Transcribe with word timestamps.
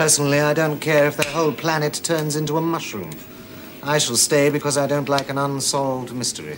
Personally, 0.00 0.40
I 0.40 0.54
don't 0.54 0.80
care 0.80 1.06
if 1.08 1.18
the 1.18 1.28
whole 1.28 1.52
planet 1.52 2.00
turns 2.02 2.34
into 2.34 2.56
a 2.56 2.60
mushroom. 2.62 3.10
I 3.82 3.98
shall 3.98 4.16
stay 4.16 4.48
because 4.48 4.78
I 4.78 4.86
don't 4.86 5.10
like 5.10 5.28
an 5.28 5.36
unsolved 5.36 6.14
mystery. 6.14 6.56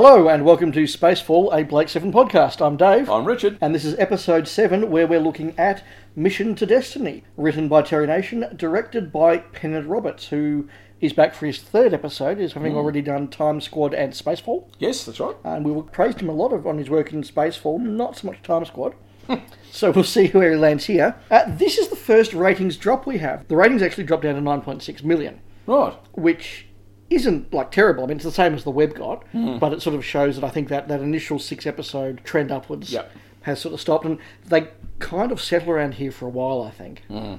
Hello 0.00 0.28
and 0.28 0.44
welcome 0.44 0.70
to 0.70 0.84
Spacefall, 0.84 1.52
a 1.52 1.64
Blake 1.64 1.88
7 1.88 2.12
podcast. 2.12 2.64
I'm 2.64 2.76
Dave. 2.76 3.10
I'm 3.10 3.24
Richard. 3.24 3.58
And 3.60 3.74
this 3.74 3.84
is 3.84 3.98
episode 3.98 4.46
7, 4.46 4.92
where 4.92 5.08
we're 5.08 5.18
looking 5.18 5.58
at 5.58 5.82
Mission 6.14 6.54
to 6.54 6.66
Destiny, 6.66 7.24
written 7.36 7.66
by 7.66 7.82
Terry 7.82 8.06
Nation, 8.06 8.46
directed 8.54 9.10
by 9.10 9.38
Pennant 9.38 9.88
Roberts, 9.88 10.28
who 10.28 10.68
is 11.00 11.12
back 11.12 11.34
for 11.34 11.46
his 11.46 11.58
third 11.58 11.92
episode, 11.92 12.38
is 12.38 12.52
having 12.52 12.76
already 12.76 13.02
done 13.02 13.26
Time 13.26 13.60
Squad 13.60 13.92
and 13.92 14.12
Spacefall. 14.12 14.68
Yes, 14.78 15.04
that's 15.04 15.18
right. 15.18 15.34
And 15.42 15.64
we 15.64 15.82
praised 15.90 16.20
him 16.20 16.28
a 16.28 16.32
lot 16.32 16.52
of, 16.52 16.64
on 16.64 16.78
his 16.78 16.88
work 16.88 17.12
in 17.12 17.24
Spacefall, 17.24 17.80
not 17.80 18.18
so 18.18 18.28
much 18.28 18.40
Time 18.44 18.64
Squad. 18.66 18.94
so 19.72 19.90
we'll 19.90 20.04
see 20.04 20.28
where 20.28 20.52
he 20.52 20.56
lands 20.56 20.84
here. 20.84 21.16
Uh, 21.28 21.42
this 21.56 21.76
is 21.76 21.88
the 21.88 21.96
first 21.96 22.32
ratings 22.34 22.76
drop 22.76 23.04
we 23.04 23.18
have. 23.18 23.48
The 23.48 23.56
ratings 23.56 23.82
actually 23.82 24.04
dropped 24.04 24.22
down 24.22 24.36
to 24.36 24.40
9.6 24.40 25.02
million 25.02 25.40
Right. 25.66 25.94
which 26.12 26.67
isn't 27.10 27.52
like 27.54 27.70
terrible. 27.70 28.04
I 28.04 28.06
mean, 28.06 28.16
it's 28.16 28.24
the 28.24 28.30
same 28.32 28.54
as 28.54 28.64
the 28.64 28.70
web 28.70 28.94
got, 28.94 29.24
Hmm. 29.28 29.58
but 29.58 29.72
it 29.72 29.82
sort 29.82 29.96
of 29.96 30.04
shows 30.04 30.36
that 30.36 30.44
I 30.44 30.50
think 30.50 30.68
that 30.68 30.88
that 30.88 31.00
initial 31.00 31.38
six 31.38 31.66
episode 31.66 32.20
trend 32.24 32.50
upwards 32.52 32.92
Yep. 32.92 33.10
has 33.42 33.60
sort 33.60 33.74
of 33.74 33.80
stopped, 33.80 34.04
and 34.04 34.18
they 34.46 34.68
kind 34.98 35.32
of 35.32 35.40
settle 35.40 35.70
around 35.70 35.94
here 35.94 36.10
for 36.12 36.26
a 36.26 36.30
while. 36.30 36.62
I 36.62 36.70
think. 36.70 37.02
Hmm. 37.08 37.34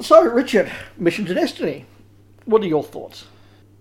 So, 0.00 0.22
Richard, 0.24 0.70
Mission 0.96 1.26
to 1.26 1.34
Destiny. 1.34 1.84
What 2.46 2.62
are 2.62 2.66
your 2.66 2.82
thoughts? 2.82 3.26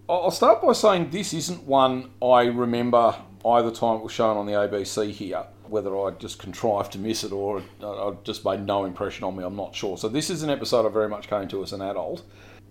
I'll 0.10 0.32
start 0.32 0.62
by 0.62 0.74
saying 0.74 1.12
this 1.12 1.34
isn't 1.34 1.64
one 1.66 2.10
I 2.22 2.46
remember 2.46 3.16
either 3.46 3.72
time 3.72 3.98
it 3.98 4.04
was 4.04 4.12
shown 4.12 4.36
on 4.38 4.46
the 4.48 4.54
ABC 4.54 5.12
here. 5.12 5.44
Whether 5.70 5.96
I 5.96 6.10
just 6.18 6.40
contrived 6.40 6.92
to 6.94 7.00
miss 7.00 7.24
it 7.24 7.32
or 7.32 7.60
it 7.60 7.64
uh, 7.82 8.08
it 8.10 8.24
just 8.24 8.44
made 8.44 8.66
no 8.66 8.86
impression 8.86 9.24
on 9.24 9.38
me, 9.38 9.44
I'm 9.44 9.56
not 9.56 9.76
sure. 9.76 9.98
So 9.98 10.10
this 10.10 10.30
is 10.32 10.42
an 10.44 10.50
episode 10.50 10.86
I 10.86 10.90
very 10.90 11.08
much 11.08 11.30
came 11.30 11.48
to 11.50 11.62
as 11.64 11.72
an 11.74 11.82
adult. 11.82 12.24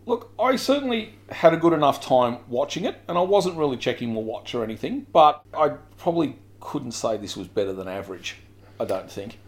Look, 0.09 0.33
I 0.39 0.56
certainly 0.56 1.17
had 1.28 1.53
a 1.53 1.59
good 1.59 1.75
enough 1.75 2.01
time 2.01 2.39
watching 2.48 2.87
it, 2.87 2.98
and 3.09 3.19
I 3.19 3.20
wasn't 3.20 3.59
really 3.59 3.77
checking 3.77 4.14
my 4.14 4.23
watch 4.23 4.55
or 4.55 4.64
anything, 4.64 5.06
but 5.12 5.42
I 5.53 5.69
probably 5.98 6.39
couldn't 6.61 6.92
say 6.92 7.19
this 7.19 7.37
was 7.37 7.47
better 7.47 7.75
than 7.75 7.89
average. 7.89 8.36
I 8.81 8.86
don't 8.86 9.12
think. 9.12 9.39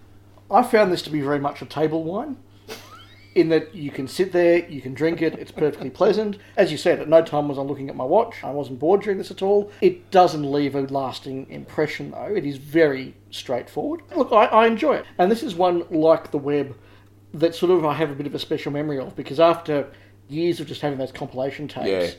I 0.50 0.62
found 0.62 0.92
this 0.92 1.00
to 1.02 1.10
be 1.10 1.22
very 1.22 1.38
much 1.38 1.62
a 1.62 1.64
table 1.64 2.04
wine. 2.04 2.36
In 3.34 3.48
that 3.48 3.74
you 3.74 3.90
can 3.90 4.06
sit 4.06 4.32
there, 4.32 4.68
you 4.68 4.82
can 4.82 4.92
drink 4.92 5.22
it, 5.22 5.32
it's 5.38 5.50
perfectly 5.50 5.88
pleasant. 5.88 6.36
As 6.58 6.70
you 6.70 6.76
said, 6.76 7.00
at 7.00 7.08
no 7.08 7.22
time 7.22 7.48
was 7.48 7.56
I 7.56 7.62
looking 7.62 7.88
at 7.88 7.96
my 7.96 8.04
watch. 8.04 8.44
I 8.44 8.50
wasn't 8.50 8.80
bored 8.80 9.00
during 9.00 9.16
this 9.16 9.30
at 9.30 9.40
all. 9.40 9.72
It 9.80 10.10
doesn't 10.10 10.52
leave 10.52 10.74
a 10.74 10.82
lasting 10.82 11.48
impression, 11.48 12.10
though. 12.10 12.34
It 12.36 12.44
is 12.44 12.58
very 12.58 13.14
straightforward. 13.30 14.02
Look, 14.14 14.30
I, 14.30 14.44
I 14.44 14.66
enjoy 14.66 14.96
it. 14.96 15.06
And 15.16 15.30
this 15.30 15.42
is 15.42 15.54
one 15.54 15.86
like 15.88 16.30
The 16.30 16.38
Web 16.38 16.76
that 17.32 17.54
sort 17.54 17.70
of 17.70 17.84
I 17.84 17.94
have 17.94 18.10
a 18.10 18.14
bit 18.14 18.26
of 18.26 18.34
a 18.34 18.38
special 18.38 18.72
memory 18.72 18.98
of 18.98 19.14
because 19.14 19.38
after 19.38 19.90
years 20.30 20.60
of 20.60 20.66
just 20.66 20.80
having 20.80 20.98
those 20.98 21.12
compilation 21.12 21.68
tapes, 21.68 21.88
Yeah. 21.88 22.10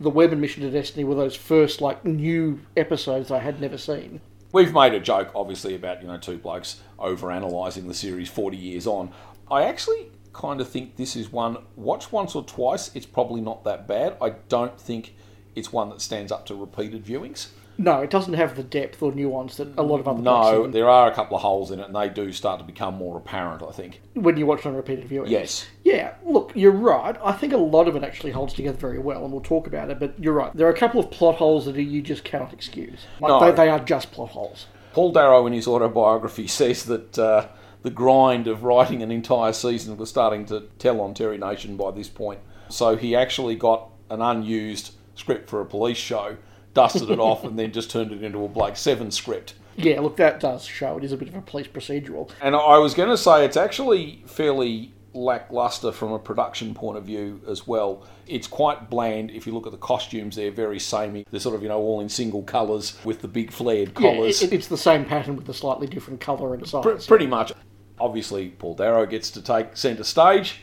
The 0.00 0.10
Web 0.10 0.30
and 0.30 0.40
Mission 0.40 0.62
to 0.62 0.70
Destiny 0.70 1.02
were 1.02 1.16
those 1.16 1.34
first, 1.34 1.80
like, 1.80 2.04
new 2.04 2.60
episodes 2.76 3.32
I 3.32 3.40
had 3.40 3.60
never 3.60 3.76
seen. 3.76 4.20
We've 4.52 4.72
made 4.72 4.94
a 4.94 5.00
joke, 5.00 5.32
obviously, 5.34 5.74
about 5.74 6.00
you 6.00 6.08
know 6.08 6.16
two 6.18 6.38
blokes 6.38 6.80
over 6.98 7.30
analysing 7.30 7.86
the 7.88 7.94
series 7.94 8.30
forty 8.30 8.56
years 8.56 8.86
on. 8.86 9.10
I 9.50 9.64
actually 9.64 10.10
kind 10.32 10.60
of 10.60 10.68
think 10.68 10.96
this 10.96 11.16
is 11.16 11.30
one 11.32 11.58
watch 11.76 12.12
once 12.12 12.34
or 12.34 12.44
twice. 12.44 12.94
It's 12.94 13.06
probably 13.06 13.40
not 13.40 13.64
that 13.64 13.86
bad. 13.86 14.16
I 14.22 14.30
don't 14.48 14.80
think 14.80 15.14
it's 15.54 15.72
one 15.72 15.90
that 15.90 16.00
stands 16.00 16.32
up 16.32 16.46
to 16.46 16.54
repeated 16.54 17.04
viewings. 17.04 17.48
No, 17.80 18.00
it 18.00 18.10
doesn't 18.10 18.34
have 18.34 18.56
the 18.56 18.64
depth 18.64 19.00
or 19.02 19.12
nuance 19.12 19.56
that 19.58 19.68
a 19.78 19.82
lot 19.82 20.00
of 20.00 20.08
other 20.08 20.20
No, 20.20 20.66
there 20.66 20.90
are 20.90 21.08
a 21.10 21.14
couple 21.14 21.36
of 21.36 21.42
holes 21.42 21.70
in 21.70 21.78
it, 21.78 21.86
and 21.86 21.94
they 21.94 22.08
do 22.08 22.32
start 22.32 22.58
to 22.58 22.64
become 22.64 22.96
more 22.96 23.16
apparent. 23.16 23.62
I 23.62 23.70
think. 23.70 24.00
when 24.14 24.36
you 24.36 24.46
watch 24.46 24.60
it 24.60 24.66
on 24.66 24.74
repeated 24.74 25.04
viewing. 25.04 25.30
Yes. 25.30 25.66
Yeah, 25.84 26.14
look, 26.24 26.50
you're 26.56 26.72
right. 26.72 27.16
I 27.22 27.32
think 27.32 27.52
a 27.52 27.56
lot 27.56 27.86
of 27.86 27.94
it 27.94 28.02
actually 28.02 28.32
holds 28.32 28.52
together 28.52 28.76
very 28.76 28.98
well, 28.98 29.22
and 29.22 29.32
we'll 29.32 29.40
talk 29.42 29.68
about 29.68 29.90
it, 29.90 30.00
but 30.00 30.14
you're 30.18 30.32
right. 30.34 30.54
There 30.56 30.66
are 30.66 30.72
a 30.72 30.76
couple 30.76 30.98
of 31.00 31.10
plot 31.12 31.36
holes 31.36 31.66
that 31.66 31.80
you 31.80 32.02
just 32.02 32.24
cannot 32.24 32.52
excuse. 32.52 33.06
Like, 33.20 33.28
No. 33.30 33.40
they, 33.40 33.52
they 33.52 33.68
are 33.70 33.78
just 33.78 34.10
plot 34.10 34.30
holes. 34.30 34.66
Paul 34.92 35.12
Darrow, 35.12 35.46
in 35.46 35.52
his 35.52 35.68
autobiography, 35.68 36.46
says 36.48 36.84
that 36.86 37.16
uh, 37.16 37.46
the 37.82 37.90
grind 37.90 38.48
of 38.48 38.64
writing 38.64 39.02
an 39.04 39.12
entire 39.12 39.52
season 39.52 39.96
was 39.96 40.08
starting 40.08 40.44
to 40.46 40.64
tell 40.80 41.00
on 41.00 41.14
Terry 41.14 41.38
Nation 41.38 41.76
by 41.76 41.92
this 41.92 42.08
point. 42.08 42.40
So 42.68 42.96
he 42.96 43.14
actually 43.14 43.54
got 43.54 43.88
an 44.10 44.20
unused 44.20 44.94
script 45.14 45.48
for 45.48 45.60
a 45.60 45.64
police 45.66 45.96
show, 45.96 46.36
dusted 46.78 47.10
it 47.10 47.18
off, 47.18 47.44
and 47.48 47.58
then 47.58 47.72
just 47.72 47.90
turned 47.90 48.12
it 48.12 48.22
into 48.22 48.44
a 48.44 48.48
Blake 48.48 48.76
Seven 48.76 49.10
script. 49.10 49.54
Yeah, 49.76 50.00
look, 50.00 50.16
that 50.16 50.40
does 50.40 50.64
show. 50.64 50.96
It 50.98 51.04
is 51.04 51.12
a 51.12 51.16
bit 51.16 51.28
of 51.28 51.34
a 51.34 51.40
police 51.40 51.66
procedural. 51.68 52.30
And 52.42 52.54
I 52.56 52.78
was 52.78 52.94
going 52.94 53.10
to 53.10 53.16
say 53.16 53.44
it's 53.44 53.56
actually 53.56 54.22
fairly 54.26 54.92
lackluster 55.14 55.90
from 55.90 56.12
a 56.12 56.18
production 56.18 56.74
point 56.74 56.98
of 56.98 57.04
view 57.04 57.40
as 57.48 57.66
well. 57.66 58.04
It's 58.26 58.46
quite 58.46 58.90
bland. 58.90 59.30
If 59.30 59.46
you 59.46 59.54
look 59.54 59.66
at 59.66 59.72
the 59.72 59.78
costumes, 59.78 60.36
they're 60.36 60.50
very 60.50 60.78
samey. 60.78 61.24
They're 61.30 61.40
sort 61.40 61.54
of 61.54 61.62
you 61.62 61.68
know 61.68 61.78
all 61.78 62.00
in 62.00 62.08
single 62.08 62.42
colours 62.42 62.96
with 63.04 63.22
the 63.22 63.28
big 63.28 63.50
flared 63.52 63.88
Yeah, 63.98 64.14
collars. 64.14 64.42
it, 64.42 64.52
it's 64.52 64.68
the 64.68 64.76
same 64.76 65.04
pattern 65.04 65.36
with 65.36 65.48
a 65.48 65.54
slightly 65.54 65.86
different 65.86 66.20
colour 66.20 66.54
and 66.54 66.66
size. 66.66 66.82
Pr- 66.82 67.08
pretty 67.08 67.26
much. 67.26 67.52
Obviously, 68.00 68.50
Paul 68.50 68.74
Darrow 68.74 69.06
gets 69.06 69.30
to 69.32 69.42
take 69.42 69.76
centre 69.76 70.04
stage, 70.04 70.60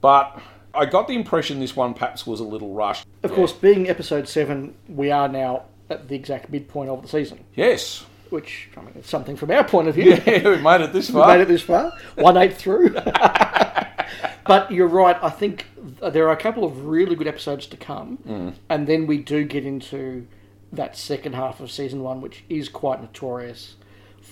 but 0.00 0.40
I 0.74 0.86
got 0.86 1.08
the 1.08 1.14
impression 1.14 1.60
this 1.60 1.76
one 1.76 1.94
perhaps 1.94 2.26
was 2.26 2.40
a 2.40 2.44
little 2.44 2.72
rushed. 2.72 3.06
Of 3.22 3.32
course, 3.32 3.52
being 3.52 3.88
episode 3.88 4.28
7, 4.28 4.74
we 4.88 5.10
are 5.10 5.28
now 5.28 5.64
at 5.90 6.08
the 6.08 6.14
exact 6.16 6.50
midpoint 6.50 6.88
of 6.90 7.02
the 7.02 7.08
season, 7.08 7.44
Yes. 7.54 8.04
which, 8.30 8.70
I 8.76 8.80
mean, 8.80 8.92
it's 8.96 9.10
something 9.10 9.36
from 9.36 9.50
our 9.50 9.64
point 9.64 9.88
of 9.88 9.94
view. 9.94 10.12
Yeah, 10.26 10.48
we 10.48 10.56
made 10.58 10.80
it 10.80 10.92
this 10.92 11.08
We 11.10 11.14
far. 11.20 11.28
made 11.28 11.42
it 11.42 11.48
this 11.48 11.62
far, 11.62 11.92
one 12.16 12.36
eighth 12.38 12.56
through. 12.58 12.90
but 14.46 14.70
you're 14.70 14.86
right. 14.88 15.16
I 15.22 15.30
think 15.30 15.66
there 16.00 16.26
are 16.28 16.32
a 16.32 16.36
couple 16.36 16.64
of 16.64 16.86
really 16.86 17.14
good 17.16 17.28
episodes 17.28 17.66
to 17.66 17.76
come, 17.76 18.18
Mm. 18.26 18.54
and 18.68 18.86
then 18.86 19.06
we 19.06 19.18
do 19.18 19.44
get 19.44 19.64
into 19.66 20.26
that 20.72 20.96
second 20.96 21.34
half 21.34 21.60
of 21.60 21.70
season 21.70 22.02
one, 22.02 22.20
which 22.22 22.44
is 22.48 22.68
quite 22.70 23.00
notorious 23.02 23.76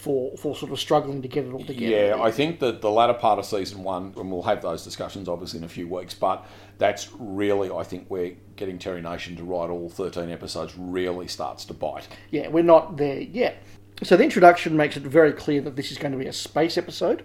for 0.01 0.37
for 0.37 0.57
sort 0.57 0.73
of 0.73 0.81
struggling 0.81 1.21
to 1.23 1.29
get 1.29 1.45
it 1.45 1.53
all 1.53 1.65
together. 1.65 1.95
Yeah, 1.95 2.23
I 2.23 2.31
think 2.31 2.59
that 2.61 2.81
the 2.81 2.91
latter 2.91 3.15
part 3.15 3.39
of 3.39 3.45
season 3.45 3.83
one, 3.83 4.15
and 4.17 4.33
we'll 4.33 4.43
have 4.43 4.63
those 4.63 4.83
discussions 4.83 5.29
obviously 5.29 5.59
in 5.59 5.65
a 5.65 5.69
few 5.69 5.87
weeks, 5.87 6.15
but 6.15 6.47
that's 6.79 7.11
really, 7.19 7.71
I 7.71 7.85
think, 7.85 8.07
where 8.09 8.33
getting 8.57 8.79
Terry 8.79 9.03
Nation 9.03 9.37
to 9.37 9.45
write 9.45 9.69
all 9.71 9.91
13 9.91 10.31
episodes 10.31 10.75
really 10.77 11.29
starts 11.29 11.65
to 11.67 11.75
bite. 11.75 12.09
yeah, 12.31 12.49
we're 12.49 12.65
not 12.65 12.97
there 12.97 13.21
yet. 13.21 13.63
So 14.03 14.17
the 14.17 14.25
introduction 14.25 14.77
makes 14.77 14.97
it 14.97 15.03
very 15.03 15.33
clear 15.33 15.61
that 15.61 15.77
this 15.77 15.93
is 15.93 15.99
going 15.99 16.13
to 16.13 16.19
be 16.19 16.27
a 16.27 16.33
space 16.33 16.79
episode. 16.79 17.25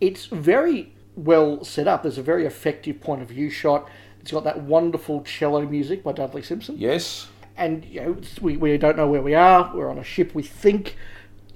It's 0.00 0.26
very 0.26 0.92
well 1.14 1.62
set 1.62 1.86
up. 1.86 2.02
There's 2.02 2.18
a 2.18 2.22
very 2.22 2.44
effective 2.44 3.00
point 3.00 3.22
of 3.22 3.28
view 3.28 3.50
shot. 3.50 3.88
It's 4.20 4.32
got 4.32 4.42
that 4.42 4.62
wonderful 4.62 5.22
cello 5.22 5.62
music 5.62 6.02
by 6.02 6.12
Dudley 6.12 6.42
Simpson. 6.42 6.76
Yes? 6.76 7.28
and 7.56 7.84
you 7.86 8.00
know 8.00 8.16
we, 8.40 8.56
we 8.56 8.76
don't 8.76 8.96
know 8.96 9.08
where 9.08 9.22
we 9.22 9.34
are 9.34 9.70
we're 9.74 9.88
on 9.88 9.98
a 9.98 10.04
ship 10.04 10.34
we 10.34 10.42
think 10.42 10.96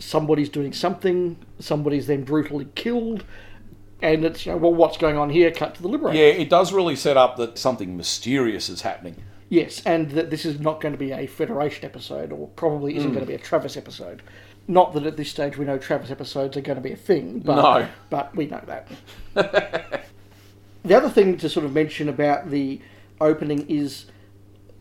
somebody's 0.00 0.49
doing 0.49 0.72
something 0.72 1.37
somebody's 1.61 2.06
then 2.09 2.25
brutally 2.25 2.66
killed 2.75 3.22
and 4.03 4.25
it's 4.25 4.44
you 4.47 4.53
know 4.53 4.59
well 4.59 4.75
what's 4.75 4.97
going 4.97 5.16
on 5.16 5.31
here? 5.31 5.50
Cut 5.53 5.77
to 5.77 5.83
the 5.83 5.88
liberator 5.88 6.19
Yeah, 6.19 6.25
it 6.25 6.50
does 6.50 6.72
really 6.72 6.97
set 6.97 7.16
up 7.16 7.37
that 7.37 7.59
something 7.59 7.97
mysterious 7.97 8.69
is 8.69 8.81
happening. 8.83 9.22
yes 9.49 9.83
and 9.87 10.11
that 10.12 10.31
this 10.31 10.44
is 10.44 10.58
not 10.58 10.81
going 10.81 10.93
to 10.93 10.99
be 10.99 11.12
a 11.12 11.26
federation 11.26 11.85
episode 11.85 12.32
or 12.32 12.49
probably 12.49 12.97
isn't 12.97 13.11
mm. 13.11 13.14
going 13.14 13.25
to 13.25 13.31
be 13.31 13.35
a 13.35 13.38
travis 13.38 13.76
episode. 13.76 14.23
Not 14.67 14.94
that 14.94 15.05
at 15.06 15.17
this 15.17 15.31
stage 15.31 15.56
we 15.56 15.64
know 15.64 15.79
travis 15.79 16.11
episodes 16.11 16.56
are 16.56 16.61
going 16.62 16.76
to 16.76 16.82
be 16.82 16.93
a 16.93 16.96
thing 16.96 17.41
but 17.41 17.56
No. 17.56 17.88
but 18.08 18.35
we 18.35 18.46
know 18.46 18.62
that. 18.67 20.06
The 20.82 20.94
other 20.96 21.11
thing 21.11 21.37
to 21.38 21.49
sort 21.49 21.67
of 21.67 21.75
mention 21.75 22.08
about 22.08 22.50
the 22.50 22.81
opening 23.20 23.69
is 23.69 24.06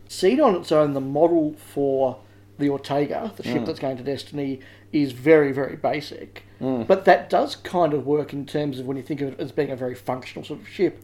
seen 0.08 0.40
on 0.40 0.56
its 0.56 0.72
own, 0.72 0.94
the 0.94 1.00
model 1.00 1.54
for 1.54 2.18
the 2.60 2.70
Ortega, 2.70 3.32
the 3.36 3.42
ship 3.42 3.62
mm. 3.62 3.66
that's 3.66 3.80
going 3.80 3.96
to 3.96 4.02
Destiny, 4.02 4.60
is 4.92 5.12
very, 5.12 5.52
very 5.52 5.76
basic. 5.76 6.44
Mm. 6.60 6.86
But 6.86 7.04
that 7.06 7.30
does 7.30 7.56
kind 7.56 7.92
of 7.92 8.06
work 8.06 8.32
in 8.32 8.46
terms 8.46 8.78
of 8.78 8.86
when 8.86 8.96
you 8.96 9.02
think 9.02 9.20
of 9.20 9.32
it 9.32 9.40
as 9.40 9.52
being 9.52 9.70
a 9.70 9.76
very 9.76 9.94
functional 9.94 10.44
sort 10.44 10.60
of 10.60 10.68
ship. 10.68 11.02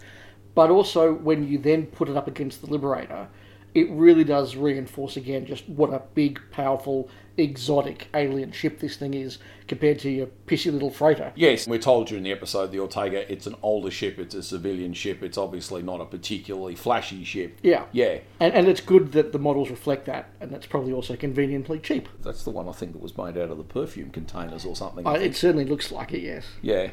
But 0.54 0.70
also 0.70 1.12
when 1.12 1.46
you 1.46 1.58
then 1.58 1.86
put 1.86 2.08
it 2.08 2.16
up 2.16 2.28
against 2.28 2.60
the 2.60 2.68
Liberator, 2.68 3.28
it 3.74 3.90
really 3.90 4.24
does 4.24 4.56
reinforce 4.56 5.16
again 5.16 5.44
just 5.44 5.68
what 5.68 5.92
a 5.92 6.02
big, 6.14 6.40
powerful, 6.50 7.10
exotic 7.38 8.08
alien 8.14 8.52
ship 8.52 8.78
this 8.78 8.96
thing 8.96 9.14
is 9.14 9.38
compared 9.68 9.98
to 9.98 10.10
your 10.10 10.28
pissy 10.46 10.72
little 10.72 10.90
freighter. 10.90 11.32
Yes, 11.34 11.66
we're 11.66 11.78
told 11.78 12.06
during 12.06 12.22
the 12.22 12.32
episode 12.32 12.72
the 12.72 12.78
Ortega, 12.78 13.30
it's 13.30 13.46
an 13.46 13.56
older 13.62 13.90
ship, 13.90 14.18
it's 14.18 14.34
a 14.34 14.42
civilian 14.42 14.94
ship, 14.94 15.22
it's 15.22 15.36
obviously 15.36 15.82
not 15.82 16.00
a 16.00 16.04
particularly 16.04 16.74
flashy 16.74 17.24
ship. 17.24 17.58
Yeah. 17.62 17.84
Yeah. 17.92 18.18
And, 18.40 18.54
and 18.54 18.68
it's 18.68 18.80
good 18.80 19.12
that 19.12 19.32
the 19.32 19.38
models 19.38 19.70
reflect 19.70 20.06
that, 20.06 20.30
and 20.40 20.50
that's 20.50 20.66
probably 20.66 20.92
also 20.92 21.16
conveniently 21.16 21.78
cheap. 21.78 22.08
That's 22.22 22.44
the 22.44 22.50
one 22.50 22.68
I 22.68 22.72
think 22.72 22.92
that 22.92 23.02
was 23.02 23.16
made 23.16 23.36
out 23.36 23.50
of 23.50 23.58
the 23.58 23.64
perfume 23.64 24.10
containers 24.10 24.64
or 24.64 24.76
something. 24.76 25.06
Uh, 25.06 25.12
it 25.12 25.36
certainly 25.36 25.64
looks 25.64 25.90
like 25.90 26.12
it, 26.12 26.20
yes. 26.20 26.46
yeah. 26.62 26.90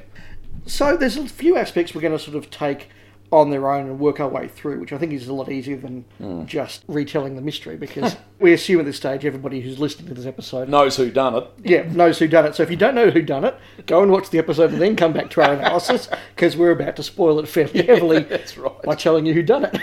So 0.65 0.97
there's 0.97 1.17
a 1.17 1.27
few 1.27 1.57
aspects 1.57 1.93
we're 1.93 2.01
going 2.01 2.17
to 2.17 2.23
sort 2.23 2.37
of 2.37 2.49
take 2.49 2.89
on 3.33 3.49
their 3.49 3.71
own 3.71 3.87
and 3.87 3.99
work 3.99 4.19
our 4.19 4.27
way 4.27 4.47
through, 4.47 4.79
which 4.79 4.93
I 4.93 4.97
think 4.99 5.11
is 5.11 5.27
a 5.27 5.33
lot 5.33 5.51
easier 5.51 5.75
than 5.75 6.05
hmm. 6.19 6.45
just 6.45 6.83
retelling 6.87 7.35
the 7.35 7.41
mystery 7.41 7.75
because 7.75 8.15
we 8.39 8.53
assume 8.53 8.79
at 8.79 8.85
this 8.85 8.97
stage 8.97 9.25
everybody 9.25 9.59
who's 9.59 9.79
listening 9.79 10.07
to 10.09 10.13
this 10.13 10.27
episode 10.27 10.69
Knows 10.69 10.97
who 10.97 11.09
done 11.09 11.35
it. 11.35 11.49
yeah, 11.63 11.81
knows 11.91 12.19
who 12.19 12.27
done 12.27 12.45
it. 12.45 12.55
So 12.55 12.63
if 12.63 12.69
you 12.69 12.77
don't 12.77 12.93
know 12.93 13.09
who 13.09 13.23
done 13.23 13.43
it, 13.43 13.57
go 13.87 14.03
and 14.03 14.11
watch 14.11 14.29
the 14.29 14.37
episode 14.37 14.71
and 14.71 14.81
then 14.81 14.95
come 14.95 15.13
back 15.13 15.31
to 15.31 15.41
our 15.41 15.53
analysis 15.55 16.09
because 16.35 16.55
we're 16.55 16.71
about 16.71 16.95
to 16.97 17.03
spoil 17.03 17.39
it 17.39 17.47
fairly 17.47 17.83
heavily 17.83 18.19
That's 18.29 18.57
right. 18.57 18.81
by 18.83 18.95
telling 18.95 19.25
you 19.25 19.33
who 19.33 19.41
done 19.41 19.65
it. 19.65 19.77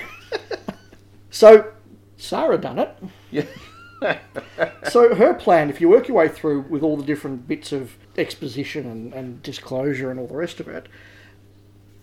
so 1.31 1.73
Sarah 2.17 2.58
done 2.58 2.79
it. 2.79 2.97
Yeah. 3.31 3.44
So 4.88 5.14
her 5.14 5.35
plan, 5.35 5.69
if 5.69 5.81
you 5.81 5.88
work 5.88 6.08
your 6.08 6.17
way 6.17 6.29
through 6.29 6.62
with 6.62 6.82
all 6.82 6.97
the 6.97 7.05
different 7.05 7.47
bits 7.47 7.70
of 7.73 7.97
exposition 8.17 8.87
and, 8.87 9.12
and 9.12 9.43
disclosure 9.43 10.11
and 10.11 10.19
all 10.19 10.26
the 10.26 10.37
rest 10.37 10.58
of 10.61 10.69
it, 10.69 10.88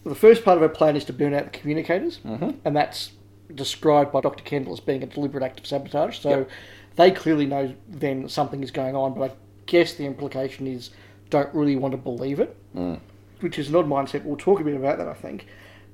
the 0.07 0.15
first 0.15 0.43
part 0.43 0.57
of 0.57 0.61
her 0.61 0.69
plan 0.69 0.95
is 0.95 1.05
to 1.05 1.13
burn 1.13 1.33
out 1.33 1.51
the 1.51 1.57
communicators, 1.59 2.19
mm-hmm. 2.25 2.51
and 2.65 2.75
that's 2.75 3.11
described 3.53 4.11
by 4.11 4.21
Dr. 4.21 4.43
Kendall 4.43 4.73
as 4.73 4.79
being 4.79 5.03
a 5.03 5.05
deliberate 5.05 5.43
act 5.43 5.59
of 5.59 5.67
sabotage. 5.67 6.19
So 6.19 6.29
Yep. 6.29 6.49
they 6.95 7.11
clearly 7.11 7.45
know 7.45 7.73
then 7.87 8.27
something 8.29 8.63
is 8.63 8.71
going 8.71 8.95
on, 8.95 9.13
but 9.13 9.31
I 9.31 9.33
guess 9.65 9.93
the 9.93 10.05
implication 10.05 10.67
is 10.67 10.89
don't 11.29 11.53
really 11.53 11.75
want 11.75 11.91
to 11.93 11.97
believe 11.97 12.39
it, 12.39 12.55
which 13.39 13.57
is 13.59 13.69
an 13.69 13.75
odd 13.75 13.87
mindset. 13.87 14.23
We'll 14.23 14.37
talk 14.37 14.59
a 14.59 14.63
bit 14.63 14.75
about 14.75 14.97
that, 14.97 15.07
I 15.07 15.13
think. 15.13 15.45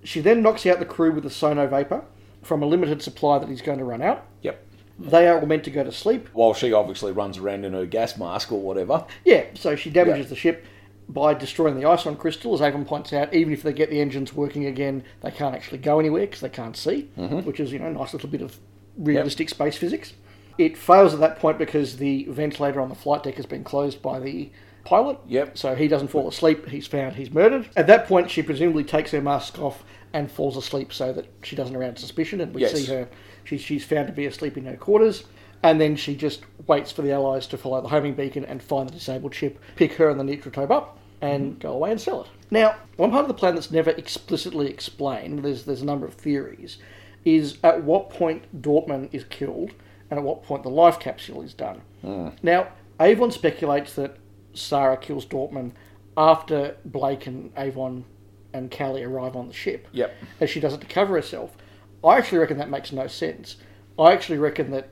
She 0.04 0.20
then 0.20 0.42
knocks 0.42 0.66
out 0.66 0.80
the 0.80 0.86
crew 0.86 1.12
with 1.12 1.26
a 1.26 1.30
sono 1.30 1.68
vapor 1.68 2.04
from 2.42 2.62
a 2.62 2.66
limited 2.66 3.02
supply 3.02 3.40
that 3.40 3.48
he's 3.50 3.62
going 3.62 3.80
to 3.80 3.86
run 3.86 4.02
out. 4.02 4.26
Yep. 4.42 4.62
They 5.00 5.28
are 5.28 5.40
all 5.40 5.46
meant 5.48 5.64
to 5.64 5.72
go 5.72 5.84
to 5.84 5.92
sleep. 5.92 6.30
While 6.34 6.54
she 6.54 6.72
obviously 6.74 7.12
runs 7.12 7.38
around 7.38 7.66
in 7.66 7.74
her 7.74 7.86
gas 7.86 8.18
mask 8.18 8.52
or 8.52 8.62
whatever. 8.62 9.06
Yeah, 9.26 9.46
so 9.56 9.76
she 9.76 9.90
damages 9.90 10.26
Yeah. 10.26 10.30
the 10.30 10.36
ship 10.36 10.66
by 11.10 11.34
destroying 11.34 11.76
the 11.80 11.86
ice 11.86 12.06
on 12.06 12.16
crystal. 12.16 12.54
As 12.54 12.62
Avon 12.62 12.86
points 12.86 13.14
out, 13.14 13.34
even 13.34 13.54
if 13.54 13.64
they 13.64 13.74
get 13.74 13.90
the 13.90 14.00
engines 14.00 14.34
working 14.34 14.66
again, 14.66 15.04
they 15.22 15.32
can't 15.32 15.56
actually 15.56 15.80
go 15.80 16.00
anywhere 16.00 16.26
because 16.26 16.42
they 16.42 16.50
can't 16.50 16.78
see, 16.78 17.10
mm-hmm. 17.18 17.40
which 17.42 17.60
is 17.60 17.72
you 17.72 17.80
know 17.80 17.88
a 17.88 17.92
nice 17.92 18.14
little 18.14 18.30
bit 18.30 18.42
of 18.42 18.58
realistic 18.98 19.50
space 19.50 19.78
physics. 19.78 20.14
It 20.58 20.78
fails 20.78 21.14
at 21.14 21.20
that 21.20 21.40
point 21.40 21.58
because 21.58 21.98
the 21.98 22.26
ventilator 22.30 22.80
on 22.80 22.90
the 22.90 22.96
flight 22.96 23.24
deck 23.24 23.36
has 23.36 23.46
been 23.46 23.64
closed 23.64 24.02
by 24.02 24.20
the 24.20 24.52
pilot. 24.86 25.18
Yep. 25.28 25.58
So 25.58 25.76
he 25.76 25.88
doesn't 25.88 26.10
fall 26.10 26.28
asleep. 26.28 26.68
He's 26.68 26.88
found. 26.88 27.16
He's 27.16 27.32
murdered. 27.32 27.70
At 27.76 27.88
that 27.88 28.08
point, 28.08 28.30
she 28.30 28.44
presumably 28.44 28.84
takes 28.84 29.12
her 29.12 29.22
mask 29.22 29.60
off 29.60 29.84
and 30.14 30.30
falls 30.32 30.56
asleep 30.56 30.94
so 30.94 31.12
that 31.14 31.26
she 31.42 31.56
doesn't 31.56 31.76
arouse 31.76 32.00
suspicion, 32.00 32.40
and 32.40 32.54
we 32.54 32.62
Yes. 32.62 32.74
see 32.74 32.86
her. 32.86 33.08
She, 33.46 33.58
she's 33.58 33.84
found 33.84 34.08
to 34.08 34.14
be 34.14 34.26
asleep 34.26 34.58
in 34.58 34.66
her 34.66 34.78
quarters. 34.78 35.24
And 35.64 35.80
then 35.80 35.96
she 35.96 36.16
just 36.16 36.42
waits 36.68 36.92
for 36.92 37.02
the 37.02 37.12
Allies 37.12 37.48
to 37.48 37.58
follow 37.58 37.82
the 37.82 37.88
homing 37.88 38.14
beacon 38.14 38.46
and 38.46 38.62
find 38.62 38.88
the 38.88 38.94
disabled 38.94 39.34
ship, 39.34 39.60
pick 39.76 39.94
her 39.94 40.10
and 40.10 40.20
the 40.20 40.24
Neutrotope 40.24 40.72
up, 40.72 41.00
and 41.22 41.52
mm-hmm. 41.52 41.60
go 41.60 41.72
away 41.72 41.92
and 41.92 42.02
sell 42.02 42.24
it. 42.24 42.30
Now, 42.52 42.76
one 42.98 43.12
part 43.12 43.24
of 43.24 43.30
the 43.30 43.34
plan 43.34 43.56
that's 43.56 43.72
never 43.72 43.92
explicitly 43.92 44.70
explained, 44.70 45.44
there's, 45.44 45.64
there's 45.64 45.82
a 45.82 45.86
number 45.86 46.06
of 46.06 46.14
theories, 46.14 46.78
is 47.26 47.58
at 47.64 47.84
what 47.84 48.10
point 48.10 48.62
Dortmund 48.62 49.10
is 49.14 49.24
killed 49.24 49.72
and 50.12 50.20
at 50.20 50.24
what 50.24 50.44
point 50.44 50.64
the 50.64 50.70
life 50.70 51.00
capsule 51.00 51.42
is 51.42 51.54
done. 51.54 51.82
Ah. 52.04 52.32
Now, 52.44 52.68
Avon 53.00 53.32
speculates 53.32 53.94
that 53.96 54.18
Sarah 54.54 54.98
kills 54.98 55.26
Dortmund 55.26 55.72
after 56.16 56.76
Blake 56.86 57.26
and 57.26 57.52
Avon 57.58 58.06
and 58.54 58.70
Cally 58.70 59.04
arrive 59.04 59.36
on 59.36 59.48
the 59.48 59.54
ship 59.54 59.88
Yep. 59.94 60.14
as 60.42 60.50
she 60.50 60.60
does 60.60 60.74
it 60.74 60.82
to 60.82 60.88
cover 60.88 61.16
herself. 61.16 61.58
I 62.04 62.18
actually 62.18 62.38
reckon 62.40 62.58
that 62.58 62.70
makes 62.70 62.92
no 62.92 63.08
sense. 63.08 63.56
I 63.98 64.12
actually 64.12 64.38
reckon 64.38 64.72
that 64.72 64.90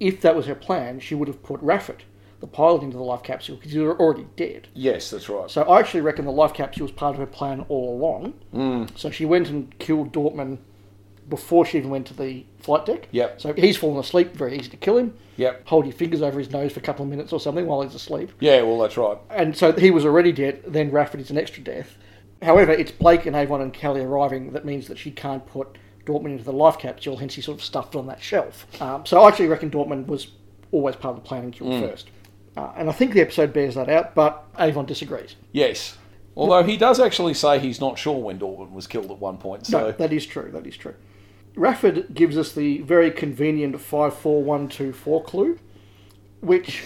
if 0.00 0.20
that 0.20 0.34
was 0.34 0.46
her 0.46 0.54
plan, 0.54 1.00
she 1.00 1.14
would 1.14 1.28
have 1.28 1.42
put 1.42 1.60
Rafford, 1.62 2.00
the 2.40 2.46
pilot, 2.46 2.82
into 2.82 2.96
the 2.96 3.02
life 3.02 3.22
capsule 3.22 3.56
because 3.56 3.72
he's 3.72 3.82
already 3.82 4.26
dead. 4.36 4.68
Yes, 4.74 5.10
that's 5.10 5.28
right. 5.28 5.50
So 5.50 5.62
I 5.62 5.80
actually 5.80 6.02
reckon 6.02 6.24
the 6.24 6.32
life 6.32 6.54
capsule 6.54 6.84
was 6.84 6.92
part 6.92 7.14
of 7.14 7.20
her 7.20 7.26
plan 7.26 7.64
all 7.68 7.96
along. 7.96 8.34
Mm. 8.52 8.98
So 8.98 9.10
she 9.10 9.24
went 9.24 9.48
and 9.48 9.76
killed 9.78 10.12
Dortmund 10.12 10.58
before 11.28 11.64
she 11.64 11.78
even 11.78 11.90
went 11.90 12.06
to 12.06 12.14
the 12.14 12.44
flight 12.58 12.86
deck. 12.86 13.08
Yep. 13.10 13.40
So 13.40 13.52
he's 13.54 13.76
fallen 13.76 13.98
asleep, 13.98 14.34
very 14.34 14.58
easy 14.58 14.68
to 14.70 14.76
kill 14.76 14.98
him. 14.98 15.16
Yep. 15.36 15.66
Hold 15.66 15.86
your 15.86 15.94
fingers 15.94 16.22
over 16.22 16.38
his 16.38 16.50
nose 16.50 16.72
for 16.72 16.80
a 16.80 16.82
couple 16.82 17.04
of 17.04 17.10
minutes 17.10 17.32
or 17.32 17.40
something 17.40 17.66
while 17.66 17.82
he's 17.82 17.94
asleep. 17.94 18.30
Yeah, 18.40 18.62
well, 18.62 18.78
that's 18.78 18.96
right. 18.96 19.18
And 19.30 19.56
so 19.56 19.72
he 19.72 19.90
was 19.90 20.04
already 20.04 20.32
dead, 20.32 20.62
then 20.66 20.90
Rafford 20.90 21.20
is 21.20 21.30
an 21.30 21.38
extra 21.38 21.62
death. 21.62 21.96
However, 22.42 22.72
it's 22.72 22.90
Blake 22.90 23.26
and 23.26 23.34
Avon 23.34 23.62
and 23.62 23.72
Cally 23.72 24.02
arriving 24.02 24.52
that 24.52 24.64
means 24.64 24.88
that 24.88 24.98
she 24.98 25.10
can't 25.10 25.46
put 25.46 25.78
Dortmund 26.06 26.32
into 26.32 26.44
the 26.44 26.52
life 26.52 26.78
capsule, 26.78 27.16
hence 27.16 27.34
he 27.34 27.42
sort 27.42 27.58
of 27.58 27.64
stuffed 27.64 27.94
on 27.94 28.06
that 28.06 28.22
shelf. 28.22 28.66
Um, 28.80 29.06
so 29.06 29.22
I 29.22 29.28
actually 29.28 29.48
reckon 29.48 29.70
Dortmund 29.70 30.06
was 30.06 30.28
always 30.72 30.96
part 30.96 31.16
of 31.16 31.22
the 31.22 31.28
plan 31.28 31.44
and 31.44 31.52
killed 31.52 31.80
first. 31.80 32.10
Uh, 32.56 32.72
and 32.76 32.88
I 32.88 32.92
think 32.92 33.14
the 33.14 33.20
episode 33.20 33.52
bears 33.52 33.74
that 33.74 33.88
out, 33.88 34.14
but 34.14 34.44
Avon 34.58 34.86
disagrees. 34.86 35.36
Yes. 35.52 35.96
Although 36.36 36.62
he 36.64 36.76
does 36.76 37.00
actually 37.00 37.34
say 37.34 37.58
he's 37.58 37.80
not 37.80 37.98
sure 37.98 38.20
when 38.20 38.38
Dortmund 38.38 38.72
was 38.72 38.86
killed 38.86 39.10
at 39.10 39.18
one 39.18 39.38
point. 39.38 39.66
So 39.66 39.78
No, 39.78 39.92
that 39.92 40.12
is 40.12 40.26
true, 40.26 40.50
that 40.52 40.66
is 40.66 40.76
true. 40.76 40.94
Rafford 41.56 42.14
gives 42.14 42.36
us 42.36 42.52
the 42.52 42.78
very 42.82 43.10
convenient 43.10 43.80
54124 43.80 45.24
clue, 45.24 45.58
which 46.40 46.82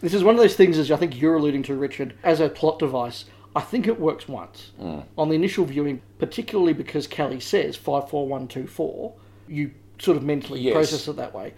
this 0.00 0.12
is 0.12 0.24
one 0.24 0.34
of 0.34 0.40
those 0.40 0.56
things, 0.56 0.78
as 0.78 0.90
I 0.90 0.96
think 0.96 1.20
you're 1.20 1.36
alluding 1.36 1.62
to, 1.64 1.76
Richard, 1.76 2.14
as 2.22 2.40
a 2.40 2.48
plot 2.48 2.78
device. 2.80 3.24
I 3.56 3.60
think 3.62 3.88
it 3.88 3.98
works 3.98 4.28
once. 4.28 4.72
Mm. 4.80 5.04
On 5.16 5.28
the 5.30 5.34
initial 5.34 5.64
viewing, 5.64 6.02
particularly 6.18 6.74
because 6.74 7.06
Cally 7.06 7.40
says 7.40 7.74
54124, 7.74 9.14
you 9.48 9.70
sort 9.98 10.18
of 10.18 10.22
mentally 10.22 10.60
Yes. 10.60 10.74
process 10.74 11.08
it 11.08 11.16
that 11.16 11.34
way. 11.34 11.54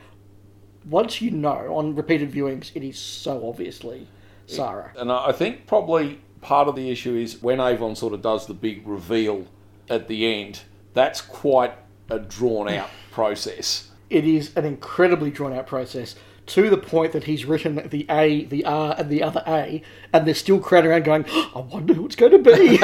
Once 0.88 1.20
you 1.20 1.32
know, 1.32 1.74
on 1.76 1.96
repeated 1.96 2.30
viewings, 2.30 2.70
it 2.74 2.84
is 2.84 2.96
so 2.98 3.48
obviously 3.48 4.06
Sarah. 4.46 4.92
And 4.96 5.10
I 5.10 5.32
think 5.32 5.66
probably 5.66 6.20
part 6.40 6.68
of 6.68 6.76
the 6.76 6.88
issue 6.90 7.16
is 7.16 7.42
when 7.42 7.60
Avon 7.60 7.96
sort 7.96 8.14
of 8.14 8.22
does 8.22 8.46
the 8.46 8.54
big 8.54 8.86
reveal 8.86 9.46
at 9.90 10.06
the 10.06 10.40
end, 10.40 10.62
that's 10.94 11.20
quite 11.20 11.72
a 12.10 12.18
drawn 12.20 12.68
out 12.68 12.88
process. 13.10 13.90
it 14.08 14.24
is 14.24 14.56
an 14.56 14.64
incredibly 14.64 15.30
drawn 15.30 15.52
out 15.52 15.66
process 15.66 16.14
to 16.48 16.70
the 16.70 16.76
point 16.76 17.12
that 17.12 17.24
he's 17.24 17.44
written 17.44 17.76
the 17.88 18.06
A, 18.10 18.44
the 18.44 18.64
R, 18.64 18.94
and 18.98 19.10
the 19.10 19.22
other 19.22 19.42
A, 19.46 19.82
and 20.12 20.26
they're 20.26 20.34
still 20.34 20.58
crowding 20.60 20.90
around 20.90 21.04
going, 21.04 21.24
oh, 21.28 21.52
I 21.54 21.60
wonder 21.60 21.94
who 21.94 22.06
it's 22.06 22.16
going 22.16 22.32
to 22.32 22.38
be. 22.38 22.80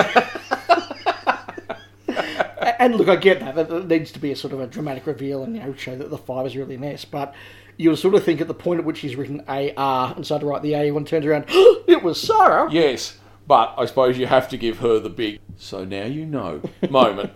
and 2.78 2.96
look, 2.96 3.08
I 3.08 3.16
get 3.16 3.40
that. 3.40 3.55
That 3.55 3.88
needs 3.88 4.12
to 4.12 4.19
be 4.19 4.32
a 4.32 4.37
sort 4.37 4.52
of 4.52 4.61
a 4.61 4.66
dramatic 4.66 5.06
reveal 5.06 5.43
and 5.43 5.56
you 5.56 5.62
know, 5.62 5.75
show 5.75 5.96
that 5.96 6.11
the 6.11 6.19
five 6.19 6.46
is 6.46 6.56
really 6.56 6.75
an 6.75 6.84
S. 6.84 7.05
But 7.05 7.34
you'll 7.76 7.97
sort 7.97 8.14
of 8.14 8.25
think 8.25 8.40
at 8.40 8.49
the 8.49 8.54
point 8.54 8.80
at 8.80 8.87
which 8.87 9.00
he's 9.00 9.16
written 9.16 9.42
A, 9.49 9.73
R, 9.75 10.14
and 10.14 10.25
started 10.25 10.44
to 10.44 10.50
write 10.50 10.62
the 10.62 10.75
A, 10.75 10.90
one 10.90 11.04
turns 11.04 11.26
around, 11.26 11.47
it 11.49 12.02
was 12.02 12.21
Sarah. 12.21 12.71
Yes, 12.71 13.18
but 13.47 13.75
I 13.76 13.87
suppose 13.87 14.18
you 14.18 14.26
have 14.26 14.49
to 14.50 14.56
give 14.56 14.78
her 14.78 14.99
the 14.99 15.11
big, 15.11 15.40
so 15.56 15.85
now 15.85 16.04
you 16.04 16.26
know 16.26 16.62
moment 16.90 17.33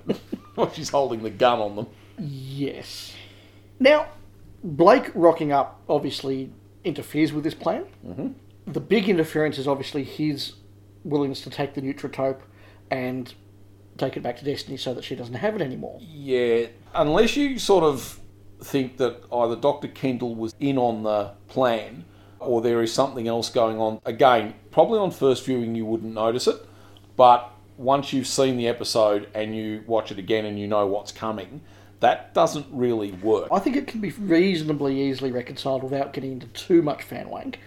while 0.54 0.72
she's 0.74 0.90
holding 0.90 1.22
the 1.22 1.30
gun 1.30 1.60
on 1.60 1.76
them. 1.76 1.86
Yes. 2.18 3.14
Now, 3.78 4.08
Blake 4.62 5.10
rocking 5.14 5.52
up 5.52 5.80
obviously 5.88 6.52
interferes 6.84 7.32
with 7.32 7.44
this 7.44 7.54
plan. 7.54 7.86
Mm-hmm. 8.06 8.28
The 8.72 8.80
big 8.80 9.08
interference 9.08 9.58
is 9.58 9.66
obviously 9.66 10.04
his 10.04 10.54
willingness 11.04 11.40
to 11.42 11.50
take 11.50 11.74
the 11.74 11.80
Neutrotope 11.80 12.40
and 12.90 13.32
take 13.96 14.16
it 14.16 14.22
back 14.22 14.36
to 14.38 14.44
Destiny 14.44 14.76
so 14.76 14.94
that 14.94 15.04
she 15.04 15.14
doesn't 15.14 15.34
have 15.34 15.54
it 15.56 15.62
anymore. 15.62 15.98
Yeah, 16.00 16.66
unless 16.94 17.36
you 17.36 17.58
sort 17.58 17.84
of 17.84 18.20
think 18.62 18.96
that 18.98 19.22
either 19.32 19.56
Dr. 19.56 19.88
Kendall 19.88 20.34
was 20.34 20.54
in 20.58 20.78
on 20.78 21.02
the 21.02 21.32
plan 21.48 22.04
or 22.40 22.60
there 22.60 22.82
is 22.82 22.92
something 22.92 23.26
else 23.28 23.50
going 23.50 23.78
on. 23.80 24.00
Again, 24.04 24.54
probably 24.70 24.98
on 24.98 25.10
first 25.10 25.44
viewing 25.44 25.74
you 25.74 25.84
wouldn't 25.84 26.14
notice 26.14 26.46
it, 26.46 26.56
but 27.16 27.50
once 27.76 28.12
you've 28.12 28.26
seen 28.26 28.56
the 28.56 28.68
episode 28.68 29.28
and 29.34 29.56
you 29.56 29.84
watch 29.86 30.10
it 30.10 30.18
again 30.18 30.44
and 30.44 30.58
you 30.58 30.66
know 30.66 30.86
what's 30.86 31.12
coming, 31.12 31.60
that 32.00 32.32
doesn't 32.34 32.66
really 32.70 33.12
work. 33.12 33.48
I 33.50 33.58
think 33.58 33.76
it 33.76 33.86
can 33.86 34.00
be 34.00 34.10
reasonably 34.10 35.00
easily 35.00 35.32
reconciled 35.32 35.82
without 35.82 36.12
getting 36.12 36.32
into 36.32 36.46
too 36.48 36.82
much 36.82 37.02
fan 37.02 37.28
wank, 37.28 37.58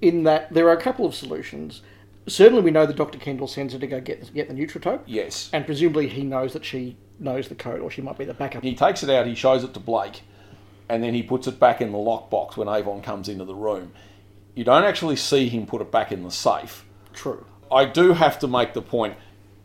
in 0.00 0.22
that 0.24 0.52
there 0.52 0.66
are 0.68 0.72
a 0.76 0.80
couple 0.80 1.06
of 1.06 1.14
solutions. 1.14 1.82
Certainly, 2.26 2.62
we 2.62 2.70
know 2.70 2.86
that 2.86 2.96
Dr. 2.96 3.18
Kendall 3.18 3.48
sends 3.48 3.72
her 3.74 3.78
to 3.78 3.86
go 3.86 4.00
get 4.00 4.20
the, 4.24 4.30
get 4.32 4.48
the 4.48 4.54
Neutrotope, 4.54 5.00
Yes. 5.06 5.50
and 5.52 5.66
presumably 5.66 6.08
he 6.08 6.22
knows 6.22 6.52
that 6.54 6.64
she 6.64 6.96
knows 7.18 7.48
the 7.48 7.54
code, 7.54 7.80
or 7.80 7.90
she 7.90 8.00
might 8.02 8.16
be 8.16 8.24
the 8.24 8.34
backup. 8.34 8.62
He 8.62 8.74
takes 8.74 9.02
it 9.02 9.10
out, 9.10 9.26
he 9.26 9.34
shows 9.34 9.62
it 9.62 9.74
to 9.74 9.80
Blake, 9.80 10.22
and 10.88 11.02
then 11.02 11.14
he 11.14 11.22
puts 11.22 11.46
it 11.46 11.60
back 11.60 11.80
in 11.80 11.92
the 11.92 11.98
lockbox 11.98 12.56
when 12.56 12.68
Avon 12.68 13.02
comes 13.02 13.28
into 13.28 13.44
the 13.44 13.54
room. 13.54 13.92
You 14.54 14.64
don't 14.64 14.84
actually 14.84 15.16
see 15.16 15.48
him 15.48 15.66
put 15.66 15.82
it 15.82 15.90
back 15.90 16.12
in 16.12 16.22
the 16.22 16.30
safe. 16.30 16.84
True. 17.12 17.44
I 17.70 17.84
do 17.84 18.12
have 18.12 18.38
to 18.38 18.46
make 18.46 18.72
the 18.72 18.82
point 18.82 19.16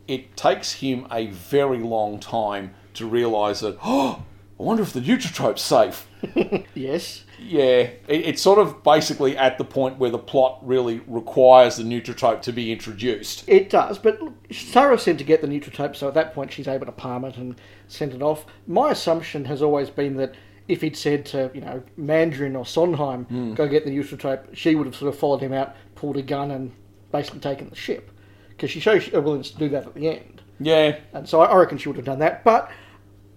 it 0.08 0.36
takes 0.36 0.72
him 0.74 1.06
a 1.12 1.26
very 1.28 1.78
long 1.78 2.18
time 2.18 2.74
to 2.94 3.06
realise 3.06 3.60
that, 3.60 3.78
oh, 3.84 4.22
I 4.58 4.62
wonder 4.62 4.82
if 4.82 4.92
the 4.92 5.00
Neutrotope's 5.00 5.62
safe. 5.62 6.06
Yes. 6.74 7.24
Yeah, 7.38 7.62
it, 7.62 7.98
it's 8.08 8.42
sort 8.42 8.58
of 8.58 8.82
basically 8.82 9.36
at 9.36 9.56
the 9.56 9.64
point 9.64 9.98
where 9.98 10.10
the 10.10 10.18
plot 10.18 10.58
really 10.62 11.00
requires 11.06 11.76
the 11.76 11.82
Neutrotope 11.82 12.42
to 12.42 12.52
be 12.52 12.70
introduced. 12.70 13.44
It 13.48 13.70
does, 13.70 13.98
but 13.98 14.20
Sarah's 14.50 15.02
sent 15.02 15.18
to 15.18 15.24
get 15.24 15.40
the 15.40 15.46
Neutrotope, 15.46 15.96
so 15.96 16.08
at 16.08 16.14
that 16.14 16.34
point 16.34 16.52
she's 16.52 16.68
able 16.68 16.86
to 16.86 16.92
palm 16.92 17.24
it 17.24 17.36
and 17.36 17.56
send 17.88 18.12
it 18.12 18.22
off. 18.22 18.44
My 18.66 18.90
assumption 18.90 19.46
has 19.46 19.62
always 19.62 19.88
been 19.88 20.16
that 20.16 20.34
if 20.68 20.82
he'd 20.82 20.96
said 20.96 21.24
to, 21.26 21.50
you 21.54 21.60
know, 21.60 21.82
Mandrian 21.98 22.54
or 22.54 22.64
Sonheim, 22.64 23.26
hmm. 23.26 23.54
go 23.54 23.66
get 23.66 23.84
the 23.84 23.90
Neutrotope, 23.90 24.54
she 24.54 24.74
would 24.74 24.86
have 24.86 24.94
sort 24.94 25.12
of 25.12 25.18
followed 25.18 25.40
him 25.40 25.52
out, 25.52 25.74
pulled 25.94 26.16
a 26.16 26.22
gun, 26.22 26.50
and 26.50 26.72
basically 27.10 27.40
taken 27.40 27.70
the 27.70 27.76
ship. 27.76 28.10
Because 28.50 28.70
she 28.70 28.78
shows 28.80 29.08
a 29.08 29.18
uh, 29.18 29.20
willingness 29.20 29.50
to 29.50 29.58
do 29.58 29.68
that 29.70 29.86
at 29.86 29.94
the 29.94 30.08
end. 30.08 30.42
Yeah, 30.60 30.98
And 31.14 31.26
so 31.26 31.40
I 31.40 31.56
reckon 31.56 31.78
she 31.78 31.88
would 31.88 31.96
have 31.96 32.04
done 32.04 32.18
that. 32.18 32.44
But 32.44 32.70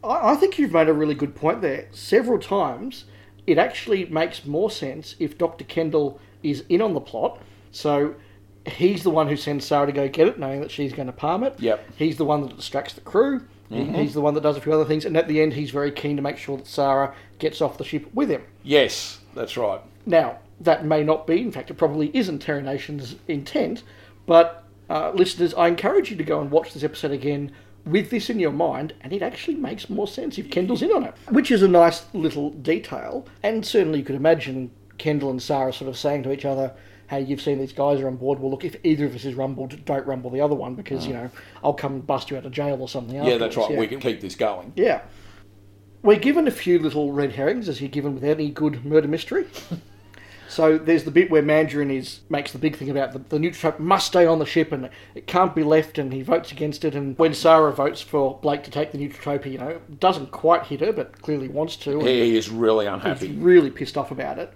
I 0.03 0.31
I 0.31 0.36
think 0.36 0.57
you've 0.60 0.72
made 0.74 0.89
a 0.89 0.93
really 0.93 1.15
good 1.15 1.36
point 1.36 1.62
there. 1.62 1.88
Several 1.91 2.39
times, 2.39 3.05
it 3.48 3.57
actually 3.57 4.05
makes 4.05 4.45
more 4.45 4.69
sense 4.72 5.15
if 5.19 5.38
Dr. 5.38 5.63
Kendall 5.65 6.19
is 6.41 6.63
in 6.69 6.81
on 6.81 6.93
the 6.93 7.01
plot. 7.01 7.39
So 7.72 8.15
he's 8.65 9.03
the 9.03 9.10
one 9.10 9.27
who 9.27 9.36
sends 9.36 9.65
Sarah 9.65 9.86
to 9.88 9.91
go 9.91 10.07
get 10.07 10.27
it, 10.27 10.39
knowing 10.39 10.62
that 10.62 10.72
she's 10.72 10.93
going 10.93 11.07
to 11.07 11.12
palm 11.13 11.43
it. 11.43 11.60
Yep. 11.60 11.86
He's 11.98 12.17
the 12.17 12.25
one 12.25 12.41
that 12.41 12.55
distracts 12.55 12.93
the 12.93 13.01
crew. 13.01 13.41
He- 13.69 13.83
He's 13.86 14.13
the 14.13 14.22
one 14.22 14.36
that 14.36 14.41
does 14.41 14.55
a 14.55 14.62
few 14.62 14.72
other 14.72 14.86
things. 14.86 15.03
And 15.03 15.17
at 15.17 15.27
the 15.27 15.41
end, 15.41 15.53
he's 15.53 15.72
very 15.72 15.91
keen 15.91 16.15
to 16.17 16.22
make 16.22 16.38
sure 16.38 16.57
that 16.57 16.67
Sarah 16.67 17.15
gets 17.39 17.60
off 17.60 17.77
the 17.79 17.83
ship 17.83 18.07
with 18.13 18.29
him. 18.29 18.43
yes, 18.63 19.19
that's 19.33 19.57
right. 19.57 19.81
Now, 20.05 20.38
that 20.62 20.86
may 20.86 21.03
not 21.03 21.25
be, 21.25 21.41
in 21.41 21.51
fact, 21.51 21.72
it 21.72 21.74
probably 21.74 22.12
isn't 22.13 22.39
Terry 22.39 22.62
Nation's 22.62 23.15
intent, 23.27 23.81
but 24.27 24.63
uh, 24.89 25.12
listeners, 25.15 25.53
I 25.55 25.67
encourage 25.69 26.12
you 26.12 26.17
to 26.17 26.24
go 26.24 26.39
and 26.39 26.51
watch 26.51 26.74
this 26.74 26.83
episode 26.83 27.12
again 27.12 27.51
with 27.85 28.09
this 28.09 28.29
in 28.29 28.39
your 28.39 28.51
mind, 28.51 28.93
and 29.01 29.11
it 29.11 29.21
actually 29.21 29.55
makes 29.55 29.89
more 29.89 30.07
sense 30.07 30.37
if 30.37 30.49
Kendall's 30.49 30.81
in 30.81 30.91
on 30.91 31.03
it, 31.03 31.13
which 31.29 31.51
is 31.51 31.61
a 31.61 31.67
nice 31.67 32.05
little 32.13 32.51
detail. 32.51 33.25
And 33.41 33.65
certainly 33.65 33.99
you 33.99 34.05
could 34.05 34.15
imagine 34.15 34.71
Kendall 34.97 35.29
and 35.29 35.41
Sarah 35.41 35.73
sort 35.73 35.89
of 35.89 35.97
saying 35.97 36.23
to 36.23 36.31
each 36.31 36.45
other, 36.45 36.73
Hey, 37.09 37.21
you've 37.21 37.41
seen 37.41 37.59
these 37.59 37.73
guys 37.73 37.99
are 37.99 38.07
on 38.07 38.15
board. 38.15 38.39
Well, 38.39 38.49
look, 38.49 38.63
if 38.63 38.77
either 38.83 39.05
of 39.05 39.13
us 39.13 39.25
is 39.25 39.35
rumbled, 39.35 39.83
don't 39.85 40.07
rumble 40.07 40.29
the 40.29 40.41
other 40.41 40.55
one 40.55 40.73
because, 40.73 41.05
you 41.05 41.13
ah. 41.13 41.23
know, 41.23 41.29
I'll 41.63 41.73
come 41.73 41.93
and 41.93 42.07
bust 42.07 42.31
you 42.31 42.37
out 42.37 42.45
of 42.45 42.51
jail 42.53 42.81
or 42.81 42.87
something. 42.87 43.15
Yeah, 43.15 43.37
that's 43.37 43.57
afterwards." 43.57 43.69
right. 43.71 43.79
We 43.79 43.87
can 43.87 43.99
keep 43.99 44.21
this 44.21 44.35
going. 44.35 44.73
Yeah. 44.75 45.01
We're 46.01 46.19
given 46.19 46.47
a 46.47 46.51
few 46.51 46.79
little 46.79 47.11
red 47.11 47.33
herrings, 47.33 47.69
as 47.69 47.81
you're 47.81 47.89
given 47.89 48.15
with 48.15 48.23
any 48.23 48.49
good 48.49 48.85
murder 48.85 49.07
mystery. 49.07 49.45
so 50.53 50.77
there's 50.77 51.03
the 51.03 51.10
bit 51.10 51.31
where 51.31 51.41
Mandrian 51.41 51.91
is 51.91 52.19
makes 52.29 52.51
the 52.51 52.60
big 52.60 52.75
thing 52.75 52.91
about 52.91 53.12
the, 53.12 53.19
the 53.19 53.39
Neutrotope 53.39 53.79
must 53.79 54.05
stay 54.05 54.27
on 54.27 54.38
the 54.38 54.45
ship 54.45 54.72
and 54.72 54.88
it 55.15 55.25
can't 55.25 55.55
be 55.55 55.63
left, 55.63 55.98
and 55.98 56.13
he 56.13 56.22
votes 56.22 56.51
against 56.51 56.86
it. 56.86 56.93
And 56.93 57.17
when 57.17 57.33
Sarah 57.33 57.74
votes 57.74 58.01
for 58.01 58.39
Blake 58.39 58.63
to 58.65 58.72
take 58.72 58.91
the 58.91 59.00
Neutrotope, 59.00 59.51
you 59.51 59.57
know, 59.57 59.81
doesn't 60.00 60.29
quite 60.29 60.65
hit 60.67 60.81
her, 60.81 60.93
but 60.93 61.19
clearly 61.24 61.48
wants 61.48 61.75
to. 61.77 61.98
and 61.98 62.07
He 62.07 62.38
is 62.38 62.50
really 62.51 62.86
unhappy. 62.86 63.19
He's 63.19 63.29
unhappy. 63.29 63.43
really 63.43 63.72
pissed 63.72 63.98
off 63.98 64.12
about 64.12 64.38
it. 64.38 64.53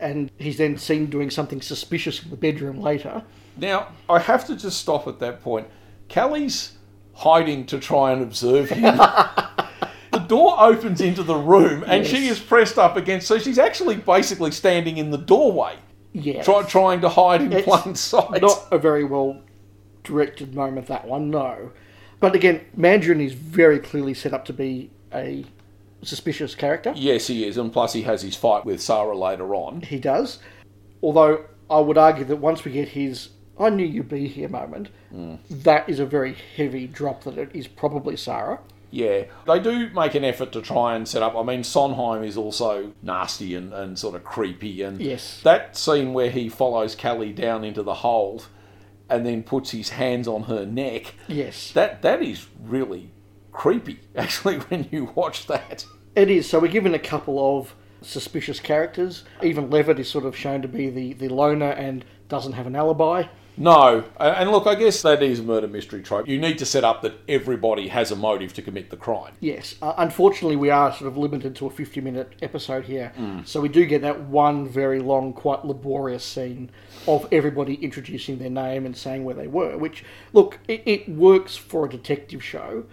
And 0.00 0.30
he's 0.38 0.56
then 0.56 0.78
seen 0.78 1.06
doing 1.06 1.28
something 1.28 1.60
suspicious 1.60 2.22
in 2.22 2.30
the 2.30 2.36
bedroom 2.36 2.80
later. 2.80 3.22
Now, 3.58 3.88
I 4.08 4.20
have 4.20 4.46
to 4.46 4.56
just 4.56 4.80
stop 4.80 5.06
at 5.06 5.18
that 5.18 5.42
point. 5.42 5.66
Cally's 6.08 6.78
hiding 7.12 7.66
to 7.66 7.78
try 7.78 8.12
and 8.12 8.22
observe 8.22 8.70
him. 8.70 8.98
the 10.18 10.26
door 10.26 10.56
opens 10.58 11.00
into 11.00 11.22
the 11.22 11.36
room 11.36 11.84
and 11.86 12.06
she 12.06 12.28
is 12.28 12.38
pressed 12.38 12.78
up 12.78 12.96
against, 12.96 13.26
so 13.26 13.38
she's 13.38 13.58
actually 13.58 13.96
basically 13.96 14.50
standing 14.50 14.98
in 14.98 15.10
the 15.10 15.18
doorway, 15.18 15.76
Yeah. 16.12 16.42
try, 16.42 16.62
trying 16.62 17.00
to 17.02 17.08
hide 17.08 17.42
in 17.42 17.52
It's 17.52 17.66
plain 17.66 17.94
sight. 17.94 18.42
Not 18.42 18.66
a 18.70 18.78
very 18.78 19.04
well 19.04 19.40
directed 20.04 20.54
moment, 20.54 20.86
that 20.86 21.06
one, 21.06 21.30
no. 21.30 21.70
But 22.20 22.34
again, 22.34 22.62
Mandrian 22.76 23.24
is 23.24 23.32
very 23.32 23.78
clearly 23.78 24.14
set 24.14 24.32
up 24.32 24.44
to 24.46 24.52
be 24.52 24.90
a 25.14 25.44
suspicious 26.02 26.54
character. 26.54 26.92
Yes, 26.96 27.26
he 27.26 27.46
is, 27.46 27.56
and 27.56 27.72
plus 27.72 27.92
he 27.92 28.02
has 28.02 28.22
his 28.22 28.36
fight 28.36 28.64
with 28.64 28.80
Sarah 28.80 29.16
later 29.16 29.54
on. 29.54 29.82
He 29.82 29.98
does. 29.98 30.38
Although 31.02 31.44
I 31.70 31.80
would 31.80 31.98
argue 31.98 32.24
that 32.24 32.36
once 32.36 32.64
we 32.64 32.72
get 32.72 32.88
his 32.88 33.30
I 33.60 33.70
knew 33.70 33.84
you'd 33.84 34.08
be 34.08 34.28
here 34.28 34.48
moment, 34.48 34.88
hmm. 35.10 35.34
that 35.50 35.88
is 35.88 35.98
a 35.98 36.06
very 36.06 36.36
heavy 36.56 36.86
drop 36.86 37.24
that 37.24 37.36
it 37.38 37.50
is 37.52 37.66
probably 37.66 38.16
Sarah. 38.16 38.60
Yeah, 38.90 39.24
they 39.46 39.58
do 39.60 39.90
make 39.90 40.14
an 40.14 40.24
effort 40.24 40.52
to 40.52 40.62
try 40.62 40.96
and 40.96 41.06
set 41.06 41.22
up. 41.22 41.36
I 41.36 41.42
mean, 41.42 41.60
Sonheim 41.62 42.26
is 42.26 42.36
also 42.38 42.92
nasty 43.02 43.54
and, 43.54 43.72
and 43.72 43.98
sort 43.98 44.14
of 44.14 44.24
creepy. 44.24 44.80
And 44.82 44.98
Yes. 45.00 45.40
that 45.42 45.76
scene 45.76 46.14
where 46.14 46.30
he 46.30 46.48
follows 46.48 46.94
Cally 46.94 47.32
down 47.32 47.64
into 47.64 47.82
the 47.82 47.94
hold 47.96 48.46
and 49.10 49.26
then 49.26 49.42
puts 49.42 49.70
his 49.72 49.90
hands 49.90 50.26
on 50.26 50.44
her 50.44 50.64
neck, 50.64 51.14
Yes. 51.28 51.72
that 51.72 52.00
that 52.02 52.22
is 52.22 52.46
really 52.62 53.10
creepy, 53.52 54.00
actually, 54.16 54.56
when 54.56 54.88
you 54.90 55.12
watch 55.14 55.46
that. 55.48 55.84
It 56.16 56.30
is. 56.30 56.48
So 56.48 56.58
we're 56.58 56.68
given 56.68 56.94
a 56.94 56.98
couple 56.98 57.58
of 57.58 57.74
suspicious 58.00 58.58
characters. 58.60 59.24
Even 59.42 59.68
Levitt 59.70 59.98
is 59.98 60.08
sort 60.08 60.24
of 60.24 60.34
shown 60.36 60.62
to 60.62 60.68
be 60.68 60.88
the, 60.88 61.12
the 61.12 61.28
loner 61.28 61.70
and 61.70 62.04
doesn't 62.28 62.52
have 62.52 62.66
an 62.66 62.74
alibi. 62.76 63.24
No, 63.58 64.04
and 64.18 64.50
look, 64.50 64.66
I 64.66 64.74
guess 64.74 65.02
that 65.02 65.22
is 65.22 65.40
a 65.40 65.42
murder 65.42 65.66
mystery 65.68 66.02
trope. 66.02 66.28
You 66.28 66.38
need 66.38 66.58
to 66.58 66.66
set 66.66 66.84
up 66.84 67.02
that 67.02 67.14
everybody 67.28 67.88
has 67.88 68.10
a 68.10 68.16
motive 68.16 68.52
to 68.54 68.62
commit 68.62 68.90
the 68.90 68.96
crime. 68.96 69.34
Yes, 69.40 69.74
uh, 69.82 69.94
unfortunately, 69.98 70.56
we 70.56 70.70
are 70.70 70.92
sort 70.92 71.08
of 71.08 71.16
limited 71.16 71.56
to 71.56 71.66
a 71.66 71.70
50 71.70 72.00
minute 72.00 72.34
episode 72.42 72.84
here. 72.84 73.12
So 73.44 73.60
we 73.60 73.68
do 73.68 73.84
get 73.86 74.02
that 74.02 74.20
one 74.20 74.68
very 74.68 75.00
long, 75.00 75.32
quite 75.32 75.64
laborious 75.64 76.24
scene 76.24 76.70
of 77.06 77.26
everybody 77.32 77.74
introducing 77.74 78.38
their 78.38 78.50
name 78.50 78.86
and 78.86 78.96
saying 78.96 79.24
where 79.24 79.34
they 79.34 79.46
were, 79.48 79.76
which, 79.76 80.04
look, 80.32 80.58
it, 80.68 80.82
it 80.86 81.08
works 81.08 81.56
for 81.56 81.86
a 81.86 81.88
detective 81.88 82.42
show. 82.44 82.84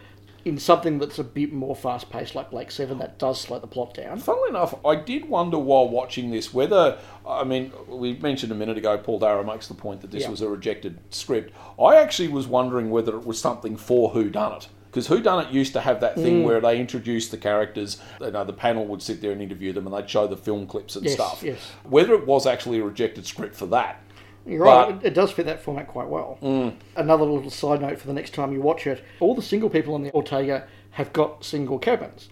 In 0.46 0.60
something 0.60 1.00
that's 1.00 1.18
a 1.18 1.24
bit 1.24 1.52
more 1.52 1.76
fast 1.76 2.12
paced, 2.12 2.36
like 2.36 2.52
Blake 2.52 2.70
Seven, 2.70 3.00
that 3.00 3.18
does 3.18 3.42
slow 3.42 3.58
the 3.58 3.66
plot 3.66 3.96
down. 3.96 4.20
Funnily 4.20 4.50
enough, 4.50 4.76
I 4.86 4.96
did 4.96 5.28
wonder 5.28 5.58
while 5.58 5.90
watching 5.90 6.30
this 6.30 6.54
whether, 6.54 7.00
I 7.28 7.44
mean, 7.44 7.72
we 7.88 8.14
mentioned 8.14 8.52
a 8.52 8.56
minute 8.56 8.78
ago, 8.78 8.96
Paul 9.00 9.18
Darrow 9.18 9.44
makes 9.44 9.68
the 9.68 9.74
point 9.74 10.02
that 10.02 10.12
this 10.12 10.22
Yeah. 10.24 10.30
was 10.30 10.42
a 10.42 10.48
rejected 10.48 11.00
script. 11.10 11.52
I 11.82 11.96
actually 11.96 12.28
was 12.28 12.46
wondering 12.46 12.92
whether 12.92 13.16
it 13.18 13.26
was 13.26 13.40
something 13.42 13.76
for 13.76 14.10
Who 14.10 14.30
Done 14.30 14.54
It. 14.54 14.68
Because 14.92 15.08
Who 15.08 15.20
Done 15.20 15.44
It 15.48 15.52
used 15.52 15.74
to 15.74 15.82
have 15.82 16.00
that 16.02 16.14
thing 16.16 16.44
Mm. 16.44 16.46
where 16.46 16.62
they 16.62 16.80
introduced 16.80 17.32
the 17.32 17.38
characters, 17.38 17.98
you 18.22 18.30
know, 18.30 18.44
the 18.46 18.54
panel 18.54 18.86
would 18.86 19.02
sit 19.02 19.22
there 19.22 19.32
and 19.32 19.42
interview 19.42 19.74
them, 19.74 19.88
and 19.88 19.96
they'd 19.96 20.08
show 20.10 20.28
the 20.28 20.38
film 20.38 20.68
clips 20.68 20.96
and 20.96 21.06
Yes, 21.06 21.16
stuff. 21.16 21.42
yes. 21.44 21.58
Whether 21.90 22.14
it 22.14 22.28
was 22.28 22.46
actually 22.46 22.78
a 22.80 22.84
rejected 22.84 23.26
script 23.26 23.56
for 23.56 23.66
that, 23.66 24.00
You're 24.46 24.64
right, 24.64 24.96
it, 24.96 25.08
it 25.08 25.14
does 25.14 25.32
fit 25.32 25.46
that 25.48 25.62
format 25.62 25.88
quite 25.88 26.08
well. 26.08 26.38
Mm. 26.42 26.76
Another 26.96 27.24
little 27.26 27.50
side 27.50 27.82
note 27.82 28.00
for 28.00 28.08
the 28.08 28.14
next 28.14 28.34
time 28.34 28.52
you 28.54 28.62
watch 28.62 28.86
it 28.86 29.04
all 29.20 29.34
the 29.36 29.42
single 29.42 29.70
people 29.70 29.94
on 29.96 30.04
the 30.04 30.12
Ortega 30.14 30.68
have 30.92 31.12
got 31.14 31.44
single 31.44 31.80
cabins, 31.80 32.30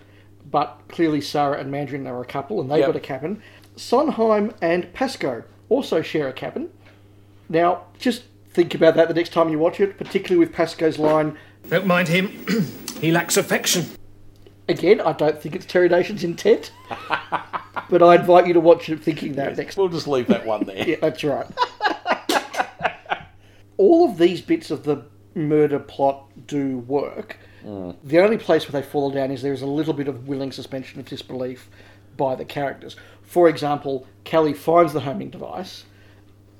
but 0.50 0.80
clearly 0.90 1.22
Sarah 1.22 1.60
and 1.60 1.74
Mandrian 1.74 2.08
are 2.08 2.22
a 2.22 2.26
couple 2.26 2.62
and 2.62 2.70
they've 2.70 2.80
Yep. 2.80 2.88
got 2.90 2.96
a 2.96 3.00
cabin. 3.00 3.42
Sonheim 3.76 4.54
and 4.62 4.94
Pasco 4.94 5.44
also 5.70 6.02
share 6.02 6.28
a 6.28 6.34
cabin. 6.34 6.70
Now, 7.50 7.84
just 7.98 8.24
think 8.52 8.76
about 8.76 8.96
that 8.96 9.08
the 9.08 9.14
next 9.16 9.34
time 9.34 9.50
you 9.50 9.58
watch 9.58 9.80
it, 9.80 9.98
particularly 9.98 10.38
with 10.46 10.54
Pasco's 10.56 11.00
line. 11.00 11.38
Don't 11.70 11.88
mind 11.88 12.08
him. 12.08 12.46
he 13.02 13.12
lacks 13.12 13.36
affection. 13.38 13.86
Again, 14.70 15.02
I 15.02 15.12
don't 15.14 15.42
think 15.42 15.56
it's 15.56 15.66
Terry 15.66 15.90
Nation's 15.90 16.24
intent, 16.24 16.72
but 17.90 18.02
I 18.02 18.16
invite 18.16 18.48
you 18.48 18.54
to 18.54 18.60
watch 18.62 18.88
it 18.90 19.02
thinking 19.04 19.34
that 19.34 19.58
next 19.58 19.76
we'll 19.76 19.90
just 19.90 20.08
leave 20.08 20.28
that 20.28 20.46
one 20.46 20.64
there. 20.66 20.84
Yeah, 20.88 20.96
that's 21.02 21.24
right. 21.24 21.48
All 23.78 24.10
of 24.10 24.18
these 24.18 24.42
bits 24.42 24.72
of 24.72 24.84
the 24.84 25.06
murder 25.36 25.80
plot 25.80 26.30
do 26.48 26.80
work. 26.80 27.38
Mm. 27.66 27.96
The 28.04 28.20
only 28.20 28.38
place 28.38 28.70
where 28.70 28.82
they 28.82 28.88
fall 28.88 29.10
down 29.10 29.32
is 29.32 29.42
there 29.42 29.54
is 29.54 29.62
a 29.62 29.68
little 29.68 29.94
bit 29.94 30.08
of 30.08 30.28
willing 30.28 30.52
suspension 30.52 31.00
of 31.00 31.06
disbelief 31.08 31.70
by 32.18 32.36
the 32.36 32.46
characters. 32.46 32.96
For 33.24 33.50
example, 33.50 34.06
Cally 34.26 34.54
finds 34.54 34.94
the 34.94 35.00
homing 35.00 35.30
device, 35.30 35.86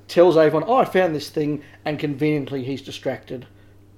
tells 0.08 0.36
Avon, 0.36 0.64
"Oh, 0.66 0.76
I 0.76 0.84
found 0.84 1.14
this 1.14 1.30
thing," 1.30 1.62
and 1.84 1.98
conveniently 1.98 2.64
he's 2.64 2.82
distracted 2.82 3.46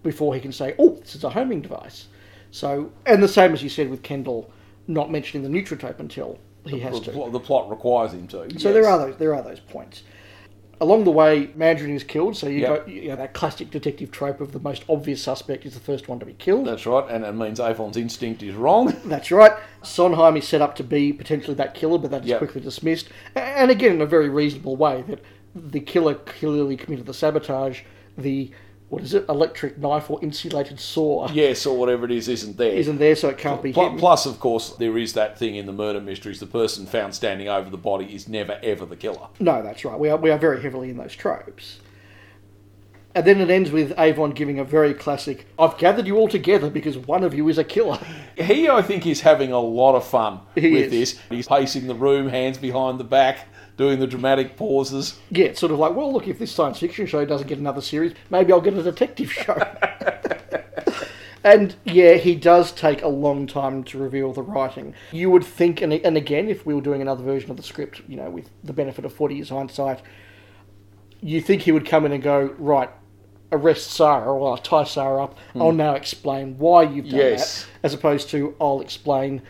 before 0.03 0.35
he 0.35 0.41
can 0.41 0.53
say, 0.53 0.75
"Oh, 0.79 0.97
this 0.97 1.15
is 1.15 1.25
a 1.25 1.31
homing 1.31 1.63
device." 1.63 2.09
So, 2.51 2.91
and 3.07 3.23
the 3.23 3.29
same 3.29 3.53
as 3.53 3.63
you 3.63 3.69
said 3.69 3.89
with 3.89 4.03
Kendall, 4.03 4.51
not 4.87 5.11
mentioning 5.11 5.51
the 5.51 5.59
neutrotope 5.59 6.01
until 6.01 6.39
he 6.67 6.81
has 6.81 6.99
The, 6.99 7.07
to. 7.07 7.11
pl- 7.13 7.31
the 7.31 7.41
plot 7.41 7.71
requires 7.71 8.13
him 8.13 8.27
to. 8.29 8.39
So 8.39 8.47
yes. 8.49 8.63
there 8.63 8.87
are 8.87 8.99
those 8.99 9.17
there 9.17 9.35
are 9.35 9.43
those 9.43 9.61
points. 9.61 10.03
Along 10.79 11.05
the 11.05 11.11
way, 11.11 11.47
Mandrian 11.57 11.95
is 11.95 12.05
killed. 12.05 12.37
So 12.37 12.49
you 12.49 12.61
Yep. 12.61 12.69
got 12.69 12.89
you 12.89 13.09
know, 13.09 13.17
that 13.17 13.33
classic 13.33 13.71
detective 13.71 14.11
trope 14.11 14.41
of 14.43 14.53
the 14.53 14.59
most 14.59 14.85
obvious 14.91 15.23
suspect 15.23 15.65
is 15.65 15.73
the 15.73 15.81
first 15.81 16.07
one 16.09 16.19
to 16.19 16.27
be 16.27 16.35
killed. 16.35 16.67
That's 16.67 16.85
right, 16.85 17.05
and 17.09 17.25
it 17.25 17.33
means 17.33 17.59
Avon's 17.59 17.97
instinct 17.97 18.43
is 18.43 18.55
wrong. 18.55 18.95
That's 19.07 19.31
right. 19.31 19.53
Sonheim 19.83 20.37
is 20.37 20.47
set 20.47 20.61
up 20.61 20.77
to 20.77 20.85
be 20.85 21.13
potentially 21.15 21.55
that 21.55 21.75
killer, 21.75 21.99
but 21.99 22.11
that 22.11 22.23
is 22.25 22.29
Yep. 22.29 22.39
quickly 22.39 22.61
dismissed. 22.61 23.09
And 23.35 23.71
again, 23.71 23.93
in 23.95 24.03
a 24.03 24.07
very 24.07 24.29
reasonable 24.29 24.77
way, 24.77 25.03
that 25.09 25.21
the 25.55 25.81
killer 25.81 26.15
clearly 26.15 26.77
committed 26.77 27.07
the 27.07 27.15
sabotage. 27.15 27.81
The 28.19 28.51
what 28.89 29.03
is 29.03 29.15
it, 29.15 29.25
electric 29.29 29.79
knife 29.79 30.09
or 30.11 30.23
insulated 30.23 30.79
saw 30.79 31.29
yes, 31.33 31.67
or 31.67 31.77
whatever 31.77 32.05
it 32.05 32.13
is, 32.13 32.29
isn't 32.29 32.57
there. 32.57 32.73
isn't 32.73 32.99
there, 32.99 33.17
so 33.17 33.29
it 33.29 33.39
can't 33.39 33.63
be 33.63 33.73
Pl- 33.73 33.91
him. 33.91 33.99
Plus, 33.99 34.27
of 34.27 34.39
course, 34.39 34.71
there 34.77 34.97
is 34.97 35.13
that 35.15 35.39
thing 35.39 35.57
in 35.57 35.67
the 35.67 35.73
murder 35.73 36.01
mysteries: 36.01 36.39
the 36.41 36.47
person 36.47 36.87
found 36.87 37.15
standing 37.15 37.49
over 37.49 37.69
the 37.69 37.77
body 37.77 38.15
is 38.15 38.29
never 38.29 38.61
ever 38.63 38.87
the 38.87 38.97
killer. 38.97 39.29
No, 39.41 39.63
that's 39.63 39.85
right. 39.85 39.99
We 39.99 40.09
are, 40.09 40.17
we 40.17 40.31
are 40.31 40.39
very 40.39 40.63
heavily 40.63 40.91
in 40.91 40.97
those 40.99 41.15
tropes. 41.15 41.81
And 43.17 43.25
then 43.27 43.41
it 43.41 43.49
ends 43.49 43.71
with 43.71 43.99
Avon 43.99 44.33
giving 44.33 44.59
a 44.59 44.65
very 44.65 44.93
classic, 44.93 45.47
I've 45.59 45.79
gathered 45.79 46.07
you 46.07 46.19
all 46.19 46.29
together 46.29 46.69
because 46.69 46.99
one 46.99 47.25
of 47.25 47.33
you 47.33 47.49
is 47.49 47.57
a 47.57 47.65
killer. 47.65 47.99
He, 48.37 48.69
I 48.69 48.83
think, 48.83 49.07
is 49.07 49.23
having 49.23 49.53
a 49.53 49.59
lot 49.59 49.95
of 49.95 50.05
fun 50.07 50.41
He 50.55 50.71
with 50.71 50.93
is. 50.93 51.15
this. 51.15 51.21
He's 51.31 51.49
pacing 51.49 51.87
the 51.87 51.95
room, 51.95 52.29
hands 52.29 52.59
behind 52.59 53.01
the 53.01 53.05
back, 53.05 53.49
doing 53.77 53.99
the 53.99 54.07
dramatic 54.07 54.57
pauses. 54.57 55.19
Yeah, 55.31 55.47
it's 55.47 55.61
sort 55.61 55.73
of 55.73 55.79
like, 55.79 55.95
well, 55.95 56.13
look, 56.13 56.27
if 56.29 56.39
this 56.39 56.53
science 56.53 56.79
fiction 56.79 57.07
show 57.07 57.25
doesn't 57.25 57.47
get 57.47 57.59
another 57.59 57.83
series, 57.83 58.15
maybe 58.31 58.53
I'll 58.53 58.61
get 58.61 58.75
a 58.75 58.83
detective 58.83 59.33
show. 59.33 59.55
and 61.45 61.77
yeah, 61.85 62.15
he 62.15 62.35
does 62.35 62.73
take 62.73 63.03
a 63.03 63.09
long 63.09 63.47
time 63.47 63.85
to 63.85 63.99
reveal 63.99 64.33
the 64.33 64.43
writing. 64.43 64.95
You 65.13 65.31
would 65.31 65.45
think, 65.45 65.83
and, 65.83 65.93
and 65.93 66.17
again, 66.17 66.49
if 66.49 66.65
we 66.65 66.75
were 66.75 66.81
doing 66.81 67.03
another 67.03 67.23
version 67.23 67.51
of 67.51 67.57
the 67.57 67.63
script, 67.63 68.01
you 68.09 68.17
know, 68.17 68.31
with 68.31 68.49
the 68.65 68.73
benefit 68.73 69.05
of 69.05 69.13
40 69.13 69.35
years 69.37 69.49
hindsight, 69.51 70.01
you 71.21 71.41
think 71.41 71.63
he 71.63 71.73
would 71.73 71.87
come 71.87 72.07
in 72.07 72.13
and 72.13 72.23
go, 72.23 72.55
right, 72.59 72.91
arrest 73.53 73.91
Sarah, 73.93 74.33
or 74.33 74.51
I'll 74.51 74.59
tie 74.59 74.85
Sarah 74.85 75.25
up, 75.25 75.39
hmm. 75.53 75.63
I'll 75.63 75.73
now 75.73 75.95
explain 75.95 76.59
why 76.59 76.83
you've 76.83 77.09
done 77.09 77.19
Yes. 77.19 77.63
that, 77.63 77.71
as 77.85 77.95
opposed 77.95 78.29
to 78.31 78.55
I'll 78.61 78.81
explain, 78.81 79.43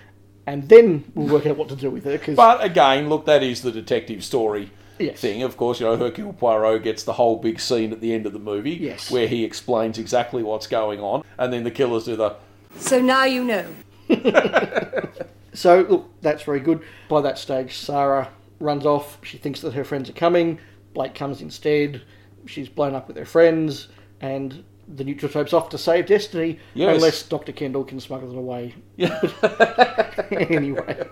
and 0.47 0.69
then 0.69 1.05
we'll 1.15 1.29
work 1.33 1.47
out 1.47 1.57
what 1.57 1.69
to 1.71 1.77
do 1.77 1.91
with 1.91 2.05
her. 2.05 2.17
Cause, 2.19 2.37
But 2.37 2.63
again, 2.65 3.09
look, 3.09 3.27
that 3.27 3.43
is 3.43 3.63
the 3.63 3.73
detective 3.73 4.25
story 4.25 4.71
Yes. 4.99 5.21
thing. 5.21 5.43
Of 5.43 5.57
course, 5.57 5.81
you 5.81 5.87
know, 5.87 5.97
Hercule 5.97 6.33
Poirot 6.33 6.83
gets 6.83 7.03
the 7.03 7.13
whole 7.15 7.37
big 7.37 7.61
scene 7.61 7.93
at 7.93 8.01
the 8.01 8.13
end 8.15 8.25
of 8.27 8.33
the 8.33 8.39
movie 8.39 8.73
Yes. 8.75 9.11
where 9.11 9.27
he 9.29 9.45
explains 9.45 9.99
exactly 9.99 10.43
what's 10.43 10.67
going 10.67 11.01
on, 11.01 11.23
and 11.39 11.53
then 11.53 11.65
the 11.65 11.71
killers 11.71 12.05
do 12.05 12.17
the. 12.17 12.35
So 12.79 13.01
now 13.01 13.25
you 13.25 13.45
know. 13.45 13.67
So, 15.53 15.87
look, 15.89 16.11
that's 16.21 16.43
very 16.43 16.61
good. 16.61 16.83
By 17.09 17.23
that 17.23 17.39
stage, 17.39 17.79
Sarah 17.79 18.29
runs 18.61 18.85
off. 18.85 19.19
She 19.23 19.39
thinks 19.39 19.63
that 19.63 19.73
her 19.73 19.85
friends 19.85 20.11
are 20.11 20.13
coming. 20.13 20.59
Blake 20.93 21.15
comes 21.15 21.41
instead. 21.41 22.03
She's 22.45 22.69
blown 22.69 22.95
up 22.95 23.09
with 23.09 23.17
her 23.17 23.25
friends, 23.25 23.89
and 24.21 24.63
the 24.89 25.05
Neutrotope's 25.05 25.53
off 25.53 25.69
to 25.71 25.79
save 25.79 26.07
Destiny, 26.07 26.59
Yes. 26.75 26.95
unless 26.97 27.23
Dr. 27.23 27.53
Kendall 27.53 27.85
can 27.85 27.99
smuggle 28.01 28.31
it 28.31 28.37
away. 28.39 28.75
anyway, 30.31 31.07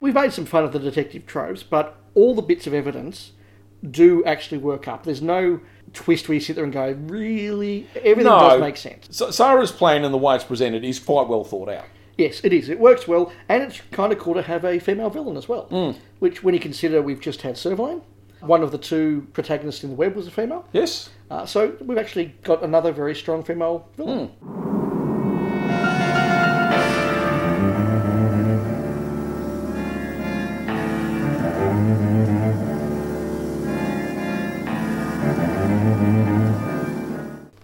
we've 0.00 0.14
made 0.14 0.32
some 0.32 0.46
fun 0.46 0.64
of 0.64 0.72
the 0.72 0.78
detective 0.78 1.26
tropes, 1.26 1.62
but 1.62 1.96
all 2.14 2.34
the 2.34 2.42
bits 2.42 2.66
of 2.66 2.74
evidence 2.74 3.32
do 3.90 4.24
actually 4.24 4.58
work 4.58 4.88
up. 4.88 5.04
There's 5.04 5.22
no 5.22 5.60
twist 5.92 6.28
where 6.28 6.34
you 6.34 6.40
sit 6.40 6.56
there 6.56 6.64
and 6.64 6.72
go, 6.72 6.92
really? 7.06 7.86
Everything 7.96 8.24
does 8.24 8.60
make 8.60 8.76
sense. 8.76 9.08
So 9.10 9.30
Sarah's 9.30 9.72
plan 9.72 10.04
and 10.04 10.12
the 10.12 10.18
way 10.18 10.34
it's 10.34 10.44
presented 10.44 10.84
is 10.84 10.98
quite 10.98 11.28
well 11.28 11.44
thought 11.44 11.68
out. 11.68 11.86
Yes, 12.16 12.40
it 12.42 12.52
is. 12.52 12.68
It 12.68 12.80
works 12.80 13.06
well, 13.06 13.32
and 13.48 13.62
it's 13.62 13.80
kind 13.92 14.12
of 14.12 14.18
cool 14.18 14.34
to 14.34 14.42
have 14.42 14.64
a 14.64 14.80
female 14.80 15.08
villain 15.08 15.36
as 15.36 15.48
well. 15.48 15.66
Hmm. 15.66 15.98
Which, 16.18 16.42
when 16.42 16.52
you 16.52 16.58
consider 16.60 17.00
we've 17.00 17.20
just 17.20 17.42
had 17.42 17.54
Servine, 17.54 18.02
one 18.40 18.62
of 18.62 18.72
the 18.72 18.78
two 18.78 19.26
protagonists 19.32 19.82
in 19.82 19.90
the 19.90 19.96
web 19.96 20.14
was 20.14 20.26
a 20.26 20.30
female. 20.30 20.66
Yes? 20.72 21.10
Uh, 21.30 21.44
so 21.44 21.76
we've 21.80 21.98
actually 21.98 22.34
got 22.42 22.62
another 22.62 22.92
very 22.92 23.14
strong 23.14 23.42
female 23.42 23.88
villain. 23.96 24.28
Hmm. 24.28 24.68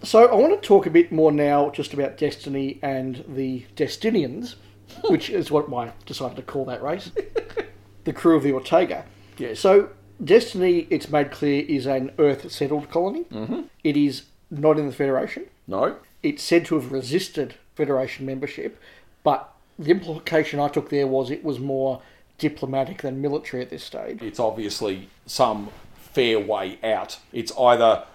So 0.03 0.27
I 0.27 0.35
want 0.35 0.61
to 0.61 0.65
talk 0.65 0.85
a 0.85 0.89
bit 0.89 1.11
more 1.11 1.31
now 1.31 1.71
just 1.71 1.93
about 1.93 2.17
Destiny 2.17 2.79
and 2.81 3.25
the 3.27 3.65
Destinians, 3.75 4.55
which 5.09 5.29
is 5.29 5.51
what 5.51 5.73
I 5.73 5.91
decided 6.05 6.37
to 6.37 6.43
call 6.43 6.63
that 6.65 6.83
race. 6.83 7.11
the 8.05 8.13
crew 8.13 8.37
of 8.37 8.43
the 8.43 8.53
Ortega. 8.53 9.03
Yes. 9.37 9.59
So 9.59 9.89
Destiny, 10.23 10.87
it's 10.89 11.09
made 11.09 11.31
clear, 11.31 11.65
is 11.67 11.85
an 11.85 12.11
Earth-settled 12.17 12.89
colony. 12.89 13.23
Mm-hmm. 13.25 13.61
It 13.83 13.97
is 13.97 14.23
not 14.49 14.79
in 14.79 14.87
the 14.87 14.93
Federation. 14.93 15.45
No? 15.67 15.97
It's 16.23 16.43
said 16.43 16.65
to 16.65 16.75
have 16.75 16.91
resisted 16.91 17.55
Federation 17.75 18.25
membership, 18.25 18.81
but 19.23 19.53
the 19.77 19.91
implication 19.91 20.59
I 20.59 20.69
took 20.69 20.89
there 20.89 21.07
was 21.07 21.29
it 21.29 21.43
was 21.43 21.59
more 21.59 22.01
diplomatic 22.37 23.01
than 23.01 23.21
military 23.21 23.61
at 23.61 23.69
this 23.69 23.83
stage. 23.83 24.21
It's 24.21 24.39
obviously 24.39 25.09
some 25.25 25.69
fair 25.97 26.39
way 26.39 26.79
out. 26.83 27.19
It's 27.33 27.51
either 27.57 28.05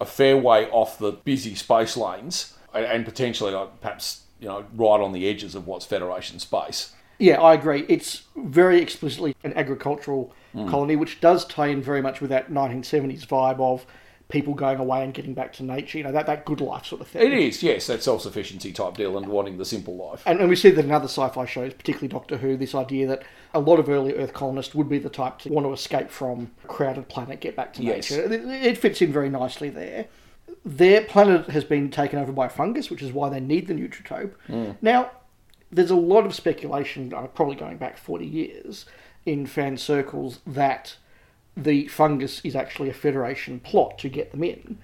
a 0.00 0.04
fair 0.04 0.36
way 0.36 0.68
off 0.70 0.98
the 0.98 1.12
busy 1.12 1.54
space 1.54 1.96
lanes 1.96 2.56
and, 2.72 2.84
and 2.84 3.04
potentially 3.04 3.52
like, 3.52 3.80
perhaps 3.80 4.22
you 4.40 4.48
know 4.48 4.64
right 4.74 5.00
on 5.00 5.12
the 5.12 5.28
edges 5.28 5.54
of 5.54 5.66
what's 5.66 5.86
Federation 5.86 6.38
space. 6.38 6.92
Yeah, 7.18 7.40
I 7.40 7.54
agree. 7.54 7.84
It's 7.88 8.22
very 8.36 8.80
explicitly 8.80 9.36
an 9.44 9.52
agricultural 9.54 10.32
Hmm. 10.52 10.68
colony, 10.68 10.96
which 10.96 11.20
does 11.20 11.44
tie 11.46 11.68
in 11.68 11.80
very 11.82 12.02
much 12.02 12.20
with 12.20 12.30
that 12.30 12.50
1970s 12.50 13.26
vibe 13.26 13.58
of 13.60 13.86
people 14.28 14.54
going 14.54 14.78
away 14.78 15.04
and 15.04 15.12
getting 15.12 15.34
back 15.34 15.52
to 15.54 15.62
nature. 15.62 15.98
You 15.98 16.04
know, 16.04 16.12
that, 16.12 16.26
that 16.26 16.44
good 16.46 16.60
life 16.60 16.86
sort 16.86 17.00
of 17.02 17.08
thing. 17.08 17.22
It 17.22 17.32
is, 17.32 17.62
yes, 17.62 17.86
that 17.86 18.02
self 18.02 18.22
sufficiency 18.22 18.72
type 18.72 18.96
deal 18.96 19.16
and 19.18 19.26
wanting 19.28 19.58
the 19.58 19.64
simple 19.64 19.96
life. 19.96 20.22
And, 20.26 20.40
and 20.40 20.48
we 20.48 20.56
see 20.56 20.70
that 20.70 20.84
in 20.84 20.90
other 20.90 21.04
sci-fi 21.08 21.44
shows, 21.46 21.74
particularly 21.74 22.08
Doctor 22.08 22.36
Who, 22.38 22.56
this 22.56 22.74
idea 22.74 23.06
that 23.08 23.22
a 23.54 23.60
lot 23.60 23.78
of 23.78 23.88
early 23.88 24.14
Earth 24.14 24.32
colonists 24.32 24.74
would 24.74 24.88
be 24.88 24.98
the 24.98 25.10
type 25.10 25.38
to 25.40 25.50
want 25.50 25.66
to 25.66 25.72
escape 25.72 26.10
from 26.10 26.50
a 26.64 26.66
crowded 26.66 27.08
planet, 27.08 27.40
get 27.40 27.56
back 27.56 27.72
to 27.74 27.82
Yes. 27.82 28.10
nature. 28.10 28.32
It, 28.32 28.66
it 28.66 28.78
fits 28.78 29.02
in 29.02 29.12
very 29.12 29.28
nicely 29.28 29.68
there. 29.70 30.06
Their 30.64 31.02
planet 31.04 31.48
has 31.50 31.64
been 31.64 31.90
taken 31.90 32.18
over 32.18 32.32
by 32.32 32.48
fungus, 32.48 32.90
which 32.90 33.02
is 33.02 33.12
why 33.12 33.28
they 33.28 33.40
need 33.40 33.66
the 33.66 33.74
neutrotope. 33.74 34.32
Now, 34.80 35.10
there's 35.70 35.90
a 35.90 35.96
lot 35.96 36.24
of 36.26 36.34
speculation, 36.34 37.12
uh, 37.14 37.26
probably 37.28 37.56
going 37.56 37.78
back 37.78 37.96
40 37.96 38.26
years, 38.26 38.86
in 39.26 39.46
fan 39.46 39.76
circles 39.76 40.40
that 40.46 40.96
the 41.56 41.86
fungus 41.88 42.40
is 42.44 42.56
actually 42.56 42.88
a 42.88 42.94
Federation 42.94 43.60
plot 43.60 43.98
to 43.98 44.08
get 44.08 44.30
them 44.30 44.42
in. 44.42 44.78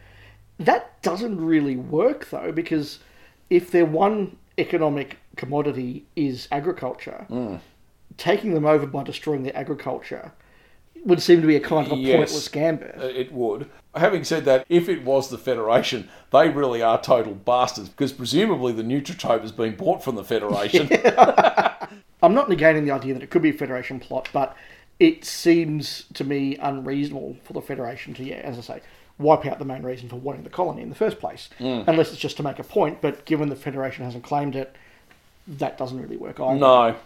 That 0.59 1.01
doesn't 1.03 1.41
really 1.45 1.77
work 1.77 2.29
though, 2.31 2.53
because 2.53 2.99
if 3.51 3.71
their 3.71 3.87
one 3.87 4.37
economic 4.59 5.19
commodity 5.37 6.05
is 6.17 6.49
agriculture, 6.51 7.27
taking 8.17 8.55
them 8.55 8.67
over 8.67 8.87
by 8.87 9.05
destroying 9.05 9.45
their 9.45 9.57
agriculture 9.57 10.33
would 11.05 11.23
seem 11.23 11.41
to 11.41 11.47
be 11.47 11.55
a 11.55 11.61
kind 11.61 11.87
of 11.87 11.93
a 11.93 11.97
Yes. 11.97 12.17
pointless 12.17 12.49
gambit. 12.49 12.97
Uh, 13.01 13.05
It 13.07 13.33
would. 13.33 13.71
Having 13.95 14.25
said 14.25 14.45
that, 14.47 14.67
if 14.69 14.89
it 14.89 15.05
was 15.05 15.31
the 15.31 15.39
Federation, 15.39 16.09
they 16.33 16.49
really 16.49 16.83
are 16.83 17.01
total 17.01 17.35
bastards 17.35 17.89
because 17.89 18.13
presumably 18.13 18.73
the 18.73 18.83
Neutrotope 18.83 19.43
has 19.43 19.53
been 19.53 19.77
bought 19.77 20.03
from 20.03 20.17
the 20.17 20.25
Federation. 20.25 20.89
I'm 22.23 22.35
not 22.35 22.49
negating 22.49 22.85
the 22.85 22.91
idea 22.91 23.15
that 23.15 23.23
it 23.23 23.31
could 23.31 23.43
be 23.43 23.51
a 23.51 23.55
Federation 23.55 24.01
plot, 24.01 24.29
but 24.33 24.57
it 24.99 25.25
seems 25.25 26.05
to 26.15 26.25
me 26.25 26.57
unreasonable 26.57 27.37
for 27.45 27.53
the 27.53 27.63
Federation 27.63 28.15
to, 28.15 28.25
yeah, 28.25 28.37
as 28.37 28.59
I 28.59 28.61
say, 28.61 28.81
wipe 29.19 29.47
out 29.47 29.59
the 29.59 29.65
main 29.65 29.83
reason 29.83 30.09
for 30.09 30.17
wanting 30.17 30.45
the 30.45 30.51
colony 30.51 30.83
in 30.83 30.89
the 30.89 30.95
first 30.95 31.19
place. 31.19 31.49
Mm. 31.59 31.87
Unless 31.87 32.13
it's 32.13 32.21
just 32.21 32.37
to 32.39 32.43
make 32.43 32.59
a 32.59 32.65
point, 32.65 33.01
but 33.01 33.25
given 33.25 33.49
the 33.49 33.57
Federation 33.57 34.05
hasn't 34.05 34.25
claimed 34.25 34.57
it, 34.57 34.75
that 35.47 35.79
doesn't 35.79 36.01
really 36.01 36.17
work 36.17 36.41
either. 36.41 36.59
no. 36.59 36.97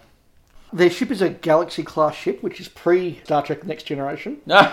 Their 0.75 0.88
ship 0.88 1.11
is 1.11 1.20
a 1.20 1.29
Galaxy 1.29 1.83
class 1.83 2.14
ship, 2.14 2.42
which 2.42 2.59
is 2.59 2.66
pre 2.66 3.20
Star 3.25 3.42
Trek 3.42 3.64
Next 3.64 3.83
Generation. 3.83 4.38
No. 4.46 4.72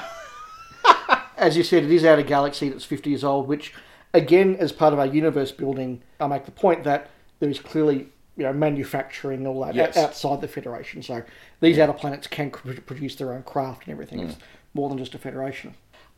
As 1.38 1.58
you 1.58 1.64
said, 1.64 1.84
it 1.84 1.92
is 1.92 2.06
out 2.06 2.20
of 2.20 2.26
Galaxy 2.26 2.70
that's 2.70 2.86
50 2.86 3.10
years 3.10 3.24
old, 3.24 3.50
which, 3.50 3.74
again, 4.14 4.56
as 4.58 4.72
part 4.72 4.94
of 4.94 5.00
our 5.00 5.06
universe 5.06 5.52
building, 5.52 6.02
I 6.20 6.28
make 6.28 6.46
the 6.46 6.52
point 6.52 6.86
that 6.86 7.10
there 7.40 7.50
is 7.50 7.60
clearly 7.60 8.08
you 8.40 8.46
know, 8.46 8.54
manufacturing 8.54 9.46
all 9.46 9.62
that 9.66 9.76
Yes. 9.76 9.98
outside 9.98 10.40
the 10.40 10.48
Federation. 10.48 11.04
So 11.04 11.24
these 11.60 11.78
outer 11.78 11.94
planets 11.94 12.26
can 12.26 12.50
produce 12.50 13.16
their 13.16 13.34
own 13.34 13.44
craft 13.44 13.84
and 13.84 13.92
everything. 13.92 14.22
It's 14.22 14.36
mm. 14.36 14.42
more 14.74 14.88
than 14.88 14.98
just 14.98 15.14
a 15.14 15.18
Federation. 15.18 15.76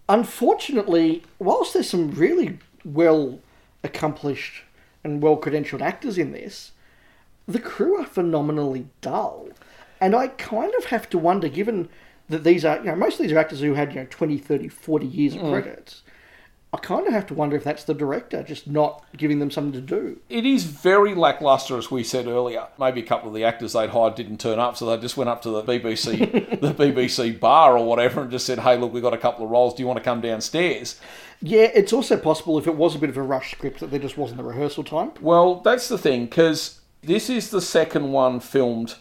Unfortunately, 0.07 1.23
whilst 1.39 1.73
there's 1.73 1.89
some 1.89 2.11
really 2.11 2.59
well 2.85 3.39
accomplished 3.83 4.63
and 5.03 5.21
well 5.21 5.35
credentialed 5.35 5.81
actors 5.81 6.19
in 6.19 6.31
this, 6.31 6.73
the 7.47 7.59
crew 7.59 7.99
are 7.99 8.05
phenomenally 8.05 8.85
dull. 9.01 9.49
And 9.99 10.15
I 10.15 10.27
kind 10.27 10.73
of 10.77 10.85
have 10.85 11.09
to 11.09 11.17
wonder, 11.17 11.49
given 11.49 11.89
that 12.29 12.43
these 12.43 12.63
are, 12.63 12.77
you 12.77 12.85
know, 12.85 12.95
most 12.95 13.19
of 13.19 13.23
these 13.23 13.31
are 13.31 13.39
actors 13.39 13.61
who 13.61 13.73
had, 13.73 13.93
you 13.93 14.01
know, 14.01 14.07
20, 14.09 14.37
30, 14.37 14.67
40 14.67 15.07
years 15.07 15.33
of 15.33 15.41
mm. 15.41 15.51
credits, 15.51 16.03
I 16.73 16.77
kind 16.77 17.05
of 17.05 17.11
have 17.11 17.27
to 17.27 17.33
wonder 17.33 17.57
if 17.57 17.65
that's 17.65 17.83
the 17.83 17.93
director 17.93 18.43
just 18.43 18.65
not 18.65 19.03
giving 19.17 19.39
them 19.39 19.51
something 19.51 19.73
to 19.73 19.81
do. 19.81 20.19
It 20.29 20.45
is 20.45 20.63
very 20.63 21.13
lackluster, 21.13 21.77
as 21.77 21.91
we 21.91 22.01
said 22.01 22.27
earlier. 22.27 22.67
Maybe 22.79 23.01
a 23.01 23.05
couple 23.05 23.27
of 23.27 23.35
the 23.35 23.43
actors 23.43 23.73
they'd 23.73 23.89
hired 23.89 24.15
didn't 24.15 24.39
turn 24.39 24.57
up, 24.57 24.77
so 24.77 24.85
they 24.85 25.01
just 25.01 25.17
went 25.17 25.29
up 25.29 25.41
to 25.41 25.49
the 25.49 25.63
BBC, 25.63 26.59
the 26.61 26.73
BBC 26.73 27.37
bar 27.37 27.77
or 27.77 27.85
whatever, 27.85 28.21
and 28.21 28.31
just 28.31 28.45
said, 28.45 28.59
"Hey, 28.59 28.77
look, 28.77 28.93
we've 28.93 29.03
got 29.03 29.13
a 29.13 29.17
couple 29.17 29.43
of 29.43 29.51
roles. 29.51 29.73
Do 29.73 29.83
you 29.83 29.87
want 29.87 29.97
to 29.97 30.03
come 30.03 30.21
downstairs?" 30.21 30.99
Yeah, 31.41 31.69
it's 31.73 31.91
also 31.91 32.15
possible 32.15 32.57
if 32.57 32.67
it 32.67 32.75
was 32.75 32.95
a 32.95 32.99
bit 32.99 33.09
of 33.09 33.17
a 33.17 33.21
rush 33.21 33.51
script 33.51 33.81
that 33.81 33.91
there 33.91 33.99
just 33.99 34.17
wasn't 34.17 34.37
the 34.37 34.43
rehearsal 34.43 34.85
time. 34.85 35.11
Well, 35.19 35.55
that's 35.55 35.89
the 35.89 35.97
thing, 35.97 36.25
because 36.25 36.79
this 37.01 37.29
is 37.29 37.49
the 37.49 37.61
second 37.61 38.13
one 38.13 38.39
filmed 38.39 38.95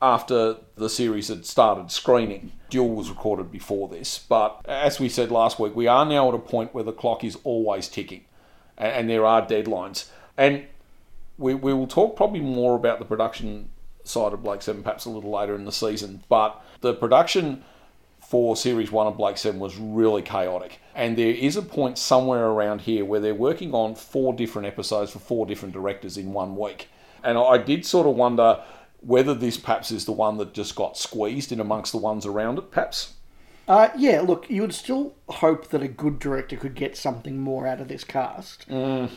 after 0.00 0.56
the 0.76 0.88
series 0.88 1.28
had 1.28 1.44
started 1.44 1.90
screening. 1.90 2.52
Duel 2.70 2.90
was 2.90 3.10
recorded 3.10 3.50
before 3.50 3.88
this, 3.88 4.18
but 4.18 4.60
as 4.66 5.00
we 5.00 5.08
said 5.08 5.30
last 5.30 5.58
week, 5.58 5.74
we 5.74 5.86
are 5.86 6.04
now 6.04 6.28
at 6.28 6.34
a 6.34 6.38
point 6.38 6.74
where 6.74 6.84
the 6.84 6.92
clock 6.92 7.24
is 7.24 7.36
always 7.44 7.88
ticking, 7.88 8.24
and, 8.76 9.10
there 9.10 9.24
are 9.24 9.44
deadlines. 9.44 10.08
And 10.36 10.66
we, 11.36 11.54
we 11.54 11.72
will 11.72 11.86
talk 11.86 12.16
probably 12.16 12.40
more 12.40 12.76
about 12.76 12.98
the 12.98 13.04
production 13.04 13.70
side 14.04 14.32
of 14.32 14.42
Blake 14.42 14.62
Seven 14.62 14.82
perhaps 14.82 15.04
a 15.04 15.10
little 15.10 15.30
later 15.30 15.54
in 15.54 15.64
the 15.64 15.72
season, 15.72 16.22
but 16.28 16.62
the 16.80 16.94
production 16.94 17.64
for 18.20 18.56
Series 18.56 18.92
1 18.92 19.06
of 19.06 19.16
Blake 19.16 19.38
7 19.38 19.58
was 19.58 19.76
really 19.78 20.20
chaotic. 20.20 20.80
And 20.94 21.16
there 21.16 21.30
is 21.30 21.56
a 21.56 21.62
point 21.62 21.96
somewhere 21.96 22.46
around 22.46 22.82
here 22.82 23.04
where 23.04 23.20
they're 23.20 23.34
working 23.34 23.72
on 23.72 23.94
four 23.94 24.34
different 24.34 24.68
episodes 24.68 25.10
for 25.10 25.18
four 25.18 25.46
different 25.46 25.72
directors 25.72 26.18
in 26.18 26.34
one 26.34 26.54
week. 26.54 26.88
And 27.24 27.38
I 27.38 27.56
did 27.56 27.86
sort 27.86 28.06
of 28.06 28.16
wonder 28.16 28.62
whether 29.00 29.34
this 29.34 29.56
perhaps 29.56 29.90
is 29.90 30.04
the 30.04 30.12
one 30.12 30.38
that 30.38 30.54
just 30.54 30.74
got 30.74 30.96
squeezed 30.96 31.52
in 31.52 31.60
amongst 31.60 31.92
the 31.92 31.98
ones 31.98 32.26
around 32.26 32.58
it, 32.58 32.70
perhaps. 32.70 33.14
Uh, 33.68 33.90
yeah, 33.98 34.22
look, 34.22 34.48
you 34.48 34.62
would 34.62 34.72
still 34.72 35.14
hope 35.28 35.68
that 35.68 35.82
a 35.82 35.88
good 35.88 36.18
director 36.18 36.56
could 36.56 36.74
get 36.74 36.96
something 36.96 37.38
more 37.38 37.66
out 37.66 37.80
of 37.80 37.88
this 37.88 38.02
cast. 38.02 38.64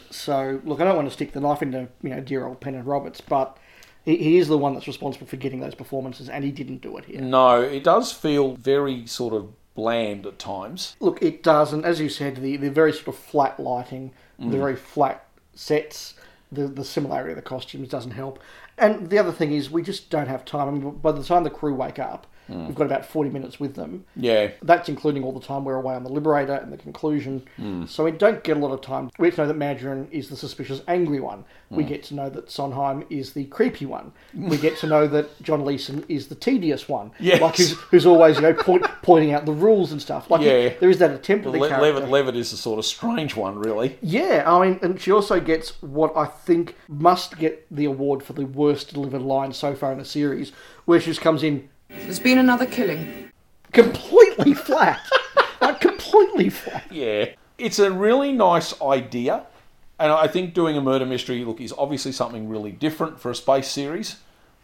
So, 0.09 0.59
look, 0.65 0.81
I 0.81 0.83
don't 0.83 0.97
want 0.97 1.07
to 1.07 1.13
stick 1.13 1.31
the 1.31 1.39
knife 1.39 1.61
into 1.61 1.87
you 2.03 2.09
know 2.09 2.19
dear 2.19 2.45
old 2.45 2.59
Pennant 2.59 2.85
Roberts, 2.85 3.21
but 3.21 3.57
he, 4.03 4.17
he 4.17 4.37
is 4.37 4.49
the 4.49 4.57
one 4.57 4.73
that's 4.73 4.87
responsible 4.87 5.25
for 5.25 5.37
getting 5.37 5.61
those 5.61 5.73
performances, 5.73 6.27
and 6.27 6.43
he 6.43 6.51
didn't 6.51 6.81
do 6.81 6.97
it 6.97 7.05
here. 7.05 7.21
No, 7.21 7.61
it 7.61 7.85
does 7.85 8.11
feel 8.11 8.55
very 8.57 9.07
sort 9.07 9.33
of 9.33 9.53
bland 9.73 10.25
at 10.25 10.37
times. 10.37 10.97
Look, 10.99 11.21
it 11.21 11.43
does, 11.43 11.71
and 11.71 11.85
as 11.85 12.01
you 12.01 12.09
said, 12.09 12.35
the, 12.35 12.57
the 12.57 12.69
very 12.69 12.91
sort 12.91 13.07
of 13.07 13.15
flat 13.15 13.57
lighting, 13.57 14.11
the 14.37 14.57
very 14.57 14.75
flat 14.75 15.27
sets, 15.55 16.15
the 16.51 16.67
the 16.67 16.83
similarity 16.83 17.31
of 17.31 17.37
the 17.37 17.41
costumes 17.41 17.87
doesn't 17.87 18.11
help. 18.11 18.39
And 18.81 19.11
the 19.11 19.19
other 19.19 19.31
thing 19.31 19.53
is, 19.53 19.69
we 19.69 19.83
just 19.83 20.09
don't 20.09 20.27
have 20.27 20.43
time. 20.43 20.67
I 20.67 20.71
mean, 20.71 20.89
by 20.97 21.11
the 21.11 21.23
time 21.23 21.43
the 21.43 21.51
crew 21.51 21.75
wake 21.75 21.99
up, 21.99 22.25
Mm. 22.49 22.67
we've 22.67 22.75
got 22.75 22.85
about 22.85 23.05
forty 23.05 23.29
minutes 23.29 23.59
with 23.59 23.75
them. 23.75 24.05
Yeah, 24.15 24.51
That's 24.61 24.89
including 24.89 25.23
all 25.23 25.31
the 25.31 25.45
time 25.45 25.63
we're 25.63 25.75
away 25.75 25.95
on 25.95 26.03
the 26.03 26.09
Liberator 26.09 26.55
and 26.55 26.71
the 26.71 26.77
conclusion. 26.77 27.43
Mm. 27.59 27.87
So 27.87 28.03
we 28.03 28.11
don't 28.11 28.43
get 28.43 28.57
a 28.57 28.59
lot 28.59 28.71
of 28.73 28.81
time. 28.81 29.09
We 29.17 29.29
get 29.29 29.35
to 29.35 29.41
know 29.41 29.47
that 29.47 29.57
Mandrian 29.57 30.11
is 30.11 30.29
the 30.29 30.35
suspicious, 30.35 30.81
angry 30.87 31.19
one. 31.19 31.45
We 31.69 31.83
mm. 31.83 31.87
get 31.87 32.03
to 32.03 32.15
know 32.15 32.29
that 32.29 32.47
Sonheim 32.47 33.05
is 33.09 33.33
the 33.33 33.45
creepy 33.45 33.85
one. 33.85 34.11
We 34.35 34.57
get 34.57 34.77
to 34.79 34.87
know 34.87 35.07
that 35.07 35.41
John 35.41 35.63
Leeson 35.63 36.03
is 36.09 36.27
the 36.27 36.35
tedious 36.35 36.89
one. 36.89 37.11
Yes. 37.19 37.41
Like 37.41 37.55
who's, 37.55 37.71
who's 37.73 38.05
always, 38.05 38.35
you 38.35 38.41
know, 38.41 38.53
point, 38.53 38.85
pointing 39.01 39.33
out 39.33 39.45
the 39.45 39.53
rules 39.53 39.91
and 39.91 40.01
stuff. 40.01 40.29
Like 40.29 40.41
Yeah. 40.41 40.73
there 40.79 40.89
is 40.89 40.97
that 40.99 41.11
attempt 41.11 41.45
at 41.45 41.53
the 41.53 41.59
Le-. 41.59 41.67
Levitt, 41.67 42.09
Levitt 42.09 42.35
is 42.35 42.51
a 42.51 42.57
sort 42.57 42.79
of 42.79 42.85
strange 42.85 43.35
one, 43.35 43.57
really. 43.57 43.97
Yeah, 44.01 44.43
I 44.45 44.67
mean, 44.67 44.79
and 44.81 44.99
she 44.99 45.11
also 45.11 45.39
gets 45.39 45.81
what 45.81 46.15
I 46.17 46.25
think 46.25 46.75
must 46.87 47.37
get 47.37 47.65
the 47.71 47.85
award 47.85 48.23
for 48.23 48.33
the 48.33 48.45
worst 48.45 48.93
delivered 48.93 49.21
line 49.21 49.53
so 49.53 49.73
far 49.75 49.91
in 49.91 49.97
the 49.97 50.05
series, 50.05 50.51
where 50.85 50.99
she 50.99 51.07
just 51.07 51.21
comes 51.21 51.43
in 51.43 51.69
There's 51.99 52.19
been 52.19 52.37
another 52.37 52.65
killing. 52.65 53.29
completely 53.71 54.53
flat. 54.67 55.01
like, 55.61 55.79
completely 55.81 56.49
flat. 56.49 56.85
Yeah. 56.91 57.29
It's 57.57 57.79
a 57.79 57.91
really 57.91 58.31
nice 58.31 58.79
idea. 58.81 59.45
And 59.99 60.11
I 60.11 60.27
think 60.27 60.53
doing 60.53 60.75
a 60.77 60.81
murder 60.81 61.05
mystery, 61.05 61.45
look, 61.45 61.61
is 61.61 61.73
obviously 61.77 62.11
something 62.11 62.49
really 62.49 62.71
different 62.71 63.19
for 63.19 63.29
a 63.29 63.35
space 63.35 63.67
series. 63.67 64.17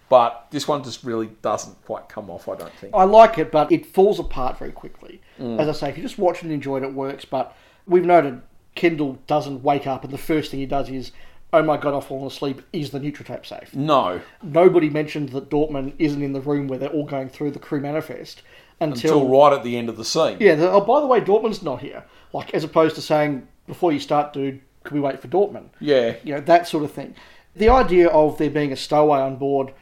But 0.10 0.48
this 0.52 0.68
one 0.68 0.84
just 0.84 1.04
really 1.04 1.28
doesn't 1.42 1.84
quite 1.86 2.08
come 2.10 2.30
off, 2.30 2.48
I 2.48 2.56
don't 2.56 2.74
think. 2.74 2.96
I 2.96 3.04
like 3.04 3.38
it, 3.38 3.52
but 3.52 3.72
it 3.72 3.86
falls 3.86 4.20
apart 4.20 4.58
very 4.58 4.72
quickly. 4.72 5.22
Mm. 5.38 5.60
As 5.60 5.68
I 5.68 5.74
say, 5.74 5.90
if 5.90 5.98
you 5.98 6.04
just 6.04 6.18
watch 6.18 6.38
it 6.38 6.44
and 6.44 6.52
enjoy 6.54 6.78
it, 6.78 6.84
it 6.84 6.94
works. 6.94 7.26
But 7.26 7.56
we've 7.86 8.06
noted 8.06 8.42
Kendall 8.74 9.20
doesn't 9.28 9.64
wake 9.64 9.86
up, 9.86 10.04
and 10.06 10.14
the 10.14 10.18
first 10.18 10.50
thing 10.50 10.62
he 10.62 10.66
does 10.66 10.90
is, 10.90 11.12
"Oh 11.54 11.64
my 11.64 11.78
god, 11.78 11.96
I've 11.96 12.06
fallen 12.06 12.28
asleep." 12.28 12.62
Is 12.74 12.92
the 12.92 13.00
Neutrotope 13.00 13.46
safe? 13.46 13.76
No. 13.76 14.22
Nobody 14.44 14.90
mentioned 14.90 15.30
that 15.30 15.50
Dortmund 15.50 15.94
isn't 16.00 16.22
in 16.22 16.34
the 16.34 16.42
room 16.42 16.68
where 16.68 16.80
they're 16.80 16.90
all 16.90 17.06
going 17.06 17.30
through 17.30 17.52
the 17.52 17.60
crew 17.60 17.80
manifest 17.82 18.42
until, 18.80 19.22
Until 19.22 19.30
right 19.30 19.54
at 19.54 19.64
the 19.64 19.76
end 19.78 19.90
of 19.90 19.98
the 19.98 20.06
scene. 20.06 20.38
yeah. 20.40 20.56
The, 20.56 20.70
oh, 20.72 20.82
by 20.82 21.00
the 21.00 21.08
way, 21.08 21.20
Dortmund's 21.22 21.64
not 21.64 21.82
here. 21.82 22.04
Like 22.34 22.54
as 22.54 22.64
opposed 22.64 22.96
to 22.96 23.02
saying 23.02 23.48
before 23.68 23.92
you 23.92 24.00
start, 24.00 24.34
dude, 24.34 24.62
could 24.84 24.94
we 24.94 25.00
wait 25.00 25.20
for 25.20 25.28
Dortmund? 25.28 25.70
Yeah. 25.80 26.16
you 26.24 26.34
know 26.36 26.42
that 26.42 26.68
sort 26.68 26.84
of 26.84 26.92
thing. 26.92 27.16
The 27.56 27.70
idea 27.70 28.08
of 28.10 28.38
there 28.38 28.50
being 28.52 28.72
a 28.72 28.76
stowaway 28.76 29.20
on 29.20 29.38
board, 29.38 29.74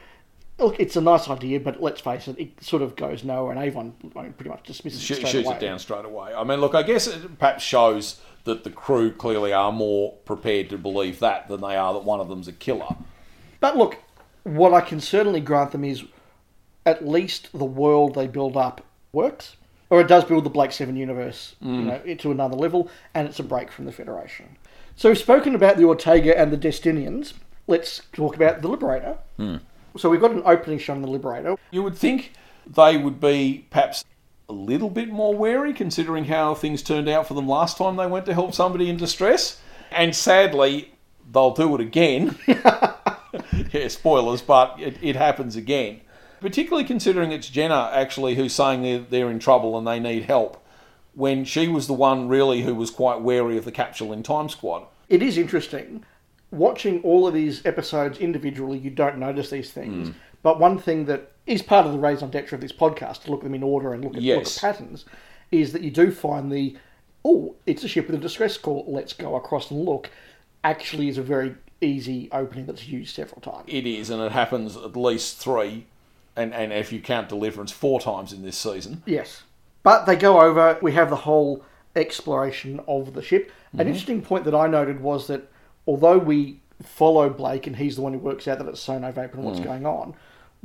look, 0.58 0.80
it's 0.80 0.96
a 0.96 1.00
nice 1.02 1.28
idea, 1.28 1.60
but 1.60 1.82
let's 1.82 2.00
face 2.00 2.26
it, 2.26 2.38
it 2.38 2.64
sort 2.64 2.80
of 2.80 2.96
goes 2.96 3.22
nowhere, 3.22 3.52
and 3.52 3.60
Avon 3.60 3.92
pretty 4.36 4.48
much 4.48 4.62
dismisses 4.64 5.02
Sh- 5.02 5.10
it 5.10 5.14
straight 5.16 5.30
shoots 5.30 5.46
away. 5.48 5.56
it 5.56 5.60
down 5.60 5.78
straight 5.78 6.04
away. 6.06 6.32
I 6.34 6.42
mean, 6.44 6.60
look, 6.62 6.74
I 6.74 6.82
guess 6.82 7.06
it 7.06 7.38
perhaps 7.38 7.62
shows 7.62 8.18
that 8.46 8.64
the 8.64 8.70
crew 8.70 9.12
clearly 9.12 9.52
are 9.52 9.70
more 9.70 10.12
prepared 10.24 10.70
to 10.70 10.78
believe 10.78 11.20
that 11.20 11.48
than 11.48 11.60
they 11.60 11.76
are 11.76 11.92
that 11.92 12.04
one 12.04 12.20
of 12.20 12.28
them's 12.28 12.48
a 12.48 12.52
killer. 12.52 12.96
But 13.60 13.76
look, 13.76 13.98
what 14.42 14.72
I 14.72 14.80
can 14.80 15.00
certainly 15.00 15.40
grant 15.40 15.72
them 15.72 15.84
is 15.84 16.04
at 16.86 17.06
least 17.06 17.50
the 17.52 17.64
world 17.64 18.14
they 18.14 18.26
build 18.26 18.56
up 18.56 18.84
works, 19.12 19.56
or 19.90 20.00
it 20.00 20.08
does 20.08 20.24
build 20.24 20.44
the 20.44 20.50
Blake 20.50 20.72
Seven 20.72 20.96
universe, 20.96 21.56
you 21.60 21.68
mm. 21.68 22.06
know, 22.06 22.14
to 22.14 22.30
another 22.30 22.56
level, 22.56 22.90
and 23.14 23.28
it's 23.28 23.38
a 23.38 23.42
break 23.42 23.70
from 23.70 23.84
the 23.84 23.92
Federation. 23.92 24.56
So 24.94 25.10
we've 25.10 25.18
spoken 25.18 25.54
about 25.54 25.76
the 25.76 25.84
Ortega 25.84 26.38
and 26.38 26.52
the 26.52 26.56
Destinians. 26.56 27.34
Let's 27.66 28.02
talk 28.12 28.36
about 28.36 28.62
the 28.62 28.68
Liberator. 28.68 29.18
Hmm. 29.36 29.56
So 29.96 30.08
we've 30.08 30.20
got 30.20 30.30
an 30.30 30.42
opening 30.44 30.78
shot 30.78 30.96
on 30.96 31.02
the 31.02 31.08
Liberator. 31.08 31.56
You 31.70 31.82
would 31.82 31.96
think 31.96 32.32
they 32.66 32.96
would 32.96 33.20
be 33.20 33.66
perhaps 33.70 34.04
a 34.48 34.52
little 34.52 34.90
bit 34.90 35.08
more 35.08 35.34
wary 35.34 35.72
considering 35.72 36.26
how 36.26 36.54
things 36.54 36.82
turned 36.82 37.08
out 37.08 37.26
for 37.26 37.34
them 37.34 37.48
last 37.48 37.78
time 37.78 37.96
they 37.96 38.06
went 38.06 38.26
to 38.26 38.34
help 38.34 38.54
somebody 38.54 38.88
in 38.88 38.96
distress. 38.96 39.60
And 39.90 40.14
sadly, 40.14 40.92
they'll 41.30 41.52
do 41.52 41.74
it 41.74 41.80
again. 41.80 42.36
yeah, 42.46 43.88
spoilers, 43.88 44.42
but 44.42 44.76
it, 44.78 44.96
it 45.02 45.16
happens 45.16 45.56
again. 45.56 46.00
Particularly 46.40 46.84
considering 46.84 47.32
it's 47.32 47.48
Jenna 47.48 47.90
actually 47.92 48.34
who's 48.34 48.54
saying 48.54 48.82
they're, 48.82 48.98
they're 48.98 49.30
in 49.30 49.38
trouble 49.38 49.76
and 49.76 49.86
they 49.86 49.98
need 49.98 50.24
help, 50.24 50.64
when 51.14 51.44
she 51.44 51.66
was 51.66 51.86
the 51.86 51.94
one 51.94 52.28
really 52.28 52.62
who 52.62 52.74
was 52.74 52.90
quite 52.90 53.22
wary 53.22 53.56
of 53.56 53.64
the 53.64 53.72
Capsule 53.72 54.12
in 54.12 54.22
Time 54.22 54.48
Squad. 54.48 54.86
it 55.08 55.22
is 55.22 55.38
interesting 55.38 56.04
watching 56.52 57.02
all 57.02 57.26
of 57.26 57.34
these 57.34 57.64
episodes 57.66 58.18
individually 58.18 58.78
you 58.78 58.90
don't 58.90 59.18
notice 59.18 59.50
these 59.50 59.72
things 59.72 60.10
mm. 60.10 60.14
But 60.46 60.60
one 60.60 60.78
thing 60.78 61.06
that 61.06 61.32
is 61.44 61.60
part 61.60 61.86
of 61.86 61.92
the 61.92 61.98
raison 61.98 62.30
d'etre 62.30 62.54
of 62.54 62.60
this 62.60 62.70
podcast 62.70 63.24
to 63.24 63.32
look 63.32 63.40
at 63.40 63.44
them 63.46 63.54
in 63.56 63.64
order 63.64 63.92
and 63.92 64.04
look 64.04 64.16
at, 64.16 64.22
look 64.22 64.46
at 64.46 64.58
patterns 64.60 65.04
is 65.50 65.72
that 65.72 65.82
you 65.82 65.90
do 65.90 66.12
find 66.12 66.52
the 66.52 66.76
oh 67.24 67.56
it's 67.66 67.82
a 67.82 67.88
ship 67.88 68.06
with 68.06 68.14
a 68.14 68.22
distress 68.22 68.56
call 68.56 68.84
let's 68.86 69.12
go 69.12 69.34
across 69.34 69.72
and 69.72 69.84
look 69.84 70.08
actually 70.62 71.08
is 71.08 71.18
a 71.18 71.22
very 71.22 71.56
easy 71.80 72.28
opening 72.30 72.64
that's 72.64 72.86
used 72.86 73.12
several 73.12 73.40
times 73.40 73.64
It 73.66 73.88
is, 73.88 74.08
and 74.08 74.22
it 74.22 74.30
happens 74.30 74.76
at 74.76 74.94
least 74.94 75.38
three, 75.38 75.86
and, 76.36 76.54
and 76.54 76.72
if 76.72 76.92
you 76.92 77.00
count 77.00 77.28
Deliverance, 77.28 77.72
four 77.72 77.98
times 77.98 78.32
in 78.32 78.42
this 78.42 78.56
season. 78.56 79.02
Yes. 79.04 79.42
But 79.82 80.04
they 80.04 80.14
go 80.14 80.40
over, 80.40 80.78
we 80.80 80.92
have 80.92 81.10
the 81.10 81.16
whole 81.16 81.64
exploration 81.96 82.80
of 82.86 83.14
the 83.14 83.22
ship. 83.22 83.50
An 83.72 83.80
mm-hmm. 83.80 83.88
interesting 83.88 84.22
point 84.22 84.44
that 84.44 84.54
I 84.54 84.68
noted 84.68 85.00
was 85.00 85.26
that 85.26 85.50
although 85.88 86.18
we 86.18 86.60
follow 86.82 87.28
Blake 87.28 87.66
and 87.66 87.74
he's 87.74 87.96
the 87.96 88.02
one 88.02 88.12
who 88.12 88.20
works 88.20 88.46
out 88.46 88.58
that 88.58 88.68
it's 88.68 88.80
Sono 88.80 89.10
Vapor 89.10 89.38
and 89.38 89.44
what's 89.44 89.58
mm. 89.58 89.64
going 89.64 89.86
on, 89.86 90.14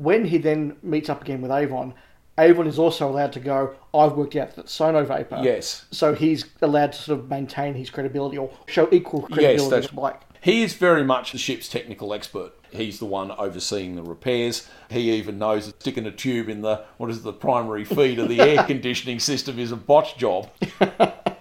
when 0.01 0.25
he 0.25 0.37
then 0.39 0.75
meets 0.81 1.09
up 1.09 1.21
again 1.21 1.41
with 1.41 1.51
Avon, 1.51 1.93
Avon 2.39 2.65
is 2.65 2.79
also 2.79 3.07
allowed 3.07 3.33
to 3.33 3.39
go, 3.39 3.75
I've 3.93 4.13
worked 4.13 4.35
out 4.35 4.55
that 4.55 4.67
Sono 4.67 5.05
Vapor. 5.05 5.41
Yes. 5.43 5.85
So 5.91 6.15
he's 6.15 6.45
allowed 6.61 6.93
to 6.93 6.97
sort 6.97 7.19
of 7.19 7.29
maintain 7.29 7.75
his 7.75 7.91
credibility 7.91 8.37
or 8.37 8.51
show 8.65 8.87
equal 8.91 9.21
credibility 9.23 9.69
that's- 9.69 9.87
to 9.89 9.95
Blake. 9.95 10.15
He 10.41 10.63
is 10.63 10.73
very 10.73 11.03
much 11.03 11.33
the 11.33 11.37
ship's 11.37 11.69
technical 11.69 12.15
expert. 12.15 12.53
He's 12.71 12.97
the 12.97 13.05
one 13.05 13.29
overseeing 13.29 13.95
the 13.95 14.01
repairs. 14.01 14.67
He 14.89 15.11
even 15.11 15.37
knows 15.37 15.67
that 15.67 15.79
sticking 15.79 16.07
a 16.07 16.11
tube 16.11 16.49
in 16.49 16.61
the 16.63 16.83
what 16.97 17.11
is 17.11 17.17
it, 17.19 17.23
the 17.23 17.33
primary 17.33 17.85
feed 17.85 18.17
of 18.17 18.27
the 18.27 18.39
air 18.41 18.63
conditioning 18.63 19.19
system 19.19 19.59
is 19.59 19.71
a 19.71 19.75
botch 19.75 20.17
job. 20.17 20.49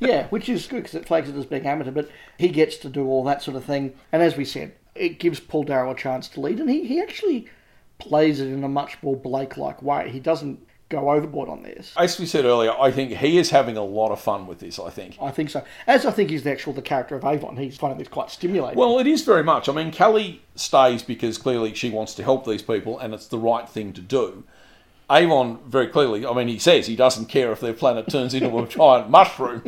Yeah, 0.00 0.26
which 0.28 0.48
is 0.48 0.66
good 0.66 0.82
because 0.82 0.94
it 0.94 1.06
flags 1.06 1.28
it 1.28 1.36
as 1.36 1.46
being 1.46 1.66
amateur, 1.66 1.90
but 1.90 2.10
he 2.38 2.48
gets 2.48 2.76
to 2.78 2.88
do 2.88 3.06
all 3.06 3.22
that 3.24 3.42
sort 3.42 3.56
of 3.56 3.64
thing. 3.64 3.94
And 4.10 4.22
as 4.22 4.36
we 4.36 4.44
said, 4.44 4.72
it 4.94 5.18
gives 5.20 5.38
Paul 5.40 5.64
Darrow 5.64 5.90
a 5.90 5.94
chance 5.94 6.26
to 6.28 6.40
lead, 6.40 6.58
and 6.58 6.68
he, 6.70 6.86
he 6.86 7.00
actually 7.00 7.48
plays 8.00 8.40
it 8.40 8.48
in 8.48 8.64
a 8.64 8.68
much 8.68 9.02
more 9.02 9.16
Blake 9.16 9.56
like 9.56 9.82
way. 9.82 10.10
He 10.10 10.20
doesn't 10.20 10.66
go 10.88 11.10
overboard 11.10 11.48
on 11.48 11.62
this. 11.62 11.94
As 11.96 12.18
we 12.18 12.26
said 12.26 12.44
earlier, 12.44 12.72
I 12.72 12.90
think 12.90 13.12
he 13.12 13.38
is 13.38 13.50
having 13.50 13.76
a 13.76 13.84
lot 13.84 14.10
of 14.10 14.20
fun 14.20 14.46
with 14.46 14.58
this. 14.58 14.78
I 14.78 14.90
think. 14.90 15.16
I 15.20 15.30
think 15.30 15.50
so. 15.50 15.62
As 15.86 16.04
I 16.04 16.10
think 16.10 16.30
he's 16.30 16.42
the 16.42 16.50
actual 16.50 16.72
the 16.72 16.82
character 16.82 17.14
of 17.14 17.24
Avon. 17.24 17.56
He's 17.56 17.76
finding 17.76 17.98
this 17.98 18.08
quite 18.08 18.30
stimulating. 18.30 18.78
Well, 18.78 18.98
it 18.98 19.06
is 19.06 19.22
very 19.22 19.44
much. 19.44 19.68
I 19.68 19.72
mean, 19.72 19.92
Cally 19.92 20.42
stays 20.56 21.02
because 21.02 21.38
clearly 21.38 21.74
she 21.74 21.90
wants 21.90 22.14
to 22.14 22.24
help 22.24 22.46
these 22.46 22.62
people, 22.62 22.98
and 22.98 23.14
it's 23.14 23.28
the 23.28 23.38
right 23.38 23.68
thing 23.68 23.92
to 23.92 24.00
do. 24.00 24.44
Avon 25.10 25.58
very 25.66 25.88
clearly, 25.88 26.24
I 26.24 26.32
mean, 26.32 26.46
he 26.46 26.60
says 26.60 26.86
he 26.86 26.94
doesn't 26.94 27.26
care 27.26 27.50
if 27.50 27.58
their 27.58 27.72
planet 27.72 28.08
turns 28.08 28.32
into 28.32 28.56
a 28.56 28.66
giant 28.68 29.10
mushroom. 29.10 29.64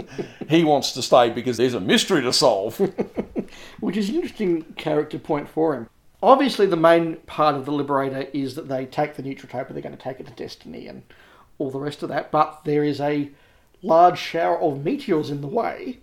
He 0.48 0.62
wants 0.62 0.92
to 0.92 1.02
stay 1.02 1.30
because 1.30 1.56
there's 1.56 1.74
a 1.74 1.80
mystery 1.80 2.22
to 2.22 2.32
solve. 2.32 2.80
which 3.80 3.96
is 3.96 4.08
an 4.08 4.16
interesting 4.16 4.62
character 4.76 5.18
point 5.18 5.48
for 5.48 5.74
him. 5.74 5.88
Obviously, 6.22 6.66
the 6.66 6.76
main 6.76 7.16
part 7.26 7.56
of 7.56 7.64
the 7.64 7.72
Liberator 7.72 8.28
is 8.32 8.54
that 8.54 8.68
they 8.68 8.86
take 8.86 9.16
the 9.16 9.22
Neutrotope 9.22 9.66
and 9.66 9.74
they're 9.74 9.82
going 9.82 9.96
to 9.96 10.02
take 10.02 10.20
it 10.20 10.26
to 10.26 10.32
Destiny 10.32 10.86
and 10.86 11.02
all 11.58 11.70
the 11.70 11.80
rest 11.80 12.02
of 12.02 12.08
that, 12.10 12.30
but 12.30 12.60
there 12.64 12.84
is 12.84 13.00
a 13.00 13.30
large 13.82 14.18
shower 14.18 14.58
of 14.60 14.84
meteors 14.84 15.30
in 15.30 15.40
the 15.40 15.48
way. 15.48 15.98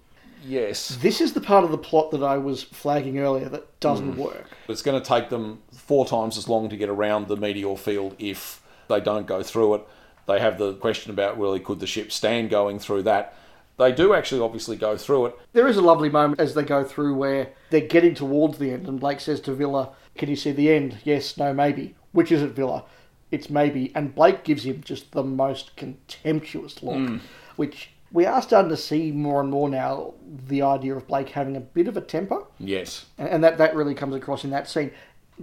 Yes. 0.46 0.98
This 1.02 1.22
is 1.22 1.34
the 1.34 1.42
part 1.42 1.64
of 1.64 1.72
the 1.72 1.78
plot 1.78 2.12
that 2.12 2.24
I 2.24 2.38
was 2.38 2.64
flagging 2.64 3.20
earlier 3.20 3.50
that 3.50 3.80
doesn't 3.80 4.16
mm. 4.16 4.18
work. 4.18 4.50
It's 4.68 4.82
going 4.82 5.02
to 5.02 5.08
take 5.08 5.30
them 5.30 5.62
four 5.74 6.06
times 6.06 6.38
as 6.38 6.48
long 6.48 6.70
to 6.70 6.78
get 6.78 6.90
around 6.90 7.28
the 7.28 7.38
meteor 7.38 7.76
field 7.76 8.16
if 8.20 8.62
they 8.88 9.00
don't 9.00 9.28
go 9.28 9.44
through 9.44 9.76
it. 9.76 9.88
They 10.28 10.40
have 10.40 10.58
the 10.58 10.74
question 10.74 11.12
about 11.12 11.40
really 11.40 11.60
could 11.60 11.80
the 11.80 11.88
ship 11.88 12.12
stand 12.12 12.50
going 12.50 12.80
through 12.80 13.04
that. 13.04 13.36
They 13.78 13.92
do 13.94 14.14
actually 14.14 14.42
obviously 14.42 14.76
go 14.76 14.98
through 14.98 15.28
it. 15.28 15.40
There 15.54 15.68
is 15.68 15.78
a 15.78 15.82
lovely 15.82 16.10
moment 16.10 16.42
as 16.42 16.54
they 16.54 16.64
go 16.64 16.84
through 16.84 17.16
where 17.16 17.54
they're 17.70 17.82
getting 17.82 18.14
towards 18.14 18.58
the 18.58 18.72
end, 18.72 18.88
and 18.88 19.00
Blake 19.00 19.22
says 19.22 19.40
to 19.42 19.54
Vila, 19.54 19.92
Can 20.20 20.30
you 20.30 20.36
see 20.36 20.52
the 20.52 20.70
end? 20.72 20.98
Yes, 21.06 21.38
no, 21.38 21.54
maybe. 21.54 21.96
Which 22.12 22.32
is 22.32 22.42
it, 22.44 22.52
Vila? 22.52 22.84
It's 23.32 23.50
maybe. 23.50 23.92
And 23.96 24.14
Blake 24.14 24.44
gives 24.44 24.66
him 24.66 24.82
just 24.84 25.12
the 25.14 25.24
most 25.24 25.76
contemptuous 25.78 26.84
look, 26.84 26.96
mm. 26.98 27.22
which 27.56 27.90
We 28.12 28.26
are 28.26 28.42
starting 28.42 28.70
to 28.70 28.78
see 28.78 29.12
more 29.12 29.40
and 29.40 29.50
more 29.50 29.70
now 29.70 30.14
the 30.48 30.62
idea 30.64 30.96
of 30.96 31.08
Blake 31.08 31.30
having 31.30 31.56
a 31.56 31.60
bit 31.62 31.88
of 31.88 31.96
a 31.96 32.02
temper, 32.02 32.44
Yes. 32.60 33.06
and 33.18 33.44
that, 33.44 33.58
that 33.60 33.76
really 33.76 33.94
comes 33.96 34.16
across 34.16 34.44
in 34.44 34.50
that 34.50 34.68
scene. 34.68 34.92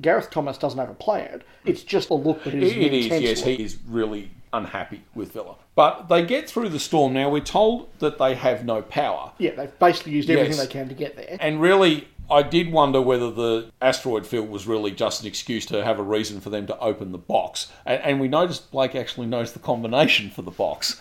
Gareth 0.00 0.30
Thomas 0.30 0.58
doesn't 0.58 0.78
overplay 0.78 1.22
it. 1.22 1.40
Mm. 1.40 1.70
It's 1.70 1.82
just 1.82 2.10
a 2.10 2.14
look 2.14 2.44
that 2.44 2.52
is 2.54 2.72
It, 2.72 2.78
it 2.78 2.92
is, 2.92 3.06
yes. 3.06 3.38
look. 3.38 3.48
He 3.56 3.62
is 3.64 3.78
really 3.88 4.30
unhappy 4.52 5.02
with 5.14 5.32
Vila. 5.32 5.54
But 5.74 6.08
they 6.08 6.24
get 6.26 6.50
through 6.50 6.68
the 6.70 6.80
storm. 6.80 7.14
Now, 7.14 7.30
we're 7.30 7.40
told 7.40 7.88
that 8.00 8.18
they 8.18 8.34
have 8.34 8.64
no 8.64 8.82
power. 8.82 9.32
Yeah, 9.38 9.52
they've 9.54 9.78
basically 9.78 10.12
used 10.12 10.28
everything 10.28 10.56
Yes. 10.58 10.66
they 10.66 10.72
can 10.72 10.88
to 10.88 10.94
get 10.94 11.16
there. 11.16 11.36
And 11.40 11.60
really, 11.60 12.08
I 12.30 12.42
did 12.42 12.72
wonder 12.72 13.00
whether 13.00 13.30
the 13.30 13.70
asteroid 13.80 14.26
field 14.26 14.48
was 14.48 14.66
really 14.66 14.90
just 14.90 15.20
an 15.22 15.28
excuse 15.28 15.64
to 15.66 15.84
have 15.84 15.98
a 15.98 16.02
reason 16.02 16.40
for 16.40 16.50
them 16.50 16.66
to 16.66 16.78
open 16.78 17.12
the 17.12 17.18
box. 17.18 17.70
And, 17.84 18.02
and 18.02 18.20
we 18.20 18.28
noticed 18.28 18.70
Blake 18.70 18.94
actually 18.94 19.26
knows 19.26 19.52
the 19.52 19.58
combination 19.58 20.30
for 20.30 20.42
the 20.42 20.50
box. 20.50 21.00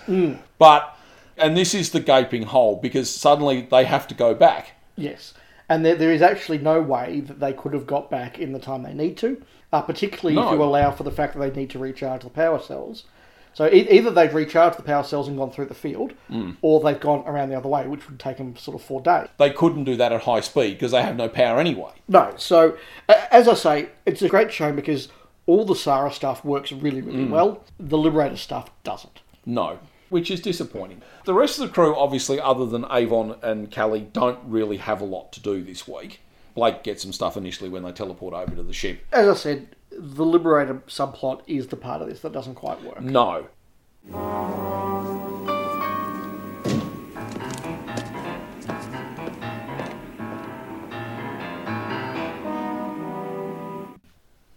But, 0.58 0.98
and 1.38 1.58
this 1.58 1.74
is 1.74 1.92
the 1.92 2.00
gaping 2.00 2.44
hole 2.44 2.76
because 2.76 3.10
suddenly 3.10 3.62
they 3.62 3.86
have 3.86 4.08
to 4.08 4.16
go 4.16 4.36
back. 4.36 4.74
Yes. 4.96 5.34
And 5.68 5.84
there, 5.84 5.96
there 5.96 6.12
is 6.12 6.22
actually 6.22 6.60
no 6.60 6.80
way 6.80 7.22
that 7.22 7.40
they 7.40 7.54
could 7.54 7.74
have 7.74 7.88
got 7.88 8.12
back 8.12 8.38
in 8.38 8.54
the 8.54 8.60
time 8.60 8.84
they 8.84 8.94
need 8.94 9.18
to, 9.18 9.42
uh, 9.74 9.82
particularly 9.82 10.40
if 10.40 10.52
you 10.54 10.64
allow 10.64 10.92
for 10.92 11.04
the 11.04 11.12
fact 11.12 11.34
that 11.34 11.40
they 11.40 11.60
need 11.60 11.72
to 11.72 11.80
recharge 11.80 12.22
the 12.22 12.30
power 12.30 12.60
cells. 12.60 13.06
So 13.56 13.68
e- 13.68 13.88
either 13.90 14.12
they've 14.12 14.34
recharged 14.34 14.78
the 14.78 14.84
power 14.84 15.04
cells 15.04 15.30
and 15.30 15.38
gone 15.38 15.50
through 15.50 15.66
the 15.66 15.74
field, 15.74 16.14
hmm. 16.28 16.52
or 16.62 16.82
they've 16.82 17.00
gone 17.00 17.24
around 17.26 17.50
the 17.50 17.58
other 17.58 17.70
way, 17.70 17.88
which 17.88 18.08
would 18.10 18.20
take 18.20 18.38
them 18.38 18.56
sort 18.58 18.76
of 18.76 18.86
four 18.86 19.02
days. 19.02 19.30
They 19.38 19.50
couldn't 19.50 19.86
do 19.86 19.96
that 19.96 20.12
at 20.12 20.24
high 20.24 20.42
speed 20.42 20.74
because 20.74 20.92
they 20.92 21.02
have 21.02 21.16
no 21.16 21.30
power 21.30 21.60
anyway. 21.60 21.94
No, 22.10 22.34
so 22.38 22.78
as 23.08 23.48
I 23.48 23.54
say, 23.54 23.90
it's 24.06 24.22
a 24.22 24.28
great 24.28 24.52
shame 24.52 24.76
because 24.76 25.08
all 25.46 25.64
the 25.64 25.76
Sarah 25.76 26.12
stuff 26.12 26.44
works 26.44 26.74
really, 26.74 27.02
really 27.02 27.26
hmm. 27.26 27.32
well. 27.32 27.64
The 27.80 27.98
Liberator 27.98 28.38
stuff 28.38 28.70
doesn't. 28.84 29.22
No, 29.46 29.80
which 30.10 30.30
is 30.30 30.42
disappointing. 30.42 31.02
The 31.24 31.34
rest 31.34 31.58
of 31.58 31.68
the 31.68 31.74
crew, 31.74 31.96
obviously, 31.96 32.42
other 32.42 32.66
than 32.66 32.86
Avon 32.92 33.38
and 33.42 33.72
Cally, 33.72 34.02
don't 34.02 34.40
really 34.46 34.78
have 34.78 35.00
a 35.00 35.06
lot 35.06 35.32
to 35.32 35.40
do 35.40 35.64
this 35.64 35.88
week. 35.88 36.20
Blake 36.56 36.84
gets 36.84 37.04
some 37.04 37.14
stuff 37.14 37.38
initially 37.38 37.70
when 37.70 37.84
they 37.84 37.92
teleport 37.92 38.34
over 38.34 38.56
to 38.56 38.64
the 38.64 38.74
ship. 38.74 39.06
As 39.12 39.28
I 39.28 39.34
said, 39.34 39.76
the 39.98 40.26
Liberator 40.26 40.76
subplot 40.88 41.42
is 41.48 41.68
the 41.68 41.76
part 41.76 42.02
of 42.02 42.08
this 42.08 42.20
that 42.22 42.34
doesn't 42.34 42.56
quite 42.56 42.82
work. 42.84 43.02
No. 43.02 43.48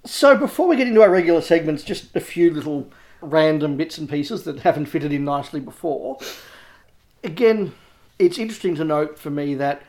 So 0.04 0.36
before 0.36 0.66
we 0.66 0.76
get 0.76 0.88
into 0.88 1.02
our 1.02 1.10
regular 1.10 1.40
segments, 1.40 1.84
just 1.84 2.16
a 2.16 2.20
few 2.20 2.50
little 2.50 2.90
random 3.20 3.76
bits 3.76 3.98
and 3.98 4.08
pieces 4.08 4.42
that 4.44 4.60
haven't 4.60 4.86
fitted 4.86 5.12
in 5.12 5.24
nicely 5.24 5.60
before. 5.60 6.18
Again, 7.22 7.72
it's 8.18 8.38
interesting 8.38 8.74
to 8.76 8.84
note 8.84 9.18
for 9.18 9.30
me 9.30 9.54
that 9.54 9.82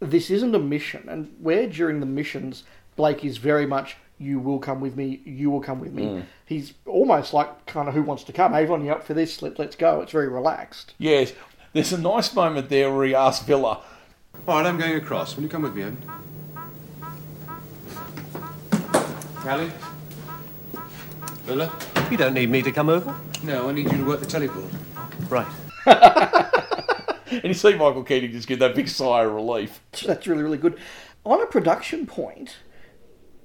this 0.00 0.30
isn't 0.30 0.54
a 0.54 0.58
mission, 0.58 1.08
and 1.08 1.34
where 1.40 1.66
during 1.66 2.00
the 2.00 2.06
missions 2.06 2.64
Blake 2.94 3.24
is 3.24 3.38
very 3.38 3.66
much 3.66 3.96
"you 4.18 4.38
will 4.38 4.58
come 4.58 4.80
with 4.80 4.96
me, 4.96 5.20
you 5.24 5.50
will 5.50 5.60
come 5.60 5.80
with 5.80 5.92
me." 5.92 6.04
Mm. 6.04 6.24
He's 6.46 6.74
almost 6.86 7.32
like 7.32 7.66
kind 7.66 7.88
of 7.88 7.94
who 7.94 8.02
wants 8.02 8.24
to 8.24 8.32
come. 8.32 8.54
Avon, 8.54 8.84
you 8.84 8.92
up 8.92 9.04
for 9.04 9.14
this? 9.14 9.42
Let, 9.42 9.58
let's 9.58 9.76
go. 9.76 10.00
It's 10.00 10.12
very 10.12 10.28
relaxed. 10.28 10.94
Yes, 10.98 11.32
there's 11.74 11.92
a 11.92 11.98
nice 11.98 12.32
moment 12.34 12.68
there 12.68 12.94
where 12.94 13.04
he 13.04 13.14
asks 13.14 13.44
Vila, 13.44 13.80
All 14.46 14.56
right, 14.56 14.64
I'm 14.64 14.78
going 14.78 14.94
across. 14.94 15.34
Will 15.34 15.42
you 15.42 15.48
come 15.48 15.62
with 15.62 15.74
me, 15.74 15.82
Ed? 15.82 15.96
Cally? 19.42 19.70
Vila? 21.42 21.72
You 22.10 22.16
don't 22.16 22.32
need 22.32 22.48
me 22.48 22.62
to 22.62 22.70
come 22.70 22.88
over. 22.88 23.14
No, 23.42 23.68
I 23.68 23.72
need 23.72 23.90
you 23.90 23.98
to 23.98 24.04
work 24.04 24.20
the 24.20 24.26
teleport. 24.26 24.72
Right. 25.28 25.46
and 25.86 27.44
you 27.44 27.54
see 27.54 27.72
Michael 27.72 28.04
Keating 28.04 28.30
just 28.32 28.46
give 28.46 28.60
that 28.60 28.74
big 28.74 28.88
sigh 28.88 29.24
of 29.24 29.32
relief. 29.32 29.80
That's 30.06 30.26
really, 30.26 30.42
really 30.42 30.58
good. 30.58 30.78
On 31.24 31.42
a 31.42 31.46
production 31.46 32.06
point, 32.06 32.56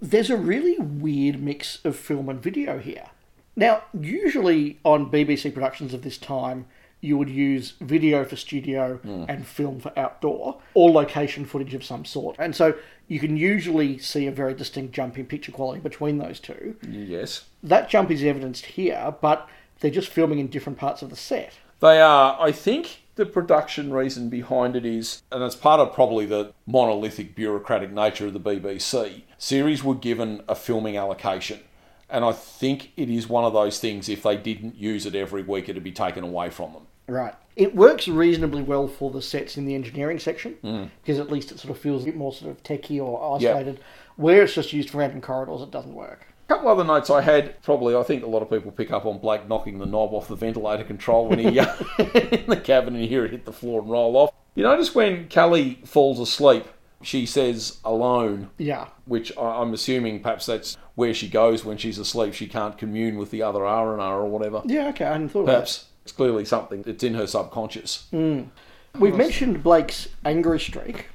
there's 0.01 0.29
a 0.29 0.37
really 0.37 0.77
weird 0.77 1.41
mix 1.41 1.83
of 1.83 1.95
film 1.95 2.29
and 2.29 2.41
video 2.41 2.79
here. 2.79 3.07
Now, 3.55 3.83
usually 3.93 4.79
on 4.85 5.11
BBC 5.11 5.53
productions 5.53 5.93
of 5.93 6.01
this 6.01 6.17
time, 6.17 6.65
you 7.01 7.17
would 7.17 7.29
use 7.29 7.73
video 7.79 8.25
for 8.25 8.35
studio 8.35 8.97
hmm. 8.97 9.25
and 9.27 9.45
film 9.45 9.79
for 9.79 9.97
outdoor, 9.97 10.59
or 10.73 10.89
location 10.91 11.45
footage 11.45 11.73
of 11.73 11.83
some 11.83 12.05
sort. 12.05 12.35
And 12.39 12.55
so 12.55 12.75
you 13.07 13.19
can 13.19 13.37
usually 13.37 13.97
see 13.97 14.27
a 14.27 14.31
very 14.31 14.53
distinct 14.53 14.93
jump 14.93 15.17
in 15.17 15.25
picture 15.25 15.51
quality 15.51 15.79
between 15.79 16.17
those 16.17 16.39
two. 16.39 16.75
Yes. 16.87 17.45
That 17.63 17.89
jump 17.89 18.11
is 18.11 18.23
evidenced 18.23 18.65
here, 18.65 19.13
but 19.21 19.49
they're 19.79 19.91
just 19.91 20.09
filming 20.09 20.39
in 20.39 20.47
different 20.47 20.77
parts 20.77 21.01
of 21.01 21.09
the 21.09 21.15
set. 21.15 21.53
They 21.79 22.01
are, 22.01 22.37
I 22.39 22.51
think, 22.51 23.01
the 23.19 23.25
production 23.25 23.91
reason 23.91 24.29
behind 24.29 24.77
it 24.77 24.85
is, 24.85 25.21
and 25.29 25.43
it's 25.43 25.55
part 25.55 25.81
of 25.81 25.93
probably 25.93 26.25
the 26.25 26.53
monolithic 26.65 27.35
bureaucratic 27.35 27.91
nature 27.91 28.27
of 28.27 28.33
the 28.33 28.39
BBC, 28.39 29.23
series 29.37 29.83
were 29.83 29.93
given 29.93 30.41
a 30.47 30.55
filming 30.55 30.95
allocation. 30.95 31.59
And 32.09 32.23
I 32.23 32.31
think 32.31 32.93
it 32.95 33.09
is 33.09 33.27
one 33.27 33.43
of 33.43 33.51
those 33.51 33.77
things, 33.77 34.07
if 34.07 34.23
they 34.23 34.37
didn't 34.37 34.77
use 34.77 35.05
it 35.05 35.15
every 35.15 35.43
week, 35.43 35.67
it'd 35.67 35.83
be 35.83 35.91
taken 35.91 36.23
away 36.23 36.49
from 36.49 36.71
them. 36.71 36.87
Right. 37.07 37.35
It 37.57 37.75
works 37.75 38.07
reasonably 38.07 38.63
well 38.63 38.87
for 38.87 39.11
the 39.11 39.21
sets 39.21 39.57
in 39.57 39.65
the 39.65 39.75
engineering 39.75 40.17
section 40.17 40.53
hmm. 40.61 40.85
because 41.01 41.19
at 41.19 41.29
least 41.29 41.51
it 41.51 41.59
sort 41.59 41.75
of 41.75 41.81
feels 41.81 42.03
a 42.03 42.05
bit 42.05 42.15
more 42.15 42.31
sort 42.31 42.51
of 42.51 42.63
techy 42.63 43.01
or 43.01 43.35
isolated. 43.35 43.81
Where 44.15 44.43
it's 44.43 44.53
just 44.53 44.71
used 44.71 44.91
for 44.91 44.99
random 44.99 45.19
corridors, 45.19 45.61
it 45.61 45.71
doesn't 45.71 45.93
work. 45.93 46.25
Couple 46.49 46.67
other 46.67 46.83
notes 46.83 47.09
I 47.11 47.21
had, 47.21 47.61
probably 47.61 47.95
I 47.95 48.01
think 48.03 48.23
a 48.23 48.27
lot 48.27 48.41
of 48.41 48.49
people 48.49 48.71
pick 48.71 48.91
up 48.91 49.05
on 49.05 49.19
Blake 49.19 49.47
knocking 49.47 49.77
the 49.77 49.85
knob 49.85 50.13
off 50.13 50.27
the 50.27 50.35
ventilator 50.35 50.83
control 50.83 51.27
when 51.29 51.37
he 51.39 51.59
uh, 51.59 51.75
in 51.99 52.47
the 52.47 52.59
cabin 52.61 52.95
and 52.95 53.03
you 53.03 53.07
hear 53.09 53.23
it 53.23 53.29
hit 53.31 53.45
the 53.45 53.53
floor 53.53 53.81
and 53.81 53.89
roll 53.91 54.17
off. 54.17 54.33
You 54.55 54.63
notice 54.63 54.95
when 54.95 55.27
Cally 55.27 55.79
falls 55.85 56.19
asleep, 56.19 56.65
she 57.03 57.27
says 57.27 57.77
alone, 57.85 58.49
Yeah. 58.57 58.87
which 59.05 59.31
I- 59.37 59.61
I'm 59.61 59.73
assuming 59.75 60.21
perhaps 60.21 60.47
that's 60.47 60.75
where 60.95 61.13
she 61.13 61.29
goes 61.29 61.63
when 61.63 61.77
she's 61.77 61.99
asleep. 61.99 62.33
She 62.33 62.47
can't 62.47 62.77
commune 62.79 63.17
with 63.19 63.29
the 63.29 63.43
other 63.43 63.63
R 63.63 63.93
and 63.93 64.01
R 64.01 64.19
or 64.21 64.25
whatever. 64.27 64.63
Yeah, 64.65 64.87
okay, 64.89 65.05
I 65.05 65.11
hadn't 65.13 65.29
thought 65.29 65.41
of 65.41 65.45
that. 65.45 65.51
Perhaps 65.53 65.85
it's 66.03 66.11
clearly 66.11 66.45
something 66.45 66.81
that's 66.81 67.03
in 67.03 67.13
her 67.13 67.27
subconscious. 67.27 68.07
We've 68.11 69.15
mentioned 69.15 69.61
Blake's 69.61 70.09
angry 70.25 70.59
streak. 70.59 71.05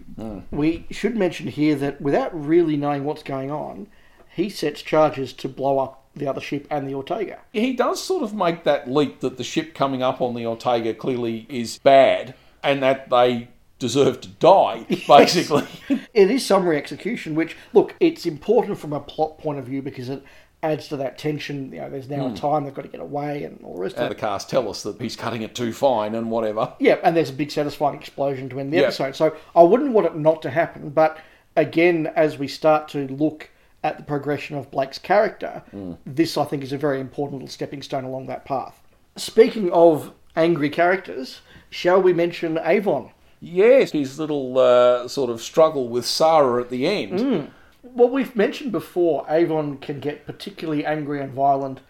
We 0.52 0.86
should 0.92 1.16
mention 1.16 1.48
here 1.48 1.74
that 1.74 2.00
without 2.00 2.30
really 2.32 2.76
knowing 2.76 3.04
what's 3.04 3.24
going 3.24 3.50
on, 3.50 3.88
he 4.34 4.48
sets 4.48 4.82
charges 4.82 5.32
to 5.32 5.48
blow 5.48 5.78
up 5.78 6.04
the 6.16 6.26
other 6.26 6.40
ship 6.40 6.66
and 6.70 6.88
the 6.88 6.94
Ortega. 6.94 7.40
He 7.52 7.72
does 7.72 8.02
sort 8.02 8.22
of 8.22 8.34
make 8.34 8.64
that 8.64 8.90
leap 8.90 9.20
that 9.20 9.36
the 9.36 9.44
ship 9.44 9.74
coming 9.74 10.02
up 10.02 10.20
on 10.20 10.34
the 10.34 10.46
Ortega 10.46 10.94
clearly 10.94 11.46
is 11.48 11.78
bad 11.78 12.34
and 12.62 12.82
that 12.82 13.10
they 13.10 13.48
deserve 13.78 14.20
to 14.22 14.28
die, 14.28 14.86
basically. 15.08 15.66
It 16.14 16.30
is 16.30 16.46
summary 16.46 16.76
execution, 16.76 17.34
which, 17.34 17.56
look, 17.72 17.94
it's 18.00 18.24
important 18.24 18.78
from 18.78 18.92
a 18.92 19.00
plot 19.00 19.38
point 19.38 19.58
of 19.58 19.66
view 19.66 19.82
because 19.82 20.08
it 20.08 20.22
adds 20.62 20.88
to 20.88 20.96
that 20.96 21.18
tension. 21.18 21.72
You 21.72 21.82
know, 21.82 21.90
there's 21.90 22.08
now 22.08 22.26
a 22.26 22.28
hmm. 22.30 22.34
time 22.34 22.64
they've 22.64 22.74
got 22.74 22.82
to 22.82 22.88
get 22.88 23.00
away 23.00 23.44
and 23.44 23.60
all 23.62 23.74
the 23.74 23.80
rest 23.80 23.96
and 23.96 24.04
of 24.04 24.10
uh, 24.10 24.14
the 24.14 24.20
cast 24.20 24.48
tell 24.48 24.68
us 24.68 24.82
that 24.84 25.00
he's 25.00 25.16
cutting 25.16 25.42
it 25.42 25.54
too 25.54 25.72
fine 25.72 26.14
and 26.14 26.30
whatever. 26.30 26.72
Yeah, 26.78 26.98
and 27.02 27.16
there's 27.16 27.30
a 27.30 27.34
big 27.34 27.50
satisfying 27.50 27.98
explosion 27.98 28.48
to 28.50 28.60
end 28.60 28.72
the 28.72 28.78
Yeah. 28.78 28.84
episode. 28.84 29.16
So 29.16 29.36
I 29.54 29.62
wouldn't 29.62 29.92
want 29.92 30.06
it 30.06 30.16
not 30.16 30.40
to 30.42 30.50
happen, 30.50 30.90
but 30.90 31.18
again, 31.56 32.10
as 32.16 32.38
we 32.38 32.48
start 32.48 32.88
to 32.88 33.06
look 33.08 33.50
at 33.84 33.98
the 33.98 34.02
progression 34.02 34.56
of 34.56 34.70
Blake's 34.70 34.98
character, 34.98 35.62
this 36.06 36.36
I 36.36 36.44
think 36.44 36.64
is 36.64 36.72
a 36.72 36.78
very 36.78 37.00
important 37.00 37.34
little 37.34 37.52
stepping 37.52 37.82
stone 37.82 38.04
along 38.04 38.26
that 38.26 38.44
path. 38.44 38.80
Speaking 39.16 39.70
of 39.70 40.12
angry 40.34 40.70
characters, 40.70 41.42
shall 41.70 42.00
we 42.02 42.12
mention 42.12 42.58
Avon? 42.64 43.10
Yes, 43.40 43.92
his 43.92 44.18
little 44.18 44.58
uh, 44.58 45.06
sort 45.06 45.28
of 45.28 45.42
struggle 45.42 45.88
with 45.88 46.06
Sarah 46.06 46.62
at 46.62 46.70
the 46.70 46.86
end. 46.86 47.50
Well, 47.82 48.08
we've 48.08 48.34
mentioned 48.34 48.72
before, 48.72 49.26
Avon 49.28 49.76
can 49.76 50.00
get 50.00 50.24
particularly 50.24 50.86
angry 50.86 51.20
and 51.20 51.32
violent 51.32 51.80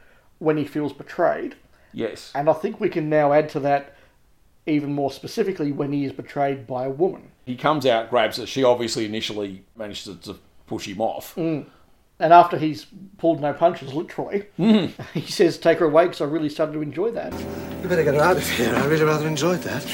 when 0.40 0.56
he 0.56 0.64
feels 0.64 0.92
betrayed. 0.92 1.54
Yes. 1.92 2.32
And 2.34 2.50
I 2.50 2.54
think 2.54 2.80
we 2.80 2.88
can 2.88 3.08
now 3.08 3.32
add 3.32 3.48
to 3.50 3.60
that 3.60 3.94
even 4.66 4.92
more 4.92 5.12
specifically 5.12 5.70
when 5.70 5.92
he 5.92 6.04
is 6.04 6.12
betrayed 6.12 6.66
by 6.66 6.86
a 6.86 6.90
woman. 6.90 7.30
He 7.46 7.54
comes 7.54 7.86
out, 7.86 8.10
grabs 8.10 8.38
her. 8.38 8.46
She 8.46 8.64
obviously 8.64 9.04
initially 9.04 9.62
manages 9.76 10.16
to 10.22 10.36
push 10.66 10.88
him 10.88 11.00
off. 11.00 11.36
And 12.24 12.32
after 12.32 12.56
he's 12.56 12.86
pulled 13.18 13.42
no 13.42 13.52
punches, 13.52 13.92
literally, 13.92 14.46
mm-hmm. 14.58 15.02
he 15.18 15.30
says, 15.30 15.58
Take 15.58 15.80
her 15.80 15.84
away 15.84 16.04
because 16.04 16.22
I 16.22 16.24
really 16.24 16.48
started 16.48 16.72
to 16.72 16.80
enjoy 16.80 17.10
that. 17.10 17.34
You 17.82 17.86
better 17.86 18.02
get 18.02 18.14
her 18.14 18.22
out 18.22 18.38
of 18.38 18.48
here. 18.48 18.74
I 18.74 18.86
really 18.86 19.04
rather 19.04 19.28
enjoyed 19.28 19.60
that. 19.60 19.86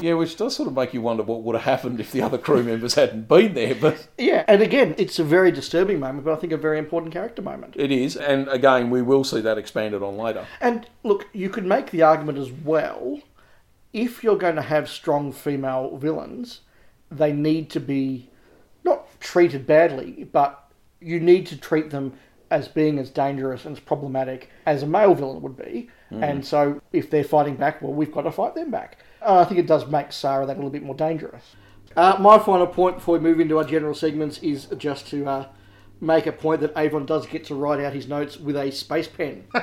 Yeah, 0.00 0.14
which 0.14 0.34
does 0.38 0.56
sort 0.56 0.66
of 0.66 0.74
make 0.74 0.94
you 0.94 1.02
wonder 1.02 1.24
what 1.24 1.42
would 1.42 1.54
have 1.54 1.64
happened 1.64 2.00
if 2.00 2.10
the 2.10 2.22
other 2.22 2.38
crew 2.38 2.62
members 2.64 2.94
hadn't 2.94 3.28
been 3.28 3.52
there, 3.52 3.74
but 3.74 4.08
Yeah, 4.16 4.46
and 4.48 4.62
again, 4.62 4.94
it's 4.96 5.18
a 5.18 5.24
very 5.24 5.52
disturbing 5.52 6.00
moment, 6.00 6.24
but 6.24 6.32
I 6.32 6.36
think 6.36 6.54
a 6.54 6.56
very 6.56 6.78
important 6.78 7.12
character 7.12 7.42
moment. 7.42 7.74
it 7.76 7.92
is. 7.92 8.16
And 8.16 8.48
again, 8.48 8.88
we 8.88 9.02
will 9.02 9.22
see 9.22 9.42
that 9.42 9.58
expanded 9.58 10.02
on 10.02 10.16
later. 10.16 10.46
And 10.58 10.88
look, 11.02 11.28
you 11.34 11.50
could 11.50 11.66
make 11.66 11.90
the 11.90 12.00
argument 12.00 12.38
as 12.38 12.50
well 12.50 13.20
if 13.92 14.24
you're 14.24 14.38
going 14.38 14.56
to 14.56 14.62
have 14.62 14.88
strong 14.88 15.32
female 15.32 15.98
villains, 15.98 16.62
they 17.10 17.34
need 17.34 17.68
to 17.72 17.80
be 17.80 18.30
not 18.84 19.20
treated 19.20 19.66
badly, 19.66 20.26
but 20.32 20.61
you 21.02 21.20
need 21.20 21.46
to 21.48 21.56
treat 21.56 21.90
them 21.90 22.14
as 22.50 22.68
being 22.68 22.98
as 22.98 23.08
dangerous 23.10 23.64
and 23.64 23.76
as 23.76 23.80
problematic 23.80 24.50
as 24.66 24.82
a 24.82 24.86
male 24.86 25.14
villain 25.14 25.40
would 25.42 25.56
be. 25.56 25.88
And 26.10 26.44
so 26.44 26.82
if 26.92 27.08
they're 27.08 27.24
fighting 27.24 27.56
back, 27.56 27.80
well, 27.80 27.94
we've 27.94 28.12
got 28.12 28.22
to 28.22 28.30
fight 28.30 28.54
them 28.54 28.70
back. 28.70 28.98
Uh, 29.22 29.38
I 29.38 29.44
think 29.44 29.58
it 29.58 29.66
does 29.66 29.86
make 29.86 30.12
Sarah 30.12 30.44
that 30.44 30.52
a 30.52 30.58
little 30.58 30.68
bit 30.68 30.82
more 30.82 30.94
dangerous. 30.94 31.56
Uh, 31.96 32.16
my 32.20 32.38
final 32.38 32.66
point 32.66 32.96
before 32.96 33.14
we 33.14 33.20
move 33.20 33.40
into 33.40 33.56
our 33.56 33.64
general 33.64 33.94
segments 33.94 34.38
is 34.38 34.66
just 34.76 35.06
to 35.08 35.26
uh, 35.26 35.46
make 36.02 36.26
a 36.26 36.32
point 36.32 36.60
that 36.60 36.76
Avon 36.76 37.06
does 37.06 37.26
get 37.26 37.44
to 37.46 37.54
write 37.54 37.80
out 37.80 37.94
his 37.94 38.08
notes 38.08 38.36
with 38.38 38.56
a 38.56 38.70
space 38.70 39.08
pen. 39.08 39.44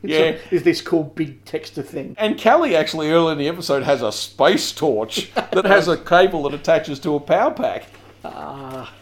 Yeah. 0.00 0.36
So, 0.36 0.38
is 0.52 0.62
this 0.62 0.80
called 0.80 1.16
big 1.16 1.44
texter 1.44 1.84
thing? 1.84 2.14
And 2.18 2.38
Cally 2.38 2.76
actually 2.76 3.10
early 3.10 3.32
in 3.32 3.38
the 3.38 3.48
episode 3.48 3.82
has 3.82 4.00
a 4.00 4.12
space 4.12 4.70
torch 4.70 5.34
that 5.34 5.64
has 5.64 5.88
a 5.88 5.96
cable 5.96 6.44
that 6.44 6.54
attaches 6.54 7.00
to 7.00 7.16
a 7.16 7.20
power 7.20 7.50
pack. 7.50 7.86
Ah. 8.24 8.92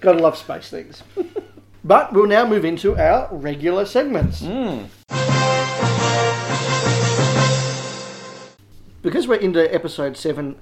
Gotta 0.00 0.18
love 0.18 0.36
space 0.36 0.68
things. 0.70 1.02
but 1.84 2.12
we'll 2.12 2.26
now 2.26 2.46
move 2.46 2.64
into 2.64 2.96
our 2.96 3.28
regular 3.34 3.84
segments. 3.84 4.40
Hmm. 4.40 4.84
Because 9.02 9.28
we're 9.28 9.36
into 9.36 9.72
episode 9.72 10.16
7, 10.16 10.56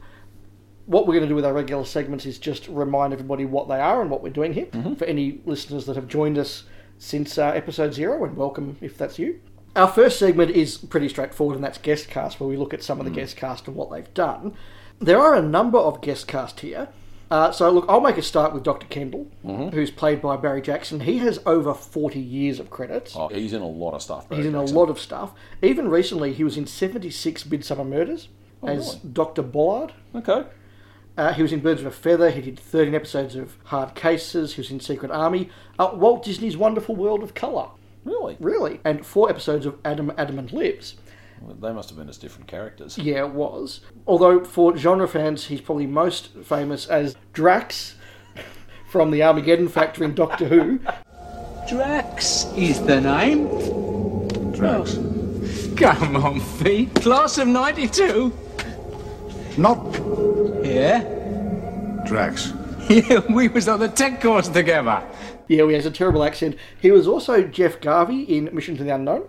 what 0.85 1.07
we're 1.07 1.15
going 1.15 1.25
to 1.25 1.29
do 1.29 1.35
with 1.35 1.45
our 1.45 1.53
regular 1.53 1.85
segments 1.85 2.27
is 2.27 2.39
just 2.39 2.69
remind 2.69 3.13
everybody 3.13 3.45
what 3.45 3.67
they 3.67 3.81
are 3.81 4.01
and 4.01 4.11
what 4.11 4.23
we're 4.23 4.33
doing 4.33 4.53
here. 4.53 4.67
Mm-hmm. 4.67 4.95
For 4.95 5.05
any 5.07 5.41
listeners 5.45 5.87
that 5.87 5.97
have 5.97 6.07
joined 6.07 6.39
us 6.39 6.65
since 6.99 7.39
uh, 7.39 7.49
episode 7.49 7.95
0, 7.95 8.25
and 8.25 8.37
welcome 8.37 8.77
if 8.81 8.97
that's 8.97 9.19
you. 9.19 9.41
Our 9.75 9.89
first 9.89 10.19
segment 10.19 10.53
is 10.53 10.79
pretty 10.79 11.09
straightforward, 11.09 11.57
and 11.57 11.65
that's 11.65 11.79
guest 11.79 12.09
cast, 12.09 12.41
where 12.41 12.49
we 12.49 12.57
look 12.57 12.73
at 12.73 12.83
some 12.83 12.99
of 12.99 13.05
the 13.05 13.11
mm. 13.11 13.17
guest 13.17 13.37
cast 13.37 13.67
and 13.67 13.77
what 13.77 13.91
they've 13.91 14.15
done. 14.15 14.55
There 14.99 15.21
are 15.21 15.35
a 15.35 15.43
number 15.43 15.79
of 15.79 16.01
guest 16.01 16.27
cast 16.29 16.61
here. 16.61 16.89
Uh, 17.31 17.51
so, 17.51 17.71
look, 17.71 17.87
I'll 17.89 18.01
make 18.01 18.19
a 18.19 18.23
start 18.23 18.55
with 18.55 18.63
Dr. 18.63 18.87
Kendall, 18.87 19.27
who's 19.43 19.91
played 19.91 20.23
by 20.23 20.37
Barry 20.37 20.63
Jackson. 20.63 21.01
He 21.01 21.19
has 21.19 21.41
over 21.45 21.75
40 21.75 22.21
years 22.21 22.61
of 22.61 22.71
credits. 22.71 23.15
Oh, 23.17 23.29
he's 23.29 23.53
in 23.53 23.63
a 23.63 23.69
lot 23.69 23.95
of 23.95 24.03
stuff. 24.03 24.27
He's 24.31 24.47
in 24.47 24.55
a 24.55 24.63
lot 24.63 24.89
of 24.89 25.01
stuff. 25.01 25.33
Even 25.61 25.89
recently, 25.89 26.33
he 26.33 26.45
was 26.45 26.57
in 26.57 26.67
76 26.67 27.45
Midsomer 27.45 27.87
Murders 27.87 28.29
as 28.65 28.95
really? 29.03 29.13
Dr. 29.13 29.43
Bollard. 29.43 29.93
Okay. 30.15 30.45
Uh, 31.17 31.33
he 31.33 31.43
was 31.43 31.53
in 31.53 31.61
Birds 31.61 31.81
of 31.81 31.87
a 31.87 31.91
Feather. 31.91 32.31
He 32.31 32.43
did 32.43 32.61
13 32.61 32.95
episodes 32.95 33.35
of 33.35 33.57
Hard 33.65 33.95
Cases. 33.95 34.55
He 34.55 34.61
was 34.61 34.71
in 34.71 34.81
Secret 34.81 35.11
Army. 35.11 35.49
Uh, 35.79 35.91
Walt 35.95 36.25
Disney's 36.25 36.57
Wonderful 36.57 36.95
World 36.95 37.23
of 37.23 37.35
Colour. 37.35 37.69
Really? 38.05 38.37
Really? 38.39 38.81
And 38.85 39.05
four 39.05 39.29
episodes 39.31 39.67
of 39.67 39.79
Adam, 39.85 40.13
Adamant 40.17 40.53
Lives. 40.53 40.97
Well, 41.47 41.55
they 41.55 41.73
must 41.73 41.89
have 41.91 41.99
been 41.99 42.09
as 42.09 42.19
different 42.19 42.49
characters. 42.49 42.99
Yeah, 42.99 43.21
it 43.21 43.31
was. 43.31 43.81
Although 44.07 44.43
for 44.43 44.77
genre 44.77 45.07
fans, 45.07 45.45
he's 45.45 45.61
probably 45.61 45.87
most 45.87 46.31
famous 46.43 46.87
as 46.89 47.15
Drax 47.33 47.95
from 48.91 49.13
the 49.13 49.23
Armageddon 49.23 49.69
Factor 49.69 50.03
in 50.03 50.15
Doctor 50.15 50.47
Who. 50.47 50.81
Drax 51.69 52.47
is 52.57 52.85
the 52.85 53.01
name. 53.01 53.47
Drax. 54.53 54.95
Come 55.77 56.17
on, 56.17 56.41
Fee. 56.41 56.87
Class 56.97 57.39
of 57.39 57.47
92. 57.47 58.33
Not 59.57 59.79
Yeah? 60.65 61.03
Drax. 62.07 62.53
Yeah, 62.89 63.21
we 63.31 63.49
was 63.49 63.67
on 63.67 63.81
the 63.81 63.89
tech 63.89 64.21
course 64.21 64.49
together. 64.49 65.03
Yeah, 65.49 65.67
he 65.67 65.73
has 65.75 65.87
a 65.87 65.91
terrible 65.91 66.23
accent. 66.23 66.57
He 66.81 66.93
was 66.93 67.09
also 67.09 67.43
Jeff 67.43 67.81
Garvey 67.81 68.23
in 68.23 68.49
Mission 68.55 68.77
to 68.77 68.85
the 68.85 68.95
Unknown, 68.95 69.29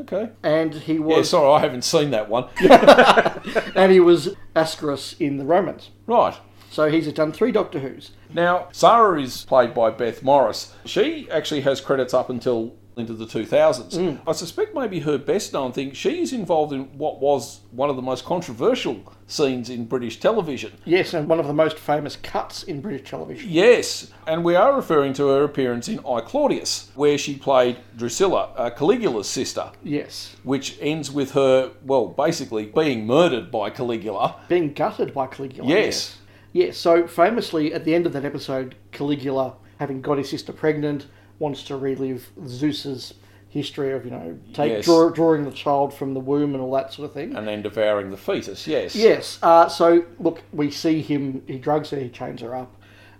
Okay. 0.00 0.30
and 0.42 0.74
he 0.74 0.98
was. 0.98 1.16
Yeah, 1.16 1.22
sorry, 1.22 1.52
I 1.52 1.60
haven't 1.60 1.82
seen 1.82 2.10
that 2.10 2.28
one. 2.28 2.48
and 3.76 3.92
he 3.92 4.00
was 4.00 4.34
Ascaris 4.56 5.20
in 5.20 5.36
the 5.38 5.44
Romans. 5.44 5.90
right. 6.06 6.36
So 6.70 6.88
he's 6.88 7.12
done 7.12 7.32
three 7.32 7.50
Doctor 7.50 7.80
Who's. 7.80 8.12
Now, 8.32 8.68
Sarah 8.70 9.20
is 9.20 9.44
played 9.44 9.74
by 9.74 9.90
Beth 9.90 10.22
Morris. 10.22 10.72
She 10.84 11.28
actually 11.28 11.62
has 11.62 11.80
credits 11.80 12.14
up 12.14 12.30
until 12.30 12.76
into 13.00 13.14
the 13.14 13.26
2000s. 13.26 14.20
I 14.26 14.32
suspect 14.32 14.74
maybe 14.74 15.00
her 15.00 15.18
best 15.18 15.52
known 15.52 15.72
thing, 15.72 15.92
she's 15.92 16.32
involved 16.32 16.72
in 16.72 16.96
what 16.98 17.20
was 17.20 17.60
one 17.72 17.90
of 17.90 17.96
the 17.96 18.02
most 18.02 18.24
controversial 18.24 19.00
scenes 19.26 19.70
in 19.70 19.86
British 19.86 20.20
television. 20.20 20.72
Yes, 20.84 21.14
and 21.14 21.28
one 21.28 21.40
of 21.40 21.46
the 21.46 21.52
most 21.54 21.78
famous 21.78 22.16
cuts 22.16 22.62
in 22.64 22.80
British 22.80 23.08
television. 23.10 23.48
Yes, 23.50 24.10
and 24.26 24.44
we 24.44 24.54
are 24.54 24.74
referring 24.76 25.12
to 25.14 25.28
her 25.28 25.44
appearance 25.44 25.88
in 25.88 25.98
I 26.00 26.20
Claudius, 26.20 26.90
where 26.94 27.16
she 27.18 27.36
played 27.36 27.78
Drusilla, 27.96 28.50
uh, 28.56 28.70
Caligula's 28.70 29.28
sister, 29.28 29.70
Yes, 29.82 30.36
which 30.42 30.76
ends 30.80 31.10
with 31.10 31.32
her, 31.32 31.72
well, 31.84 32.06
basically 32.08 32.66
being 32.66 33.06
murdered 33.06 33.50
by 33.50 33.70
Caligula. 33.70 34.36
being 34.48 34.72
gutted 34.72 35.14
by 35.14 35.26
Caligula. 35.26 35.68
Yes. 35.68 36.16
Yes, 36.52 36.76
so 36.76 37.06
famously 37.06 37.72
at 37.72 37.84
the 37.84 37.94
end 37.94 38.06
of 38.06 38.12
that 38.12 38.24
episode, 38.24 38.74
Caligula, 38.90 39.54
having 39.78 40.00
got 40.00 40.18
his 40.18 40.28
sister 40.28 40.52
pregnant, 40.52 41.06
wants 41.40 41.64
to 41.64 41.76
relive 41.76 42.30
Zeus's 42.46 43.14
history 43.48 43.90
of, 43.92 44.04
you 44.04 44.12
know, 44.12 44.38
take 44.52 44.70
Yes. 44.70 44.84
draw, 44.84 45.08
drawing 45.08 45.44
the 45.44 45.50
child 45.50 45.92
from 45.92 46.14
the 46.14 46.20
womb 46.20 46.54
and 46.54 46.62
all 46.62 46.70
that 46.72 46.92
sort 46.92 47.06
of 47.08 47.12
thing. 47.12 47.34
And 47.34 47.48
then 47.48 47.62
devouring 47.62 48.12
the 48.12 48.16
fetus, 48.16 48.68
yes. 48.68 48.94
Yes, 48.94 49.40
uh, 49.42 49.68
so 49.68 50.04
look, 50.20 50.42
we 50.52 50.70
see 50.70 51.00
him, 51.02 51.42
he 51.48 51.58
drugs 51.58 51.90
her, 51.90 51.98
he 51.98 52.08
chains 52.10 52.42
her 52.42 52.54
up, 52.54 52.72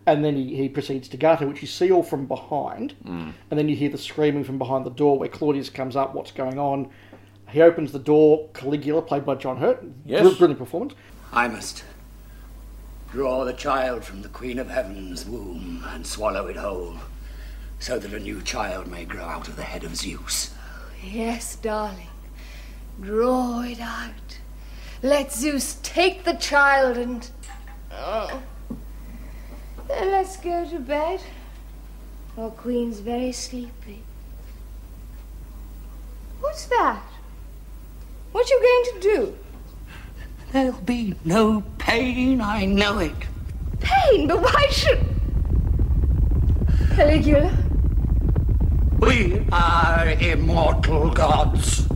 and 0.06 0.24
then 0.24 0.36
he, 0.36 0.54
he 0.54 0.68
proceeds 0.68 1.08
to 1.08 1.16
gut 1.16 1.40
her, 1.40 1.48
which 1.48 1.62
you 1.62 1.66
see 1.66 1.90
all 1.90 2.04
from 2.04 2.26
behind, 2.26 2.94
Mm. 3.04 3.32
and 3.50 3.58
then 3.58 3.68
you 3.68 3.74
hear 3.74 3.90
the 3.90 3.98
screaming 3.98 4.44
from 4.44 4.56
behind 4.58 4.86
the 4.86 4.90
door 4.90 5.18
where 5.18 5.28
Claudius 5.28 5.68
comes 5.68 5.96
up, 5.96 6.14
what's 6.14 6.30
going 6.30 6.60
on. 6.60 6.88
He 7.48 7.60
opens 7.62 7.90
the 7.90 7.98
door, 7.98 8.48
Caligula, 8.54 9.02
played 9.02 9.24
by 9.26 9.34
John 9.34 9.56
Hurt, 9.56 9.82
Yes. 10.06 10.22
Br- 10.22 10.36
brilliant 10.36 10.58
performance. 10.60 10.94
I 11.32 11.48
must 11.48 11.82
draw 13.10 13.44
the 13.44 13.52
child 13.52 14.04
from 14.04 14.22
the 14.22 14.28
Queen 14.28 14.60
of 14.60 14.70
Heaven's 14.70 15.24
womb 15.26 15.84
and 15.88 16.06
swallow 16.06 16.46
it 16.46 16.54
whole, 16.56 16.94
so 17.80 17.98
that 17.98 18.12
a 18.12 18.20
new 18.20 18.40
child 18.42 18.86
may 18.86 19.04
grow 19.04 19.24
out 19.24 19.48
of 19.48 19.56
the 19.56 19.62
head 19.64 19.82
of 19.82 19.96
Zeus. 19.96 20.54
Oh, 20.56 20.92
Yes, 21.02 21.56
darling. 21.56 22.06
Draw 23.00 23.62
it 23.62 23.80
out. 23.80 24.38
Let 25.02 25.32
Zeus 25.32 25.78
take 25.82 26.24
the 26.24 26.34
child 26.34 26.98
and. 26.98 27.28
Oh. 27.90 28.42
Then 29.88 30.10
let's 30.10 30.36
go 30.36 30.68
to 30.68 30.78
bed. 30.78 31.22
Our 32.36 32.50
queen's 32.50 33.00
very 33.00 33.32
sleepy. 33.32 34.02
What's 36.40 36.66
that? 36.66 37.02
What 38.32 38.48
you 38.50 38.60
going 38.60 39.00
to 39.00 39.08
do? 39.16 39.38
There'll 40.52 40.80
be 40.82 41.14
no 41.24 41.62
pain, 41.78 42.40
I 42.42 42.66
know 42.66 42.98
it. 42.98 43.14
Pain, 43.80 44.28
but 44.28 44.42
why 44.42 44.66
should. 44.70 45.00
Caligula? 46.94 47.69
We 49.00 49.46
are 49.50 50.10
immortal 50.10 51.10
gods. 51.10 51.86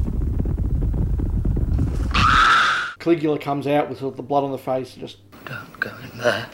Caligula 2.99 3.39
comes 3.39 3.67
out 3.67 3.91
with 3.91 3.99
sort 3.99 4.17
the 4.17 4.23
blood 4.23 4.45
on 4.45 4.53
the 4.53 4.59
face 4.59 4.95
and 4.95 5.03
just 5.03 5.19
Don't 5.45 5.81
go 5.81 5.91
in 6.03 6.19
there. 6.19 6.47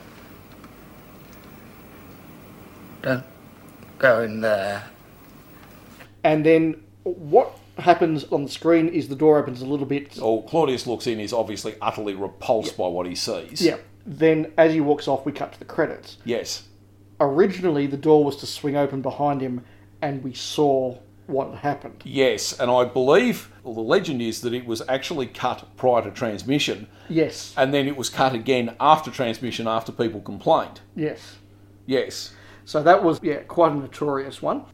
Don't 3.03 3.25
go 3.99 4.23
in 4.23 4.41
there. 4.41 4.85
And 6.25 6.45
then 6.45 6.83
what 7.05 7.57
happens 7.79 8.25
on 8.25 8.43
the 8.45 8.51
screen 8.51 8.89
is 8.89 9.09
the 9.09 9.15
door 9.15 9.39
opens 9.39 9.63
a 9.63 9.67
little 9.67 9.87
bit. 9.87 10.19
Oh, 10.21 10.43
Claudius 10.43 10.87
looks 10.87 11.07
in, 11.07 11.21
is 11.21 11.33
obviously 11.33 11.77
utterly 11.81 12.15
repulsed 12.15 12.77
by 12.77 12.89
what 12.89 13.07
he 13.07 13.15
sees. 13.15 13.63
Yeah. 13.63 13.77
Then 14.05 14.53
as 14.59 14.73
he 14.73 14.81
walks 14.81 15.07
off, 15.07 15.25
we 15.25 15.33
cut 15.33 15.53
to 15.53 15.59
the 15.59 15.65
credits. 15.65 16.19
Yes. 16.25 16.65
Originally, 17.21 17.87
the 17.87 17.97
door 17.97 18.25
was 18.25 18.37
to 18.39 18.47
swing 18.47 18.77
open 18.77 19.03
behind 19.03 19.41
him, 19.41 19.65
and 20.03 20.23
we 20.23 20.33
saw 20.35 20.99
what 21.27 21.55
happened. 21.57 22.03
Yes, 22.05 22.59
and 22.59 22.71
I 22.71 22.85
believe, 22.85 23.51
well, 23.63 23.75
the 23.75 23.81
legend 23.81 24.21
is 24.21 24.41
that 24.41 24.53
it 24.53 24.67
was 24.67 24.83
actually 24.89 25.27
cut 25.27 25.65
prior 25.77 26.03
to 26.03 26.11
transmission, 26.11 26.89
Yes. 27.09 27.55
and 27.57 27.73
then 27.73 27.87
it 27.87 27.97
was 27.97 28.09
cut 28.09 28.35
again 28.35 28.75
after 28.81 29.11
transmission 29.11 29.69
after 29.69 29.93
people 29.93 30.21
complained. 30.21 30.81
Yes. 30.97 31.37
Yes. 31.87 32.33
So 32.65 32.83
that 32.83 33.03
was, 33.05 33.21
yeah, 33.23 33.39
quite 33.43 33.73
a 33.73 33.77
notorious 33.77 34.43
one. 34.43 34.65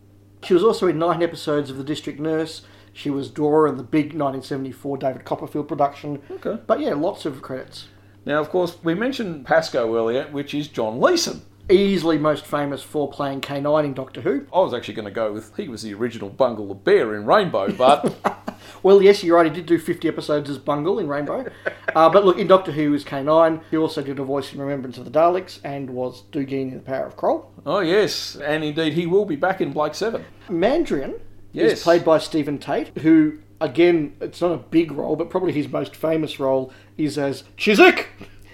She 0.42 0.54
was 0.54 0.62
also 0.62 0.86
in 0.86 0.98
nine 0.98 1.22
episodes 1.22 1.70
of 1.70 1.76
The 1.76 1.84
District 1.84 2.20
Nurse. 2.20 2.62
She 2.92 3.10
was 3.10 3.30
Dora 3.30 3.68
in 3.70 3.76
the 3.76 3.82
big 3.82 4.06
1974 4.14 4.98
David 4.98 5.24
Copperfield 5.24 5.68
production. 5.68 6.22
Okay. 6.30 6.58
But 6.66 6.80
yeah, 6.80 6.94
lots 6.94 7.26
of 7.26 7.42
credits. 7.42 7.88
Now, 8.24 8.40
of 8.40 8.48
course, 8.50 8.76
we 8.82 8.94
mentioned 8.94 9.44
Pasco 9.46 9.94
earlier, 9.94 10.24
which 10.30 10.54
is 10.54 10.68
John 10.68 11.00
Leeson. 11.00 11.42
Easily 11.68 12.16
most 12.16 12.46
famous 12.46 12.82
for 12.82 13.10
playing 13.10 13.40
K9 13.40 13.84
in 13.84 13.92
Doctor 13.94 14.20
Who. 14.20 14.46
I 14.54 14.60
was 14.60 14.72
actually 14.72 14.94
going 14.94 15.06
to 15.06 15.10
go 15.10 15.32
with 15.32 15.56
he 15.56 15.68
was 15.68 15.82
the 15.82 15.94
original 15.94 16.28
Bungle 16.28 16.68
the 16.68 16.74
Bear 16.74 17.14
in 17.16 17.26
Rainbow, 17.26 17.72
but 17.72 18.14
Well, 18.82 19.02
yes, 19.02 19.24
you're 19.24 19.36
right. 19.36 19.46
He 19.46 19.52
did 19.52 19.66
do 19.66 19.78
50 19.78 20.06
episodes 20.06 20.48
as 20.48 20.58
Bungle 20.58 21.00
in 21.00 21.08
Rainbow. 21.08 21.46
uh, 21.94 22.08
but 22.08 22.24
look, 22.24 22.38
in 22.38 22.46
Doctor 22.46 22.70
Who 22.70 22.94
as 22.94 23.04
K9, 23.04 23.60
he 23.70 23.76
also 23.76 24.00
did 24.00 24.18
a 24.20 24.22
voice 24.24 24.52
in 24.52 24.60
Remembrance 24.60 24.96
of 24.96 25.04
the 25.04 25.10
Daleks 25.10 25.58
and 25.64 25.90
was 25.90 26.22
Dugeen 26.30 26.70
in 26.70 26.74
The 26.74 26.80
Power 26.80 27.06
of 27.06 27.16
Kroll. 27.16 27.50
oh 27.66 27.80
yes, 27.80 28.36
and 28.36 28.62
indeed 28.62 28.92
he 28.92 29.06
will 29.06 29.24
be 29.24 29.36
back 29.36 29.60
in 29.60 29.72
Blake 29.72 29.94
Seven. 29.94 30.24
Mandrian 30.48 31.18
Yes. 31.52 31.72
is 31.78 31.82
played 31.82 32.04
by 32.04 32.18
Stephen 32.18 32.58
Tate, 32.58 32.96
who, 32.98 33.38
again, 33.60 34.14
it's 34.20 34.40
not 34.40 34.52
a 34.52 34.58
big 34.58 34.92
role, 34.92 35.16
but 35.16 35.30
probably 35.30 35.52
his 35.52 35.68
most 35.68 35.96
famous 35.96 36.38
role 36.38 36.70
is 36.98 37.16
as 37.18 37.42
Chiswick 37.56 38.08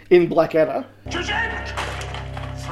in 0.08 0.28
Blackadder. 0.28 0.86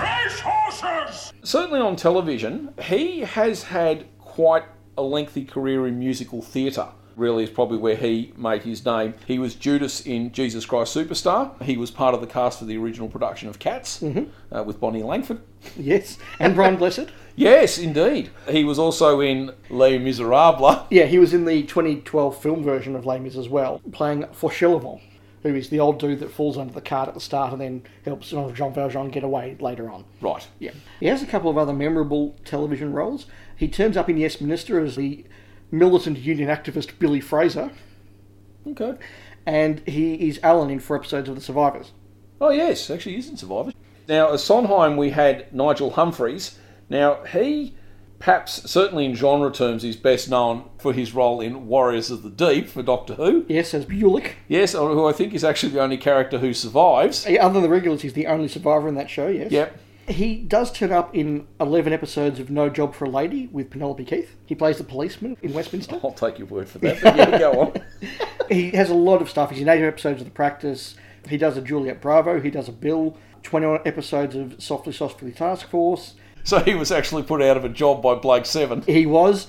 Fresh 0.01 0.40
horses! 0.40 1.32
certainly 1.42 1.80
on 1.80 1.96
television, 1.96 2.72
he 2.82 3.20
has 3.20 3.64
had 3.64 4.07
quite 4.18 4.64
a 4.96 5.03
lengthy 5.03 5.44
career 5.44 5.86
in 5.86 5.98
musical 5.98 6.42
theatre. 6.42 6.88
Really, 7.16 7.44
is 7.44 7.51
probably 7.51 7.76
where 7.76 7.96
he 7.96 8.32
made 8.36 8.62
his 8.62 8.84
name. 8.86 9.12
He 9.26 9.38
was 9.38 9.55
Judas 9.55 10.01
in 10.07 10.32
Jesus 10.32 10.64
Christ 10.64 10.96
Superstar. 10.96 11.61
He 11.61 11.76
was 11.76 11.90
part 11.90 12.14
of 12.14 12.22
the 12.22 12.26
cast 12.26 12.61
for 12.61 12.64
the 12.64 12.78
original 12.78 13.09
production 13.09 13.48
of 13.48 13.59
Cats 13.59 14.03
uh, 14.03 14.62
with 14.64 14.80
Bonnie 14.80 15.03
Langford. 15.03 15.40
Yes, 15.76 16.16
and 16.38 16.55
Brian 16.55 16.76
Blessed. 16.76 17.07
Yes, 17.36 17.78
indeed. 17.78 18.28
He 18.51 18.64
was 18.64 18.78
also 18.78 19.20
in 19.20 19.53
Les 19.70 19.98
Miserables. 19.98 20.86
Yeah, 20.90 21.07
he 21.07 21.18
was 21.18 21.32
in 21.32 21.46
the 21.46 21.62
2012 21.62 22.42
film 22.42 22.62
version 22.62 22.94
of 22.94 23.07
Les 23.07 23.18
Mis 23.18 23.36
as 23.36 23.48
well, 23.48 23.80
playing 23.92 24.24
Fauchelevent, 24.24 25.01
who 25.43 25.55
is 25.55 25.70
the 25.70 25.80
old 25.80 25.99
dude 25.99 26.20
that 26.20 26.30
falls 26.30 26.59
under 26.59 26.72
the 26.72 26.80
cart 26.80 27.09
at 27.09 27.14
the 27.14 27.20
start 27.20 27.53
and 27.53 27.61
then 27.61 27.82
helps 28.05 28.30
Jean 28.30 28.72
Valjean 28.74 29.09
get 29.11 29.24
away 29.24 29.57
later 29.61 29.91
on. 29.91 30.05
Right. 30.20 30.47
Yeah. 30.59 30.72
He 31.01 31.07
has 31.07 31.22
a 31.22 31.26
couple 31.26 31.51
of 31.51 31.57
other 31.57 31.72
memorable 31.72 32.36
television 32.45 32.93
roles. 32.93 33.26
He 33.57 33.68
turns 33.68 33.97
up 33.97 34.09
in 34.11 34.16
Yes 34.18 34.41
Minister 34.41 34.78
as 34.80 34.97
the 34.97 35.24
militant 35.70 36.18
union 36.18 36.49
activist 36.49 36.99
Billy 36.99 37.20
Fraser, 37.20 37.70
Okay. 38.66 38.95
and 39.47 39.80
he 39.88 40.28
is 40.28 40.38
Alan 40.43 40.68
in 40.70 40.80
four 40.80 40.97
episodes 40.97 41.28
of 41.28 41.34
The 41.36 41.41
Survivors. 41.41 41.93
Oh, 42.41 42.51
yes, 42.51 42.91
actually, 42.91 43.14
he's 43.16 43.28
in 43.28 43.36
Survivors. 43.36 43.74
Now, 44.09 44.32
as 44.32 44.43
Sonheim, 44.43 44.97
we 44.97 45.11
had 45.11 45.53
Nigel 45.55 45.91
Humphreys. 45.93 46.59
Now, 46.88 47.22
he, 47.24 47.74
perhaps, 48.21 48.71
certainly 48.71 49.05
in 49.05 49.14
genre 49.14 49.51
terms, 49.51 49.83
he's 49.83 49.97
best 49.97 50.31
known 50.31 50.71
for 50.79 50.93
his 50.93 51.12
role 51.12 51.41
in 51.41 51.66
Warriors 51.66 52.11
of 52.11 52.23
the 52.23 52.31
Deep 52.31 52.68
for 52.68 52.83
Doctor 52.83 53.14
Who. 53.14 53.45
Yes, 53.49 53.75
as 53.75 53.87
Bulic. 53.87 54.35
Yes, 54.47 54.75
uh, 54.75 54.87
who 54.87 55.07
I 55.07 55.12
think 55.12 55.35
is 55.35 55.43
actually 55.43 55.73
the 55.73 55.81
only 55.81 55.97
character 55.97 56.39
who 56.39 56.55
survives. 56.55 57.27
Other 57.27 57.55
than 57.55 57.62
the 57.62 57.68
regulars, 57.68 58.03
he's 58.03 58.12
the 58.12 58.29
only 58.29 58.47
survivor 58.47 58.87
in 58.87 58.95
that 58.95 59.11
show, 59.11 59.27
yes. 59.27 59.51
Yep. 59.51 59.79
He 60.09 60.37
does 60.37 60.73
turn 60.73 60.93
up 60.93 61.14
in 61.14 61.47
11 61.61 61.93
episodes 61.93 62.41
of 62.41 62.51
No 62.51 62.68
Job 62.68 62.95
for 62.95 63.05
a 63.05 63.09
Lady 63.09 63.47
with 63.47 63.71
Penelope 63.71 64.05
Keith. 64.05 64.35
He 64.47 64.55
plays 64.55 64.79
the 64.79 64.85
policeman 64.85 65.37
in 65.43 65.53
Westminster. 65.53 66.01
I'll 66.03 66.12
take 66.12 66.39
your 66.39 66.49
word 66.49 66.68
for 66.68 66.79
that. 66.79 67.01
But 67.01 67.16
yeah, 67.16 67.39
go 67.39 67.61
on. 67.61 67.73
He 68.51 68.73
has 68.73 68.91
a 68.91 68.95
lot 68.95 69.23
of 69.23 69.31
stuff. 69.31 69.51
He's 69.51 69.61
in 69.61 69.68
8 69.68 69.81
episodes 69.81 70.21
of 70.21 70.27
The 70.27 70.33
Practice. 70.33 70.97
He 71.29 71.37
does 71.37 71.57
a 71.57 71.62
Juliet 71.62 72.01
Bravo. 72.01 72.41
He 72.41 72.51
does 72.51 72.68
a 72.68 72.73
Bill. 72.73 73.16
21 73.45 73.83
episodes 73.85 74.35
of 74.35 74.61
Softly 74.61 74.93
Softly 74.93 75.31
Task 75.31 75.68
Force. 75.68 76.14
So 76.45 76.59
he 76.61 76.74
was 76.74 76.91
actually 76.91 77.22
put 77.22 77.43
out 77.43 77.57
of 77.57 77.64
a 77.64 77.68
job 77.68 78.03
by 78.03 78.14
Blake 78.14 78.47
Seven. 78.47 78.82
He 78.86 79.07
was. 79.07 79.47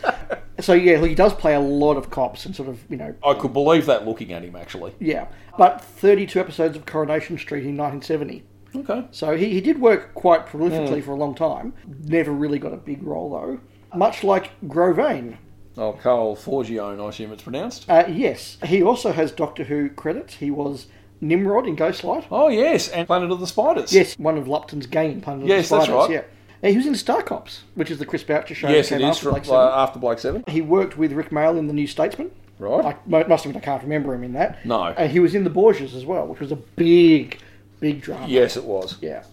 so, 0.60 0.74
yeah, 0.74 0.98
he 1.06 1.16
does 1.16 1.34
play 1.34 1.54
a 1.56 1.60
lot 1.60 1.96
of 1.98 2.10
cops 2.10 2.46
and 2.46 2.56
sort 2.56 2.68
of, 2.70 2.80
you 2.90 2.98
know. 2.98 3.16
I 3.26 3.34
could 3.34 3.54
believe 3.54 3.86
that 3.86 4.06
looking 4.06 4.34
at 4.34 4.44
him, 4.44 4.56
actually. 4.56 4.94
Yeah. 5.00 5.28
But 5.58 5.82
32 5.82 6.40
episodes 6.40 6.76
of 6.76 6.86
Coronation 6.86 7.38
Street 7.38 7.66
in 7.66 7.78
1970. 7.78 8.44
Okay. 8.76 9.06
So 9.12 9.36
he, 9.36 9.50
he 9.50 9.62
did 9.62 9.80
work 9.82 10.14
quite 10.14 10.46
prolifically 10.48 11.00
Mm. 11.02 11.04
for 11.04 11.12
a 11.12 11.16
long 11.16 11.34
time. 11.36 11.74
Never 12.04 12.32
really 12.32 12.60
got 12.60 12.74
a 12.74 12.78
big 12.78 13.02
role, 13.04 13.30
though. 13.32 13.60
Much 13.98 14.24
like 14.24 14.52
Grovane. 14.66 15.38
Oh, 15.78 15.94
Carl 15.94 16.36
Forgione, 16.36 17.04
I 17.04 17.10
assume 17.10 17.32
it's 17.32 17.44
pronounced. 17.44 17.90
Uh, 17.90 18.04
yes. 18.10 18.58
He 18.66 18.84
also 18.84 19.12
has 19.14 19.32
Doctor 19.32 19.64
Who 19.64 19.90
credits. 19.90 20.36
He 20.36 20.52
was 20.52 20.88
Nimrod 21.22 21.68
in 21.68 21.76
Ghostlight. 21.78 22.26
Oh, 22.32 22.50
yes, 22.50 22.90
and 22.90 23.08
Planet 23.08 23.32
of 23.32 23.40
the 23.40 23.48
Spiders. 23.48 23.94
Yes, 23.94 24.18
one 24.20 24.38
of 24.38 24.48
Lupton's 24.48 24.86
gang 24.88 25.12
in 25.14 25.22
Planet 25.22 25.48
Yes, 25.48 25.72
of 25.72 25.80
the 25.80 25.86
Spiders. 25.86 25.88
that's 25.88 26.10
right. 26.10 26.12
Yeah. 26.16 26.22
Uh, 26.64 26.68
He 26.68 26.78
was 26.78 26.86
in 26.86 26.96
Star 26.96 27.22
Cops, 27.22 27.62
which 27.76 27.90
is 27.92 28.00
the 28.00 28.06
Chris 28.06 28.24
Boucher 28.24 28.54
show. 28.56 28.70
Yes, 28.70 28.90
that 28.90 29.02
it 29.02 29.04
is 29.04 29.10
after 29.18 29.24
from, 29.24 29.32
Blake 29.34 29.44
uh, 29.44 29.46
Seven. 29.48 29.80
after 29.80 30.00
Blake 30.00 30.20
Seven. 30.20 30.44
He 30.48 30.62
worked 30.62 30.98
with 30.98 31.12
Rik 31.14 31.30
Mayall 31.30 31.58
in 31.58 31.68
The 31.68 31.74
New 31.74 31.88
Statesman. 31.88 32.32
Right. 32.60 32.96
I 33.12 33.24
must 33.24 33.46
admit 33.46 33.58
I 33.64 33.66
can't 33.66 33.82
remember 33.82 34.14
him 34.14 34.24
in 34.24 34.34
that. 34.34 34.64
No. 34.66 34.84
And 34.84 35.12
he 35.12 35.20
was 35.20 35.34
in 35.34 35.44
The 35.44 35.50
Borgias 35.50 35.96
as 35.96 36.06
well, 36.06 36.28
which 36.28 36.40
was 36.40 36.52
a 36.52 36.56
big, 36.56 37.40
big 37.80 38.02
drama. 38.02 38.28
Yes, 38.28 38.56
it 38.56 38.64
was. 38.64 38.98
Yeah. 39.02 39.24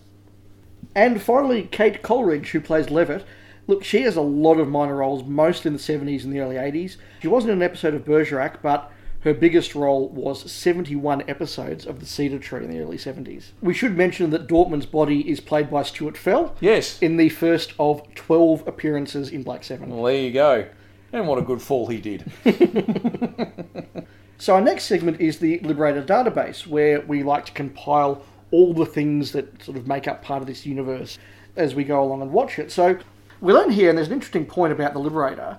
And 0.94 1.20
finally, 1.20 1.68
Kate 1.70 2.02
Coleridge, 2.02 2.50
who 2.50 2.60
plays 2.60 2.90
Levitt. 2.90 3.24
Look, 3.66 3.84
she 3.84 4.00
has 4.02 4.16
a 4.16 4.22
lot 4.22 4.58
of 4.58 4.68
minor 4.68 4.96
roles, 4.96 5.24
mostly 5.24 5.68
in 5.68 5.74
the 5.74 5.78
70s 5.78 6.24
and 6.24 6.32
the 6.32 6.40
early 6.40 6.56
80s. 6.56 6.96
She 7.20 7.28
wasn't 7.28 7.52
in 7.52 7.58
an 7.58 7.62
episode 7.62 7.92
of 7.92 8.06
Bergerac, 8.06 8.62
but 8.62 8.90
her 9.28 9.34
biggest 9.34 9.74
role 9.74 10.08
was 10.08 10.50
71 10.50 11.22
episodes 11.28 11.86
of 11.86 12.00
The 12.00 12.06
Cedar 12.06 12.38
Tree 12.38 12.64
in 12.64 12.70
the 12.70 12.80
early 12.80 12.96
70s. 12.96 13.52
We 13.60 13.74
should 13.74 13.96
mention 13.96 14.30
that 14.30 14.48
Dortmunn's 14.48 14.86
body 14.86 15.28
is 15.30 15.40
played 15.40 15.70
by 15.70 15.82
Stuart 15.82 16.18
Fell. 16.18 16.56
Yes. 16.60 16.98
In 17.00 17.16
the 17.16 17.28
first 17.28 17.74
of 17.78 18.02
12 18.14 18.66
appearances 18.66 19.30
in 19.30 19.42
Blake 19.42 19.64
Seven. 19.64 19.90
Well, 19.90 20.04
there 20.04 20.16
you 20.16 20.32
go. 20.32 20.66
And 21.12 21.26
what 21.26 21.38
a 21.38 21.42
good 21.42 21.62
fall 21.62 21.86
he 21.86 22.00
did. 22.00 22.30
So 24.40 24.54
our 24.54 24.60
next 24.60 24.84
segment 24.84 25.20
is 25.20 25.40
the 25.40 25.58
Liberator 25.64 26.02
database, 26.02 26.64
where 26.64 27.00
we 27.00 27.24
like 27.24 27.46
to 27.46 27.52
compile 27.52 28.22
all 28.52 28.72
the 28.72 28.86
things 28.86 29.32
that 29.32 29.64
sort 29.64 29.76
of 29.76 29.88
make 29.88 30.06
up 30.06 30.22
part 30.22 30.40
of 30.40 30.46
this 30.46 30.64
universe 30.64 31.18
as 31.56 31.74
we 31.74 31.82
go 31.82 32.00
along 32.00 32.22
and 32.22 32.32
watch 32.32 32.56
it. 32.56 32.70
So 32.70 32.98
we 33.40 33.52
learn 33.52 33.70
here, 33.70 33.88
and 33.88 33.98
there's 33.98 34.06
an 34.06 34.14
interesting 34.14 34.46
point 34.46 34.72
about 34.72 34.92
the 34.92 35.00
Liberator. 35.00 35.58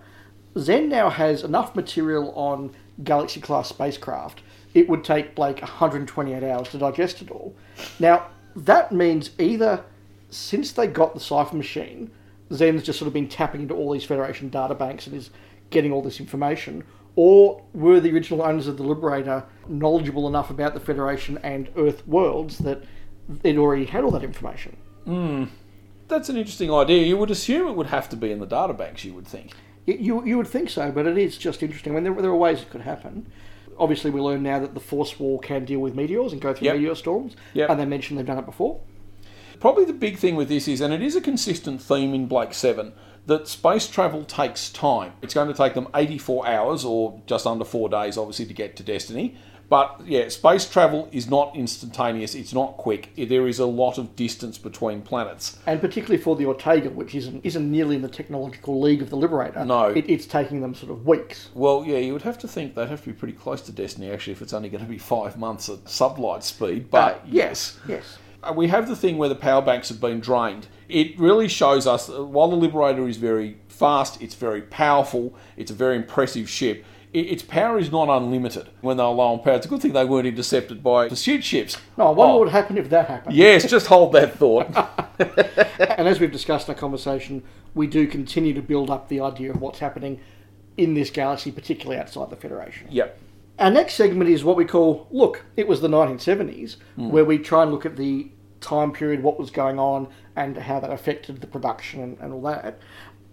Zen 0.58 0.88
now 0.88 1.10
has 1.10 1.44
enough 1.44 1.76
material 1.76 2.32
on 2.36 2.74
Galaxy 3.04 3.40
class 3.40 3.70
spacecraft. 3.70 4.42
It 4.74 4.88
would 4.88 5.04
take 5.04 5.36
Blake 5.36 5.62
128 5.62 6.44
hours 6.44 6.70
to 6.70 6.78
digest 6.78 7.22
it 7.22 7.32
all. 7.32 7.56
Now 8.00 8.28
that 8.56 8.92
means 8.92 9.32
either 9.40 9.84
since 10.30 10.72
they 10.72 10.88
got 10.88 11.14
the 11.14 11.20
cipher 11.20 11.56
machine, 11.56 12.12
Zen's 12.54 12.84
just 12.84 13.00
sort 13.00 13.08
of 13.08 13.14
been 13.14 13.28
tapping 13.28 13.62
into 13.62 13.76
all 13.76 13.92
these 13.92 14.04
Federation 14.04 14.50
databanks 14.50 15.08
and 15.08 15.16
is 15.16 15.30
getting 15.70 15.92
all 15.92 16.02
this 16.02 16.20
information, 16.20 16.84
or 17.16 17.62
were 17.74 18.00
the 18.00 18.12
original 18.12 18.42
owners 18.42 18.68
of 18.68 18.78
the 18.78 18.84
Liberator 18.84 19.44
knowledgeable 19.68 20.28
enough 20.28 20.50
about 20.50 20.74
the 20.74 20.80
Federation 20.80 21.38
and 21.40 21.70
Earth 21.76 22.08
worlds 22.08 22.60
that 22.60 22.84
it 23.44 23.58
already 23.58 23.86
had 23.86 24.04
all 24.04 24.12
that 24.12 24.24
information? 24.24 24.78
Hmm. 25.06 25.46
That's 26.08 26.30
an 26.30 26.38
interesting 26.38 26.74
idea. 26.74 27.06
You 27.06 27.18
would 27.18 27.30
assume 27.30 27.68
it 27.68 27.76
would 27.76 27.88
have 27.88 28.10
to 28.10 28.16
be 28.16 28.32
in 28.32 28.40
the 28.40 28.48
databanks, 28.48 29.04
you 29.04 29.14
would 29.14 29.28
think. 29.28 29.52
Y- 29.90 29.98
You, 30.00 30.26
you 30.26 30.38
would 30.38 30.48
think 30.48 30.70
so, 30.70 30.92
but 30.92 31.06
it 31.08 31.18
is 31.18 31.38
just 31.38 31.64
interesting. 31.64 31.94
I 31.94 31.96
mean, 31.96 32.04
there, 32.04 32.22
there 32.22 32.32
are 32.32 32.36
ways 32.36 32.62
it 32.62 32.70
could 32.70 32.82
happen. 32.82 33.26
Obviously, 33.78 34.12
we 34.12 34.20
learn 34.20 34.44
now 34.44 34.60
that 34.60 34.74
the 34.74 34.80
Force 34.80 35.20
Wall 35.20 35.40
can 35.40 35.66
deal 35.66 35.80
with 35.80 35.96
meteors 35.96 36.34
and 36.34 36.42
go 36.42 36.54
through 36.54 36.66
Yep. 36.68 36.76
meteor 36.76 36.96
storms, 36.96 37.36
Yep. 37.54 37.70
and 37.70 37.80
they 37.80 37.86
mentioned 37.86 38.20
they've 38.20 38.26
done 38.26 38.38
it 38.38 38.46
before. 38.46 38.80
Probably 39.60 39.86
the 39.86 39.94
big 39.94 40.18
thing 40.18 40.36
with 40.36 40.48
this 40.50 40.68
is, 40.68 40.80
and 40.82 40.94
it 40.94 41.02
is 41.02 41.16
a 41.16 41.22
consistent 41.22 41.82
theme 41.82 42.14
in 42.14 42.28
Blake 42.28 42.54
7, 42.54 42.94
that 43.26 43.48
space 43.48 43.88
travel 43.88 44.24
takes 44.24 44.70
time. 44.70 45.14
It's 45.22 45.34
going 45.34 45.48
to 45.50 45.54
take 45.54 45.74
them 45.74 45.88
84 45.94 46.48
hours, 46.48 46.86
or 46.86 47.22
just 47.26 47.46
under 47.46 47.66
four 47.66 47.90
days, 47.90 48.18
obviously, 48.18 48.46
to 48.46 48.54
get 48.54 48.76
to 48.78 48.84
Destiny. 48.84 49.36
But 49.70 50.02
yeah, 50.06 50.30
space 50.30 50.68
travel 50.68 51.08
is 51.12 51.30
not 51.30 51.56
instantaneous, 51.56 52.34
it's 52.34 52.54
not 52.54 52.76
quick. 52.78 53.12
There 53.16 53.48
is 53.48 53.60
a 53.60 53.68
lot 53.68 54.00
of 54.00 54.16
distance 54.16 54.58
between 54.58 55.02
planets. 55.02 55.60
And 55.68 55.80
particularly 55.80 56.22
for 56.22 56.36
the 56.36 56.48
Ortega, 56.48 56.90
which 56.90 57.14
isn't 57.14 57.46
isn't 57.46 57.72
nearly 57.72 57.96
in 57.96 58.02
the 58.02 58.10
technological 58.10 58.82
league 58.82 59.04
of 59.04 59.12
the 59.12 59.16
Liberator. 59.16 59.64
No. 59.64 59.90
it, 59.90 60.06
it's 60.10 60.26
taking 60.26 60.62
them 60.62 60.74
sort 60.74 60.92
of 60.92 61.06
weeks. 61.06 61.50
Well, 61.54 61.86
yeah, 61.86 62.00
you 62.00 62.14
would 62.14 62.24
have 62.24 62.40
to 62.40 62.48
think 62.48 62.74
they'd 62.74 62.90
have 62.90 63.02
to 63.04 63.08
be 63.08 63.14
pretty 63.14 63.36
close 63.36 63.62
to 63.64 63.72
Destiny, 63.72 64.10
actually, 64.12 64.34
if 64.34 64.42
it's 64.42 64.54
only 64.54 64.70
going 64.70 64.84
to 64.84 64.90
be 64.90 64.98
five 64.98 65.38
months 65.38 65.70
at 65.70 65.86
sublight 65.86 66.42
speed. 66.44 66.90
But 66.90 67.16
Uh, 67.16 67.20
yes. 67.28 67.78
yes. 67.88 68.18
Uh, 68.42 68.54
we 68.56 68.70
have 68.70 68.88
the 68.88 68.96
thing 68.96 69.18
where 69.18 69.30
the 69.30 69.36
power 69.36 69.62
banks 69.62 69.90
have 69.90 70.02
been 70.02 70.20
drained. 70.20 70.68
It 70.88 71.20
really 71.20 71.48
shows 71.48 71.86
us 71.86 72.08
that 72.08 72.24
while 72.24 72.50
the 72.50 72.56
Liberator 72.56 73.08
is 73.08 73.18
very 73.18 73.58
fast, 73.68 74.22
it's 74.22 74.34
very 74.36 74.62
powerful, 74.64 75.36
it's 75.58 75.70
a 75.70 75.74
very 75.76 75.96
impressive 75.96 76.50
ship. 76.50 76.84
Its 77.12 77.42
power 77.42 77.80
is 77.80 77.92
not 77.92 78.08
unlimited 78.08 78.70
when 78.82 78.98
they're 78.98 79.06
low 79.08 79.34
on 79.34 79.40
power. 79.40 79.56
It's 79.56 79.66
a 79.66 79.70
good 79.70 79.82
thing 79.82 79.94
they 79.94 80.06
weren't 80.06 80.28
intercepted 80.28 80.84
by 80.84 81.10
pursuit 81.10 81.44
ships. 81.44 81.78
No, 81.98 82.08
I 82.08 82.10
wonder 82.12 82.22
Oh, 82.22 82.28
what 82.36 82.40
would 82.42 82.50
happen 82.52 82.78
if 82.78 82.90
that 82.92 83.08
happened. 83.08 83.36
Yes, 83.36 83.68
just 83.68 83.88
hold 83.88 84.12
that 84.14 84.36
thought. 84.38 84.68
and 85.20 86.08
as 86.08 86.20
we've 86.20 86.32
discussed 86.32 86.68
in 86.70 86.76
our 86.76 86.80
conversation, 86.80 87.42
we 87.74 87.88
do 87.88 88.06
continue 88.06 88.54
to 88.54 88.62
build 88.62 88.92
up 88.92 89.10
the 89.10 89.20
idea 89.22 89.50
of 89.52 89.60
what's 89.60 89.80
happening 89.80 90.20
in 90.78 90.94
this 90.94 91.10
galaxy, 91.10 91.52
particularly 91.52 92.00
outside 92.00 92.30
the 92.30 92.36
Federation. 92.36 92.88
yep. 92.92 93.18
Our 93.58 93.72
next 93.72 93.96
segment 93.96 94.30
is 94.30 94.44
what 94.44 94.56
we 94.56 94.64
call 94.64 95.08
Look, 95.12 95.44
it 95.58 95.68
was 95.68 95.82
the 95.82 95.90
1970s, 95.90 96.78
Hmm. 96.96 97.10
where 97.10 97.26
we 97.26 97.38
try 97.40 97.64
and 97.64 97.72
look 97.72 97.86
at 97.86 97.98
the 97.98 98.30
time 98.62 98.92
period, 98.92 99.24
what 99.24 99.40
was 99.40 99.50
going 99.52 99.80
on, 99.80 100.08
and 100.36 100.56
how 100.58 100.80
that 100.80 100.92
affected 100.92 101.42
the 101.42 101.48
production 101.48 102.02
and, 102.02 102.18
and 102.20 102.34
all 102.34 102.42
that. 102.44 102.80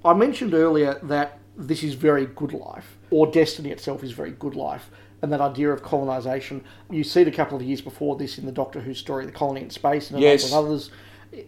I 0.04 0.14
mentioned 0.14 0.54
earlier 0.54 0.98
that 1.04 1.38
this 1.56 1.82
is 1.82 1.94
very 1.94 2.26
good 2.26 2.52
life, 2.52 2.98
or 3.10 3.26
Destiny 3.26 3.70
itself 3.70 4.02
is 4.04 4.12
very 4.12 4.30
good 4.32 4.54
life, 4.54 4.90
and 5.22 5.32
that 5.32 5.40
idea 5.40 5.70
of 5.70 5.82
colonisation. 5.82 6.62
You 6.90 7.02
see 7.04 7.22
it 7.22 7.28
a 7.28 7.32
couple 7.32 7.56
of 7.56 7.62
years 7.62 7.80
before 7.80 8.16
this 8.16 8.38
in 8.38 8.46
the 8.46 8.52
Doctor 8.52 8.80
Who 8.80 8.94
story, 8.94 9.26
The 9.26 9.32
Colony 9.32 9.62
in 9.62 9.70
Space, 9.70 10.10
and 10.10 10.18
a 10.18 10.22
Yes. 10.22 10.50
number 10.50 10.56
of 10.58 10.64
others. 10.66 10.90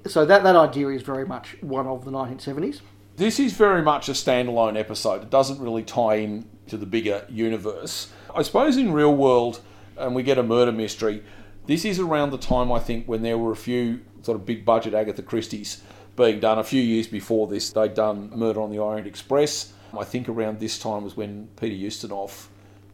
So 0.07 0.25
that, 0.25 0.43
that 0.43 0.57
idea 0.57 0.89
is 0.89 1.03
very 1.03 1.27
much 1.27 1.57
one 1.61 1.87
of 1.87 2.05
the 2.05 2.11
1970s. 2.11 2.81
This 3.17 3.41
is 3.41 3.53
very 3.53 3.83
much 3.83 4.09
a 4.09 4.13
standalone 4.13 4.79
episode. 4.79 5.23
It 5.23 5.31
doesn't 5.31 5.59
really 5.61 5.83
tie 5.83 6.17
in 6.17 6.49
to 6.69 6.77
the 6.77 6.87
bigger 6.87 7.25
universe. 7.29 8.13
I 8.35 8.43
suppose 8.43 8.77
in 8.77 8.93
real 8.93 9.15
world, 9.15 9.61
and 9.97 10.15
we 10.15 10.23
get 10.23 10.39
a 10.39 10.43
murder 10.43 10.73
mystery, 10.73 11.23
this 11.67 11.85
is 11.85 11.99
around 11.99 12.31
the 12.31 12.39
time 12.39 12.71
I 12.71 12.79
think 12.79 13.07
when 13.07 13.23
there 13.23 13.37
were 13.37 13.53
a 13.53 13.57
few 13.57 14.01
sort 14.23 14.37
of 14.37 14.47
big 14.47 14.65
budget 14.65 14.95
Agatha 14.95 15.23
Christie's 15.23 15.83
being 16.19 16.41
done. 16.41 16.59
A 16.59 16.65
few 16.65 16.83
years 16.83 17.07
before 17.07 17.47
this, 17.47 17.71
they'd 17.71 17.95
done 17.95 18.31
Murder 18.35 18.61
on 18.61 18.71
the 18.71 18.79
Orient 18.79 19.07
Express. 19.07 19.73
I 19.97 20.05
think 20.05 20.29
around 20.29 20.61
this 20.61 20.79
time 20.79 21.05
was 21.05 21.17
when 21.17 21.49
Peter 21.59 21.75
Ustinov 21.75 22.49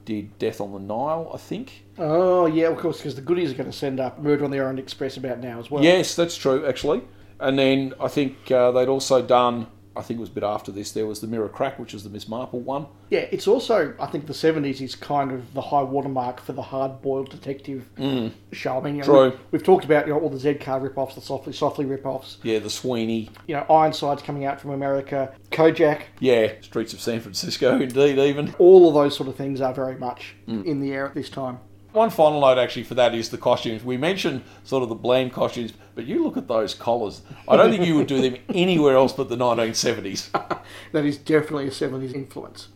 did 0.05 0.39
Death 0.39 0.61
on 0.61 0.73
the 0.73 0.79
Nile, 0.79 1.31
I 1.35 1.39
think. 1.39 1.85
Oh, 1.99 2.47
yeah, 2.47 2.69
of 2.69 2.79
course, 2.79 2.99
because 2.99 3.17
the 3.17 3.23
goodies 3.23 3.51
are 3.51 3.55
going 3.55 3.71
to 3.71 3.77
send 3.77 3.99
up 3.99 4.21
Murder 4.21 4.45
on 4.45 4.51
the 4.53 4.61
Orient 4.61 4.79
Express 4.79 5.17
about 5.17 5.41
now 5.41 5.59
as 5.59 5.71
well. 5.71 5.83
Yes, 5.83 6.15
that's 6.15 6.37
true, 6.37 6.65
actually. 6.67 7.03
And 7.41 7.59
then 7.59 7.95
I 7.99 8.07
think 8.09 8.51
uh, 8.51 8.71
they'd 8.71 8.89
also 8.89 9.23
done, 9.23 9.67
I 9.97 10.03
think 10.03 10.19
it 10.19 10.21
was 10.21 10.29
a 10.29 10.33
bit 10.33 10.45
after 10.45 10.73
this, 10.73 10.93
there 10.93 11.07
was 11.07 11.21
the 11.21 11.27
Mirror 11.27 11.51
Crack, 11.51 11.79
which 11.79 11.93
was 11.93 12.03
the 12.03 12.11
Miss 12.11 12.29
Marple 12.29 12.61
one. 12.61 12.87
Yeah, 13.11 13.27
it's 13.31 13.47
also 13.47 13.95
I 14.01 14.07
think 14.07 14.27
the 14.27 14.35
seventies 14.35 14.81
is 14.81 14.95
kind 14.95 15.31
of 15.31 15.55
the 15.55 15.61
high 15.61 15.83
watermark 15.83 16.41
for 16.41 16.53
the 16.53 16.63
hard 16.63 17.01
boiled 17.01 17.31
detective 17.31 17.89
hmm. 17.97 18.29
show. 18.53 18.79
I 18.79 18.81
mean, 18.83 18.97
you 18.97 19.01
know, 19.03 19.07
True. 19.07 19.31
we- 19.31 19.37
we've 19.53 19.63
talked 19.63 19.85
about 19.85 20.07
you 20.07 20.13
know 20.13 20.21
all 20.21 20.31
the 20.31 20.39
Z 20.39 20.55
car 20.55 20.81
rip 20.81 20.99
offs, 20.99 21.15
the 21.15 21.21
softly 21.21 21.53
softly 21.53 21.85
rip 21.85 22.05
offs. 22.07 22.39
Yeah, 22.43 22.59
the 22.59 22.71
Sweeney. 22.71 23.31
You 23.47 23.57
know, 23.57 23.67
Ironside's 23.71 24.23
coming 24.23 24.45
out 24.45 24.61
from 24.61 24.71
America, 24.71 25.35
Kojak. 25.51 26.03
Yeah, 26.19 26.53
Streets 26.61 26.93
of 26.93 27.01
San 27.01 27.21
Francisco, 27.21 27.77
indeed, 27.81 28.19
even. 28.19 28.55
All 28.59 28.89
of 28.89 28.95
those 28.95 29.17
sort 29.17 29.29
of 29.29 29.37
things 29.37 29.61
are 29.61 29.75
very 29.75 29.97
much 29.97 30.35
hmm. 30.47 30.63
in 30.63 30.81
the 30.81 30.93
air 30.93 31.07
at 31.07 31.15
this 31.15 31.31
time. 31.31 31.59
One 31.95 32.11
final 32.11 32.41
note 32.41 32.59
actually 32.59 32.83
for 32.83 32.95
that 32.95 33.15
is 33.15 33.29
the 33.29 33.39
costumes. 33.39 33.85
We 33.85 33.97
mentioned 33.97 34.43
sort 34.65 34.83
of 34.83 34.89
the 34.89 34.97
bland 34.97 35.33
costumes, 35.33 35.73
but 35.95 36.07
you 36.07 36.25
look 36.25 36.37
at 36.37 36.49
those 36.49 36.75
collars. 36.75 37.23
I 37.47 37.57
don't 37.57 37.71
think 37.71 37.87
you 37.87 37.95
would 37.95 38.09
do 38.09 38.21
them 38.21 38.37
anywhere 38.49 38.97
else 38.97 39.13
but 39.13 39.29
the 39.29 39.37
1970s. 39.37 40.29
That 40.93 41.05
is 41.05 41.19
definitely 41.19 41.69
a 41.69 41.71
seventies 41.71 42.13
influence. 42.13 42.69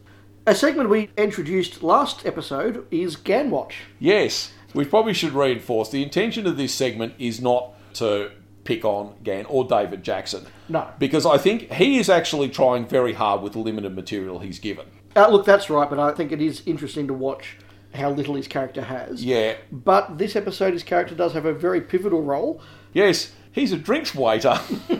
A 0.46 0.54
segment 0.54 0.88
we 0.88 1.10
introduced 1.16 1.82
last 1.82 2.24
episode 2.26 2.86
is 2.92 3.16
Ganwatch. 3.16 3.72
Yes, 3.98 4.52
we 4.72 4.84
probably 4.84 5.14
should 5.14 5.32
reinforce 5.32 5.90
the 5.90 6.02
intention 6.02 6.46
of 6.46 6.56
this 6.56 6.72
segment 6.72 7.14
is 7.18 7.40
not 7.40 7.74
to 7.94 8.30
pick 8.62 8.84
on 8.84 9.14
Gan 9.24 9.46
or 9.46 9.64
David 9.64 10.04
Jackson. 10.04 10.46
No. 10.68 10.86
Because 11.00 11.26
I 11.26 11.38
think 11.38 11.72
he 11.72 11.98
is 11.98 12.08
actually 12.08 12.50
trying 12.50 12.86
very 12.86 13.14
hard 13.14 13.42
with 13.42 13.54
the 13.54 13.58
limited 13.58 13.96
material 13.96 14.38
he's 14.38 14.60
given. 14.60 14.86
Uh, 15.16 15.28
look, 15.28 15.44
that's 15.44 15.70
right, 15.70 15.90
but 15.90 15.98
I 15.98 16.12
think 16.12 16.30
it 16.30 16.40
is 16.40 16.62
interesting 16.66 17.08
to 17.08 17.14
watch 17.14 17.56
how 17.94 18.10
little 18.10 18.34
his 18.34 18.48
character 18.48 18.82
has. 18.82 19.24
Yeah. 19.24 19.56
But 19.72 20.18
this 20.18 20.36
episode, 20.36 20.72
his 20.72 20.82
character 20.82 21.14
does 21.14 21.32
have 21.32 21.44
a 21.44 21.52
very 21.52 21.80
pivotal 21.80 22.22
role. 22.22 22.60
Yes, 22.92 23.32
he's 23.52 23.72
a 23.72 23.76
drinks 23.76 24.14
waiter. 24.14 24.58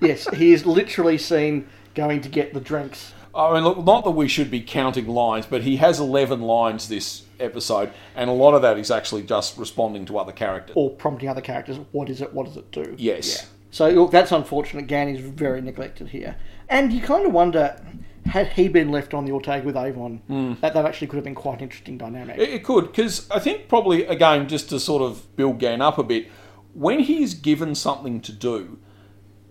Yes, 0.00 0.28
he 0.34 0.52
is 0.52 0.64
literally 0.64 1.18
seen 1.18 1.68
going 1.94 2.20
to 2.20 2.28
get 2.28 2.54
the 2.54 2.60
drinks. 2.60 3.12
I 3.34 3.54
mean, 3.54 3.64
look, 3.64 3.84
not 3.84 4.04
that 4.04 4.12
we 4.12 4.28
should 4.28 4.50
be 4.50 4.60
counting 4.60 5.06
lines, 5.06 5.46
but 5.46 5.62
he 5.62 5.76
has 5.76 6.00
11 6.00 6.40
lines 6.40 6.88
this 6.88 7.24
episode, 7.38 7.92
and 8.16 8.30
a 8.30 8.32
lot 8.32 8.54
of 8.54 8.62
that 8.62 8.78
is 8.78 8.90
actually 8.90 9.22
just 9.22 9.58
responding 9.58 10.06
to 10.06 10.18
other 10.18 10.32
characters. 10.32 10.74
Or 10.76 10.90
prompting 10.90 11.28
other 11.28 11.40
characters, 11.40 11.78
what 11.92 12.08
is 12.08 12.20
it, 12.20 12.32
what 12.32 12.46
does 12.46 12.56
it 12.56 12.70
do? 12.72 12.94
Yes. 12.98 13.48
So 13.70 13.88
look, 13.90 14.10
that's 14.10 14.32
unfortunate. 14.32 14.86
Gan 14.86 15.08
is 15.08 15.20
very 15.20 15.60
neglected 15.60 16.08
here. 16.08 16.36
And 16.68 16.92
you 16.92 17.00
kind 17.00 17.26
of 17.26 17.32
wonder, 17.32 17.80
had 18.28 18.48
he 18.48 18.68
been 18.68 18.90
left 18.90 19.14
on 19.14 19.24
the 19.24 19.32
Ortega 19.32 19.64
with 19.64 19.76
Avon, 19.76 20.18
hmm. 20.26 20.54
that, 20.60 20.74
that 20.74 20.84
actually 20.84 21.08
could 21.08 21.16
have 21.16 21.24
been 21.24 21.34
quite 21.34 21.58
an 21.58 21.64
interesting 21.64 21.98
dynamic. 21.98 22.38
It, 22.38 22.50
it 22.50 22.64
could, 22.64 22.86
because 22.86 23.28
I 23.30 23.38
think 23.38 23.68
probably, 23.68 24.04
again, 24.04 24.48
just 24.48 24.68
to 24.70 24.80
sort 24.80 25.02
of 25.02 25.34
build 25.36 25.58
Gan 25.58 25.80
up 25.80 25.98
a 25.98 26.02
bit, 26.02 26.28
when 26.74 27.00
he's 27.00 27.34
given 27.34 27.74
something 27.74 28.20
to 28.20 28.32
do, 28.32 28.78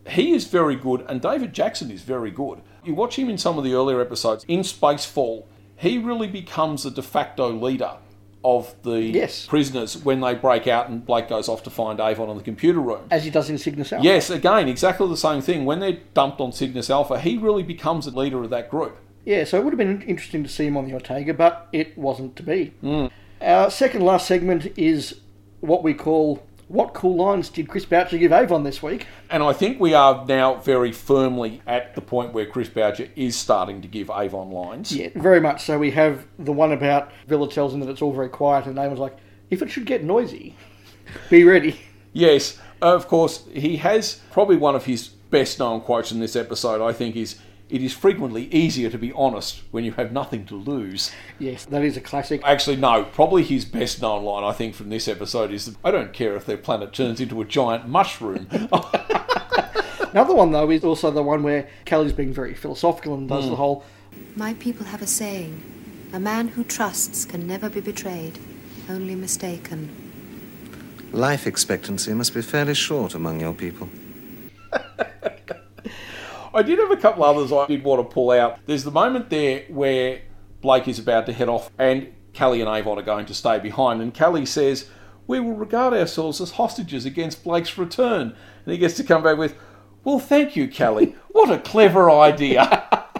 he 0.10 0.32
is 0.32 0.46
very 0.46 0.76
good, 0.76 1.06
and 1.10 1.22
David 1.22 1.54
Jackson 1.54 1.92
is 1.92 2.02
very 2.02 2.32
good. 2.32 2.62
You 2.84 2.96
watch 2.96 3.18
him 3.18 3.30
in 3.30 3.38
some 3.38 3.58
of 3.58 3.64
the 3.64 3.74
earlier 3.74 4.00
episodes, 4.00 4.46
in 4.48 4.62
Spacefall, 4.62 5.46
he 5.76 5.98
really 5.98 6.28
becomes 6.28 6.86
a 6.86 6.92
de 6.92 7.02
facto 7.02 7.52
leader 7.52 7.98
of 8.44 8.76
the 8.84 9.02
Yes. 9.02 9.46
prisoners 9.46 9.98
when 10.04 10.22
they 10.22 10.34
break 10.34 10.68
out 10.68 10.90
and 10.90 11.06
Blake 11.06 11.28
goes 11.28 11.50
off 11.50 11.64
to 11.64 11.70
find 11.70 12.00
Avon 12.00 12.30
in 12.30 12.38
the 12.38 12.44
computer 12.44 12.80
room. 12.80 13.02
As 13.12 13.24
he 13.26 13.30
does 13.30 13.50
in 13.50 13.58
Cygnus 13.58 13.92
Alpha. 13.92 14.06
Yes, 14.06 14.30
again, 14.30 14.68
exactly 14.70 15.08
the 15.08 15.18
same 15.18 15.42
thing. 15.42 15.66
When 15.66 15.80
they're 15.80 15.98
dumped 16.14 16.40
on 16.40 16.52
Cygnus 16.52 16.90
Alpha, 16.90 17.20
he 17.20 17.38
really 17.38 17.64
becomes 17.64 18.08
a 18.08 18.12
leader 18.12 18.44
of 18.44 18.50
that 18.52 18.70
group. 18.70 18.98
Yeah, 19.26 19.44
so 19.44 19.58
it 19.58 19.64
would 19.66 19.74
have 19.74 19.78
been 19.78 20.02
interesting 20.04 20.44
to 20.44 20.50
see 20.50 20.68
him 20.68 20.78
on 20.78 20.86
the 20.86 20.94
Ortega, 20.94 21.34
but 21.34 21.68
it 21.74 21.98
wasn't 21.98 22.36
to 22.38 22.44
be. 22.44 22.74
Mm. 22.82 23.12
Our 23.42 23.70
second 23.70 24.02
last 24.06 24.26
segment 24.28 24.72
is 24.78 25.20
what 25.60 25.84
we 25.84 25.94
call 25.94 26.44
What 26.68 26.94
Cool 26.94 27.16
Lines 27.16 27.48
Did 27.48 27.70
Chris 27.70 27.86
Boucher 27.86 28.18
Give 28.18 28.34
Avon 28.34 28.64
this 28.64 28.84
week? 28.84 29.08
And 29.30 29.42
I 29.42 29.54
think 29.54 29.80
we 29.80 29.94
are 29.94 30.26
now 30.26 30.56
very 30.56 30.92
firmly 30.92 31.62
at 31.66 31.96
the 31.96 32.02
point 32.02 32.34
where 32.34 32.46
Chris 32.46 32.68
Boucher 32.68 33.08
is 33.16 33.38
starting 33.38 33.82
to 33.84 33.88
give 33.88 34.10
Avon 34.10 34.52
lines. 34.52 34.92
Yeah, 34.92 35.08
very 35.16 35.40
much 35.40 35.64
so. 35.64 35.80
We 35.80 35.92
have 35.92 36.26
the 36.38 36.52
one 36.52 36.74
about 36.74 37.12
Vila 37.28 37.50
tells 37.50 37.74
him 37.74 37.80
that 37.80 37.90
it's 37.90 38.02
all 38.02 38.12
very 38.12 38.28
quiet, 38.28 38.66
and 38.66 38.76
Damon's 38.76 39.00
like, 39.00 39.16
if 39.50 39.62
it 39.62 39.72
should 39.72 39.86
get 39.86 40.04
noisy, 40.04 40.56
be 41.30 41.46
ready. 41.46 41.80
Yes, 42.12 42.60
of 42.82 43.08
course, 43.08 43.46
he 43.54 43.78
has 43.78 44.20
probably 44.32 44.58
one 44.58 44.76
of 44.76 44.86
his 44.86 45.08
best 45.08 45.60
known 45.60 45.80
quotes 45.80 46.12
in 46.12 46.20
this 46.20 46.36
episode, 46.36 46.86
I 46.86 46.92
think, 46.92 47.16
is 47.16 47.40
It 47.70 47.82
is 47.84 47.94
frequently 47.94 48.46
easier 48.46 48.90
to 48.90 48.98
be 48.98 49.12
honest 49.12 49.62
when 49.72 49.84
you 49.84 49.92
have 49.94 50.14
nothing 50.14 50.46
to 50.46 50.56
lose. 50.56 51.12
Yes, 51.38 51.66
that 51.66 51.84
is 51.84 51.98
a 51.98 52.02
classic. 52.02 52.42
Actually, 52.46 52.78
no, 52.78 53.04
probably 53.04 53.44
his 53.44 53.66
best 53.66 54.02
known 54.02 54.24
line, 54.24 54.46
I 54.46 54.54
think, 54.54 54.74
from 54.74 54.90
this 54.90 55.08
episode 55.08 55.52
is 55.52 55.76
I 55.84 55.92
don't 55.92 56.14
care 56.14 56.36
if 56.38 56.46
their 56.46 56.58
planet 56.58 56.94
turns 56.94 57.20
into 57.20 57.42
a 57.42 57.46
giant 57.46 57.88
mushroom. 57.88 58.48
Another 60.12 60.34
one, 60.34 60.52
though, 60.52 60.72
is 60.72 60.86
also 60.86 61.12
the 61.12 61.22
one 61.22 61.44
where 61.44 61.68
Cally's 61.84 62.14
being 62.14 62.34
very 62.34 62.54
philosophical 62.54 63.14
and 63.16 63.28
does 63.28 63.44
Hmm. 63.44 63.50
the 63.52 63.56
whole, 63.58 63.84
My 64.36 64.54
people 64.56 64.86
have 64.86 65.02
a 65.02 65.08
saying 65.08 65.62
a 66.14 66.20
man 66.22 66.48
who 66.48 66.64
trusts 66.64 67.26
can 67.26 67.46
never 67.46 67.70
be 67.70 67.82
betrayed, 67.82 68.40
only 68.90 69.14
mistaken. 69.14 69.90
Life 71.12 71.46
expectancy 71.46 72.14
must 72.14 72.34
be 72.34 72.42
fairly 72.42 72.74
short 72.74 73.14
among 73.14 73.42
your 73.42 73.54
people. 73.54 73.90
I 76.58 76.64
did 76.64 76.80
have 76.80 76.90
a 76.90 76.98
couple 76.98 77.24
others 77.24 77.52
I 77.52 77.68
did 77.68 77.84
want 77.84 78.02
to 78.02 78.12
pull 78.12 78.32
out. 78.32 78.58
There's 78.66 78.84
the 78.84 78.90
moment 78.90 79.30
there 79.30 79.66
where 79.70 80.22
Blake 80.60 80.88
is 80.88 80.98
about 80.98 81.28
to 81.28 81.34
head 81.34 81.50
off 81.50 81.70
and 81.78 82.12
Cally 82.34 82.62
and 82.62 82.70
Avon 82.70 82.98
are 82.98 83.04
going 83.04 83.28
to 83.28 83.34
stay 83.36 83.60
behind, 83.60 84.02
and 84.02 84.12
Cally 84.12 84.44
says, 84.44 84.90
We 85.28 85.40
will 85.40 85.54
regard 85.54 85.94
ourselves 85.94 86.42
as 86.42 86.52
hostages 86.52 87.06
against 87.06 87.44
Blake's 87.44 87.78
return. 87.78 88.36
And 88.66 88.72
he 88.72 88.80
gets 88.80 88.96
to 88.96 89.04
come 89.04 89.22
back 89.22 89.38
with, 89.38 89.56
Well, 90.04 90.18
thank 90.18 90.56
you, 90.56 90.68
Cally. 90.68 91.16
What 91.30 91.52
a 91.52 91.60
clever 91.60 92.10
idea. 92.10 92.84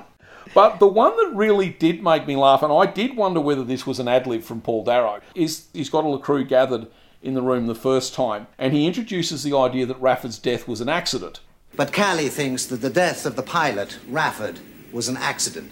But 0.56 0.80
the 0.80 0.88
one 0.88 1.16
that 1.18 1.36
really 1.36 1.70
did 1.70 2.02
make 2.02 2.26
me 2.26 2.36
laugh, 2.36 2.64
and 2.64 2.74
I 2.74 2.88
did 2.88 3.16
wonder 3.16 3.40
whether 3.40 3.64
this 3.64 3.86
was 3.86 4.00
an 4.00 4.08
ad 4.08 4.26
lib 4.26 4.42
from 4.42 4.62
Paul 4.62 4.84
Darrow, 4.84 5.22
is 5.36 5.68
he's 5.72 5.92
got 5.92 6.04
all 6.04 6.14
the 6.14 6.24
crew 6.24 6.44
gathered 6.44 6.88
in 7.22 7.36
the 7.36 7.44
room 7.44 7.68
the 7.68 7.76
first 7.76 8.16
time, 8.16 8.48
and 8.58 8.74
he 8.74 8.88
introduces 8.88 9.44
the 9.44 9.56
idea 9.56 9.86
that 9.86 10.02
Rafford's 10.02 10.40
death 10.40 10.68
was 10.68 10.82
an 10.82 10.90
accident. 10.90 11.42
But 11.78 11.94
Cally 11.94 12.28
thinks 12.28 12.66
that 12.66 12.82
the 12.82 12.90
death 12.90 13.28
of 13.28 13.36
the 13.36 13.44
pilot, 13.44 14.00
Rafford, 14.10 14.58
was 14.92 15.08
an 15.08 15.16
accident. 15.16 15.72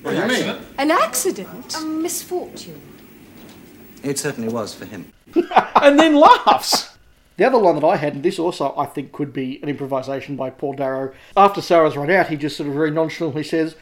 What 0.00 0.12
do 0.12 0.16
you 0.16 0.26
mean? 0.26 0.56
An 0.78 0.90
accident? 0.90 1.76
A 1.76 1.82
misfortune. 1.82 2.80
It 4.02 4.18
certainly 4.18 4.50
was 4.50 4.74
for 4.74 4.86
him. 4.86 5.12
and 5.76 5.98
then 5.98 6.14
laughs. 6.16 6.96
The 7.36 7.44
other 7.44 7.58
one 7.58 7.74
that 7.74 7.84
I 7.84 7.96
had, 7.96 8.14
and 8.14 8.22
this 8.22 8.38
also 8.38 8.74
I 8.78 8.86
think 8.86 9.12
could 9.12 9.34
be 9.34 9.62
an 9.62 9.68
improvisation 9.68 10.36
by 10.36 10.48
Paul 10.48 10.72
Darrow, 10.72 11.12
after 11.36 11.60
Sarah's 11.60 11.98
run 11.98 12.10
out, 12.10 12.28
he 12.28 12.36
just 12.36 12.56
sort 12.56 12.70
of 12.70 12.74
very 12.74 12.90
nonchalantly 12.90 13.44
says, 13.44 13.76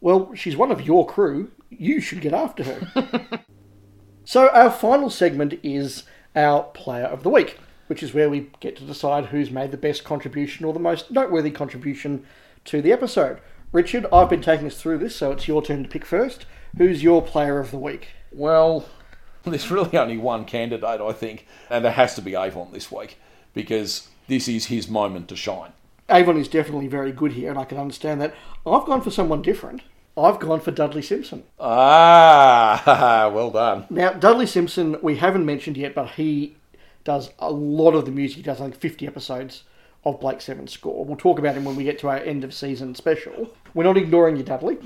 Well, 0.00 0.34
she's 0.34 0.56
one 0.56 0.72
of 0.72 0.86
your 0.86 1.06
crew. 1.06 1.50
You 1.68 2.00
should 2.00 2.22
get 2.22 2.32
after 2.32 2.64
her. 2.64 3.44
so, 4.24 4.48
our 4.48 4.70
final 4.70 5.10
segment 5.10 5.60
is 5.62 6.04
our 6.34 6.62
Player 6.62 7.04
of 7.04 7.22
the 7.22 7.30
Week, 7.30 7.58
which 7.90 8.04
is 8.04 8.14
where 8.14 8.30
we 8.30 8.48
get 8.60 8.76
to 8.76 8.84
decide 8.84 9.26
who's 9.26 9.50
made 9.50 9.72
the 9.72 9.76
best 9.76 10.04
contribution 10.04 10.64
or 10.64 10.72
the 10.72 10.78
most 10.78 11.10
noteworthy 11.10 11.50
contribution 11.50 12.24
to 12.64 12.80
the 12.80 12.92
episode. 12.92 13.40
Richard, 13.72 14.06
I've 14.12 14.30
been 14.30 14.40
taking 14.40 14.68
us 14.68 14.80
through 14.80 14.98
this, 14.98 15.16
so 15.16 15.32
it's 15.32 15.48
your 15.48 15.60
turn 15.60 15.82
to 15.82 15.88
pick 15.88 16.04
first. 16.04 16.46
Who's 16.78 17.02
your 17.02 17.20
Player 17.20 17.58
of 17.58 17.72
the 17.72 17.78
Week? 17.78 18.10
Well, 18.30 18.86
there's 19.42 19.72
really 19.72 19.98
only 19.98 20.16
one 20.18 20.44
candidate, 20.44 21.00
I 21.00 21.12
think, 21.12 21.48
and 21.68 21.84
it 21.84 21.94
has 21.94 22.14
to 22.14 22.22
be 22.22 22.36
Avon 22.36 22.68
this 22.70 22.92
week 22.92 23.18
because 23.54 24.06
this 24.28 24.46
is 24.46 24.66
his 24.66 24.88
moment 24.88 25.26
to 25.30 25.34
shine. 25.34 25.72
Avon 26.08 26.36
is 26.36 26.46
definitely 26.46 26.86
very 26.86 27.10
good 27.10 27.32
here, 27.32 27.50
and 27.50 27.58
I 27.58 27.64
can 27.64 27.78
understand 27.78 28.20
that. 28.20 28.36
I've 28.64 28.86
gone 28.86 29.00
for 29.00 29.10
someone 29.10 29.42
different. 29.42 29.82
I've 30.16 30.38
gone 30.38 30.60
for 30.60 30.70
Dudley 30.70 31.02
Simpson. 31.02 31.42
Ah, 31.58 33.28
well 33.34 33.50
done. 33.50 33.86
Now, 33.90 34.12
Dudley 34.12 34.46
Simpson, 34.46 34.96
we 35.02 35.16
haven't 35.16 35.44
mentioned 35.44 35.76
yet, 35.76 35.96
but 35.96 36.10
he 36.10 36.56
does 37.04 37.30
a 37.38 37.50
lot 37.50 37.94
of 37.94 38.04
the 38.04 38.10
music. 38.10 38.38
He 38.38 38.42
does, 38.42 38.60
I 38.60 38.64
think, 38.64 38.76
50 38.76 39.06
episodes 39.06 39.64
of 40.04 40.20
Blake 40.20 40.40
Seven's 40.40 40.72
score. 40.72 41.04
We'll 41.04 41.16
talk 41.16 41.38
about 41.38 41.56
him 41.56 41.64
when 41.64 41.76
we 41.76 41.84
get 41.84 41.98
to 42.00 42.08
our 42.08 42.18
end 42.18 42.44
of 42.44 42.54
season 42.54 42.94
special. 42.94 43.54
We're 43.74 43.84
not 43.84 43.96
ignoring 43.96 44.36
you, 44.36 44.42
Dudley. 44.42 44.78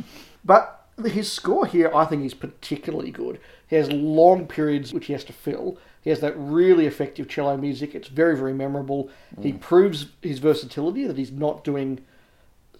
But 0.44 0.86
his 1.04 1.30
score 1.30 1.66
here, 1.66 1.90
I 1.94 2.04
think, 2.04 2.24
is 2.24 2.34
particularly 2.34 3.10
good. 3.10 3.40
He 3.68 3.76
has 3.76 3.90
long 3.90 4.46
periods 4.46 4.92
which 4.92 5.06
he 5.06 5.12
has 5.12 5.24
to 5.24 5.32
fill. 5.32 5.78
He 6.02 6.10
has 6.10 6.20
that 6.20 6.34
really 6.36 6.86
effective 6.86 7.28
cello 7.28 7.56
music. 7.56 7.94
It's 7.94 8.08
very, 8.08 8.36
very 8.36 8.52
memorable. 8.52 9.10
He 9.40 9.52
mm. 9.52 9.60
proves 9.60 10.06
his 10.20 10.38
versatility, 10.38 11.06
that 11.06 11.16
he's 11.16 11.32
not 11.32 11.64
doing 11.64 12.04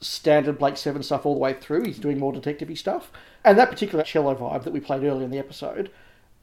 standard 0.00 0.58
Blake 0.58 0.76
Seven 0.76 1.02
stuff 1.02 1.24
all 1.24 1.34
the 1.34 1.40
way 1.40 1.54
through. 1.54 1.84
He's 1.84 1.98
doing 1.98 2.18
more 2.18 2.32
detective 2.32 2.76
stuff. 2.78 3.10
And 3.44 3.58
that 3.58 3.70
particular 3.70 4.04
cello 4.04 4.34
vibe 4.34 4.64
that 4.64 4.72
we 4.72 4.80
played 4.80 5.04
earlier 5.04 5.24
in 5.24 5.30
the 5.30 5.38
episode, 5.38 5.90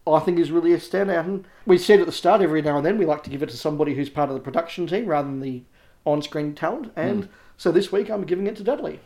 I 0.08 0.20
think 0.20 0.40
is 0.40 0.52
really 0.52 0.74
a 0.74 0.78
standout. 0.78 1.26
And 1.26 1.46
we 1.66 1.78
said 1.78 2.00
at 2.00 2.06
the 2.06 2.12
start, 2.12 2.42
every 2.42 2.62
now 2.62 2.78
and 2.78 2.86
then 2.86 2.98
we 2.98 3.06
like 3.06 3.24
to 3.24 3.30
give 3.30 3.44
it 3.44 3.50
to 3.50 3.58
somebody 3.58 3.94
who's 3.94 4.10
part 4.10 4.30
of 4.30 4.36
the 4.36 4.42
production 4.42 4.88
team 4.88 5.06
rather 5.06 5.28
than 5.28 5.40
the 5.40 5.64
on 6.06 6.22
screen 6.22 6.56
talent. 6.56 6.92
And 6.96 7.26
hmm. 7.26 7.32
so 7.58 7.72
this 7.72 7.92
week 7.92 8.10
I'm 8.10 8.26
giving 8.26 8.48
it 8.48 8.56
to 8.58 8.64
Dudley. 8.64 9.00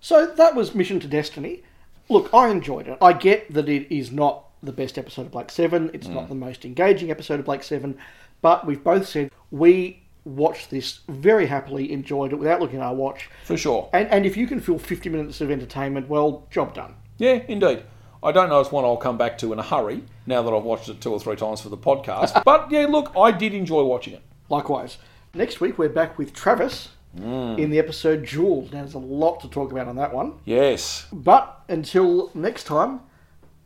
So 0.00 0.26
that 0.26 0.54
was 0.54 0.74
Mission 0.74 0.98
to 1.00 1.06
Destiny. 1.06 1.62
Look, 2.08 2.32
I 2.34 2.48
enjoyed 2.48 2.88
it. 2.88 2.98
I 3.00 3.12
get 3.12 3.52
that 3.54 3.68
it 3.68 3.94
is 3.94 4.10
not 4.10 4.46
the 4.62 4.72
best 4.72 4.98
episode 4.98 5.26
of 5.26 5.32
Blake 5.32 5.50
Seven. 5.50 5.90
It's 5.92 6.08
not 6.08 6.24
hmm. 6.24 6.30
the 6.30 6.34
most 6.34 6.64
engaging 6.64 7.10
episode 7.10 7.38
of 7.38 7.46
Blake 7.46 7.62
Seven, 7.62 7.96
but 8.40 8.66
we've 8.66 8.82
both 8.82 9.06
said 9.06 9.30
we 9.50 10.02
watched 10.24 10.70
this 10.70 11.00
very 11.08 11.46
happily, 11.46 11.92
enjoyed 11.92 12.32
it 12.32 12.36
without 12.36 12.60
looking 12.60 12.78
at 12.78 12.84
our 12.84 12.94
watch. 12.94 13.28
For 13.44 13.56
sure. 13.56 13.88
And, 13.92 14.08
and 14.08 14.26
if 14.26 14.36
you 14.36 14.46
can 14.46 14.60
fill 14.60 14.78
50 14.78 15.08
minutes 15.08 15.40
of 15.40 15.50
entertainment, 15.50 16.08
well, 16.08 16.46
job 16.50 16.74
done. 16.74 16.94
Yeah, 17.18 17.42
indeed. 17.48 17.84
I 18.24 18.30
don't 18.30 18.48
know 18.48 18.60
it's 18.60 18.70
one 18.70 18.84
I'll 18.84 18.96
come 18.96 19.18
back 19.18 19.36
to 19.38 19.52
in 19.52 19.58
a 19.58 19.62
hurry 19.62 20.04
now 20.26 20.42
that 20.42 20.52
I've 20.52 20.62
watched 20.62 20.88
it 20.88 21.00
two 21.00 21.12
or 21.12 21.18
three 21.18 21.34
times 21.34 21.60
for 21.60 21.68
the 21.68 21.76
podcast. 21.76 22.42
but 22.44 22.70
yeah, 22.70 22.86
look, 22.86 23.12
I 23.16 23.32
did 23.32 23.52
enjoy 23.52 23.82
watching 23.82 24.14
it. 24.14 24.22
Likewise. 24.48 24.98
Next 25.34 25.60
week, 25.60 25.78
we're 25.78 25.88
back 25.88 26.18
with 26.18 26.32
Travis 26.32 26.90
mm. 27.18 27.58
in 27.58 27.70
the 27.70 27.78
episode 27.78 28.26
Duel. 28.26 28.62
Now, 28.64 28.80
there's 28.80 28.94
a 28.94 28.98
lot 28.98 29.40
to 29.40 29.48
talk 29.48 29.72
about 29.72 29.88
on 29.88 29.96
that 29.96 30.14
one. 30.14 30.34
Yes. 30.44 31.06
But 31.12 31.62
until 31.68 32.30
next 32.34 32.64
time, 32.64 33.00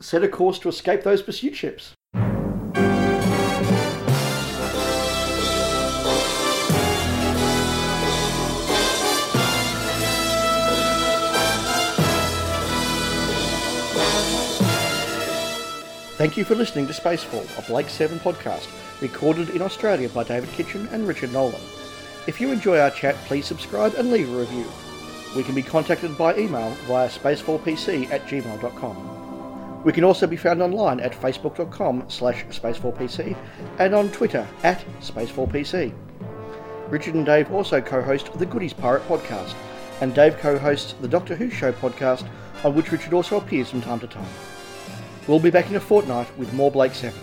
set 0.01 0.23
a 0.23 0.29
course 0.29 0.59
to 0.61 0.69
escape 0.69 1.03
those 1.03 1.23
pursuit 1.23 1.55
ships. 1.55 1.96
Thank 16.27 16.39
you 16.39 16.45
for 16.45 16.57
listening 16.57 16.89
to 16.89 16.93
Spacefall, 16.93 17.47
a 17.57 17.63
Blake 17.69 17.89
7 17.89 18.19
podcast, 18.19 18.67
recorded 19.01 19.51
in 19.51 19.63
Australia 19.63 20.09
by 20.09 20.25
David 20.25 20.51
Kitchen 20.51 20.89
and 20.91 21.07
Richard 21.07 21.33
Nolan. 21.33 21.61
If 22.27 22.41
you 22.41 22.51
enjoy 22.51 22.81
our 22.81 22.91
chat, 22.91 23.15
please 23.27 23.47
subscribe 23.47 23.95
and 23.95 24.11
leave 24.11 24.29
a 24.35 24.37
review. 24.37 24.67
We 25.37 25.45
can 25.45 25.55
be 25.55 25.63
contacted 25.63 26.19
by 26.19 26.37
email 26.37 26.71
via 26.89 27.09
spacefallpc 27.09 28.11
at 28.11 28.27
gmail.com. 28.27 29.85
We 29.85 29.93
can 29.93 30.03
also 30.03 30.27
be 30.27 30.37
found 30.37 30.61
online 30.63 30.99
at 30.99 31.13
facebook.com 31.13 32.07
slash 32.09 32.45
spacefallpc 32.47 33.37
and 33.79 33.95
on 33.95 34.11
Twitter 34.11 34.49
at 34.65 34.85
spacefallpc. 35.01 35.95
Richard 36.89 37.15
and 37.15 37.25
Dave 37.25 37.53
also 37.53 37.81
co-host 37.81 38.37
the 38.37 38.47
Goodies 38.47 38.73
Pirate 38.73 39.07
podcast, 39.07 39.55
and 40.01 40.13
Dave 40.13 40.39
co-hosts 40.39 40.97
the 41.01 41.07
Doctor 41.07 41.37
Who 41.37 41.51
Show 41.51 41.71
podcast, 41.71 42.29
on 42.65 42.75
which 42.75 42.91
Richard 42.91 43.15
also 43.15 43.37
appears 43.37 43.71
from 43.71 43.81
time 43.81 44.01
to 44.01 44.09
time. 44.09 44.27
We'll 45.27 45.41
be 45.41 45.51
back 45.51 45.69
in 45.71 45.77
a 45.77 45.81
fortnight 45.81 46.29
with 46.39 46.53
more 46.53 46.71
Blake 46.71 46.95
7. 46.95 47.19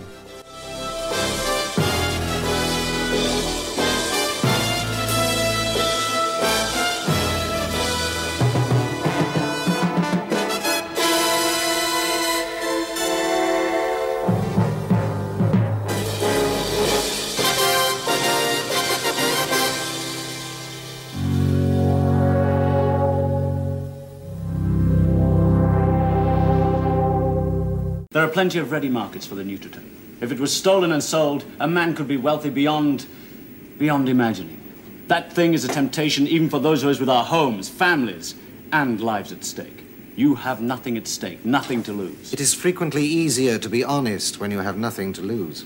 Plenty 28.34 28.58
of 28.58 28.72
ready 28.72 28.90
markets 28.90 29.28
for 29.28 29.36
the 29.36 29.44
Neutrotope. 29.44 29.84
If 30.20 30.32
it 30.32 30.40
was 30.40 30.52
stolen 30.52 30.92
and 30.92 31.04
sold, 31.04 31.46
a 31.60 31.68
man 31.68 31.94
could 31.94 32.08
be 32.08 32.18
wealthy 32.18 32.50
beyond. 32.50 33.06
beyond 33.78 34.10
imagining. 34.10 34.60
That 35.08 35.32
thing 35.32 35.54
is 35.54 35.64
a 35.66 35.68
temptation 35.68 36.28
even 36.28 36.50
for 36.50 36.60
those 36.60 36.82
of 36.82 36.90
us 36.90 37.00
with 37.00 37.10
our 37.10 37.26
homes, 37.26 37.70
families, 37.70 38.34
and 38.72 39.00
lives 39.00 39.32
at 39.32 39.44
stake. 39.44 39.84
You 40.16 40.34
have 40.34 40.62
nothing 40.62 40.98
at 40.98 41.08
stake, 41.08 41.46
nothing 41.46 41.84
to 41.84 41.94
lose. 41.94 42.34
It 42.34 42.40
is 42.40 42.56
frequently 42.56 43.06
easier 43.06 43.60
to 43.60 43.70
be 43.70 43.84
honest 43.84 44.40
when 44.40 44.50
you 44.50 44.60
have 44.60 44.78
nothing 44.78 45.14
to 45.14 45.22
lose. 45.22 45.66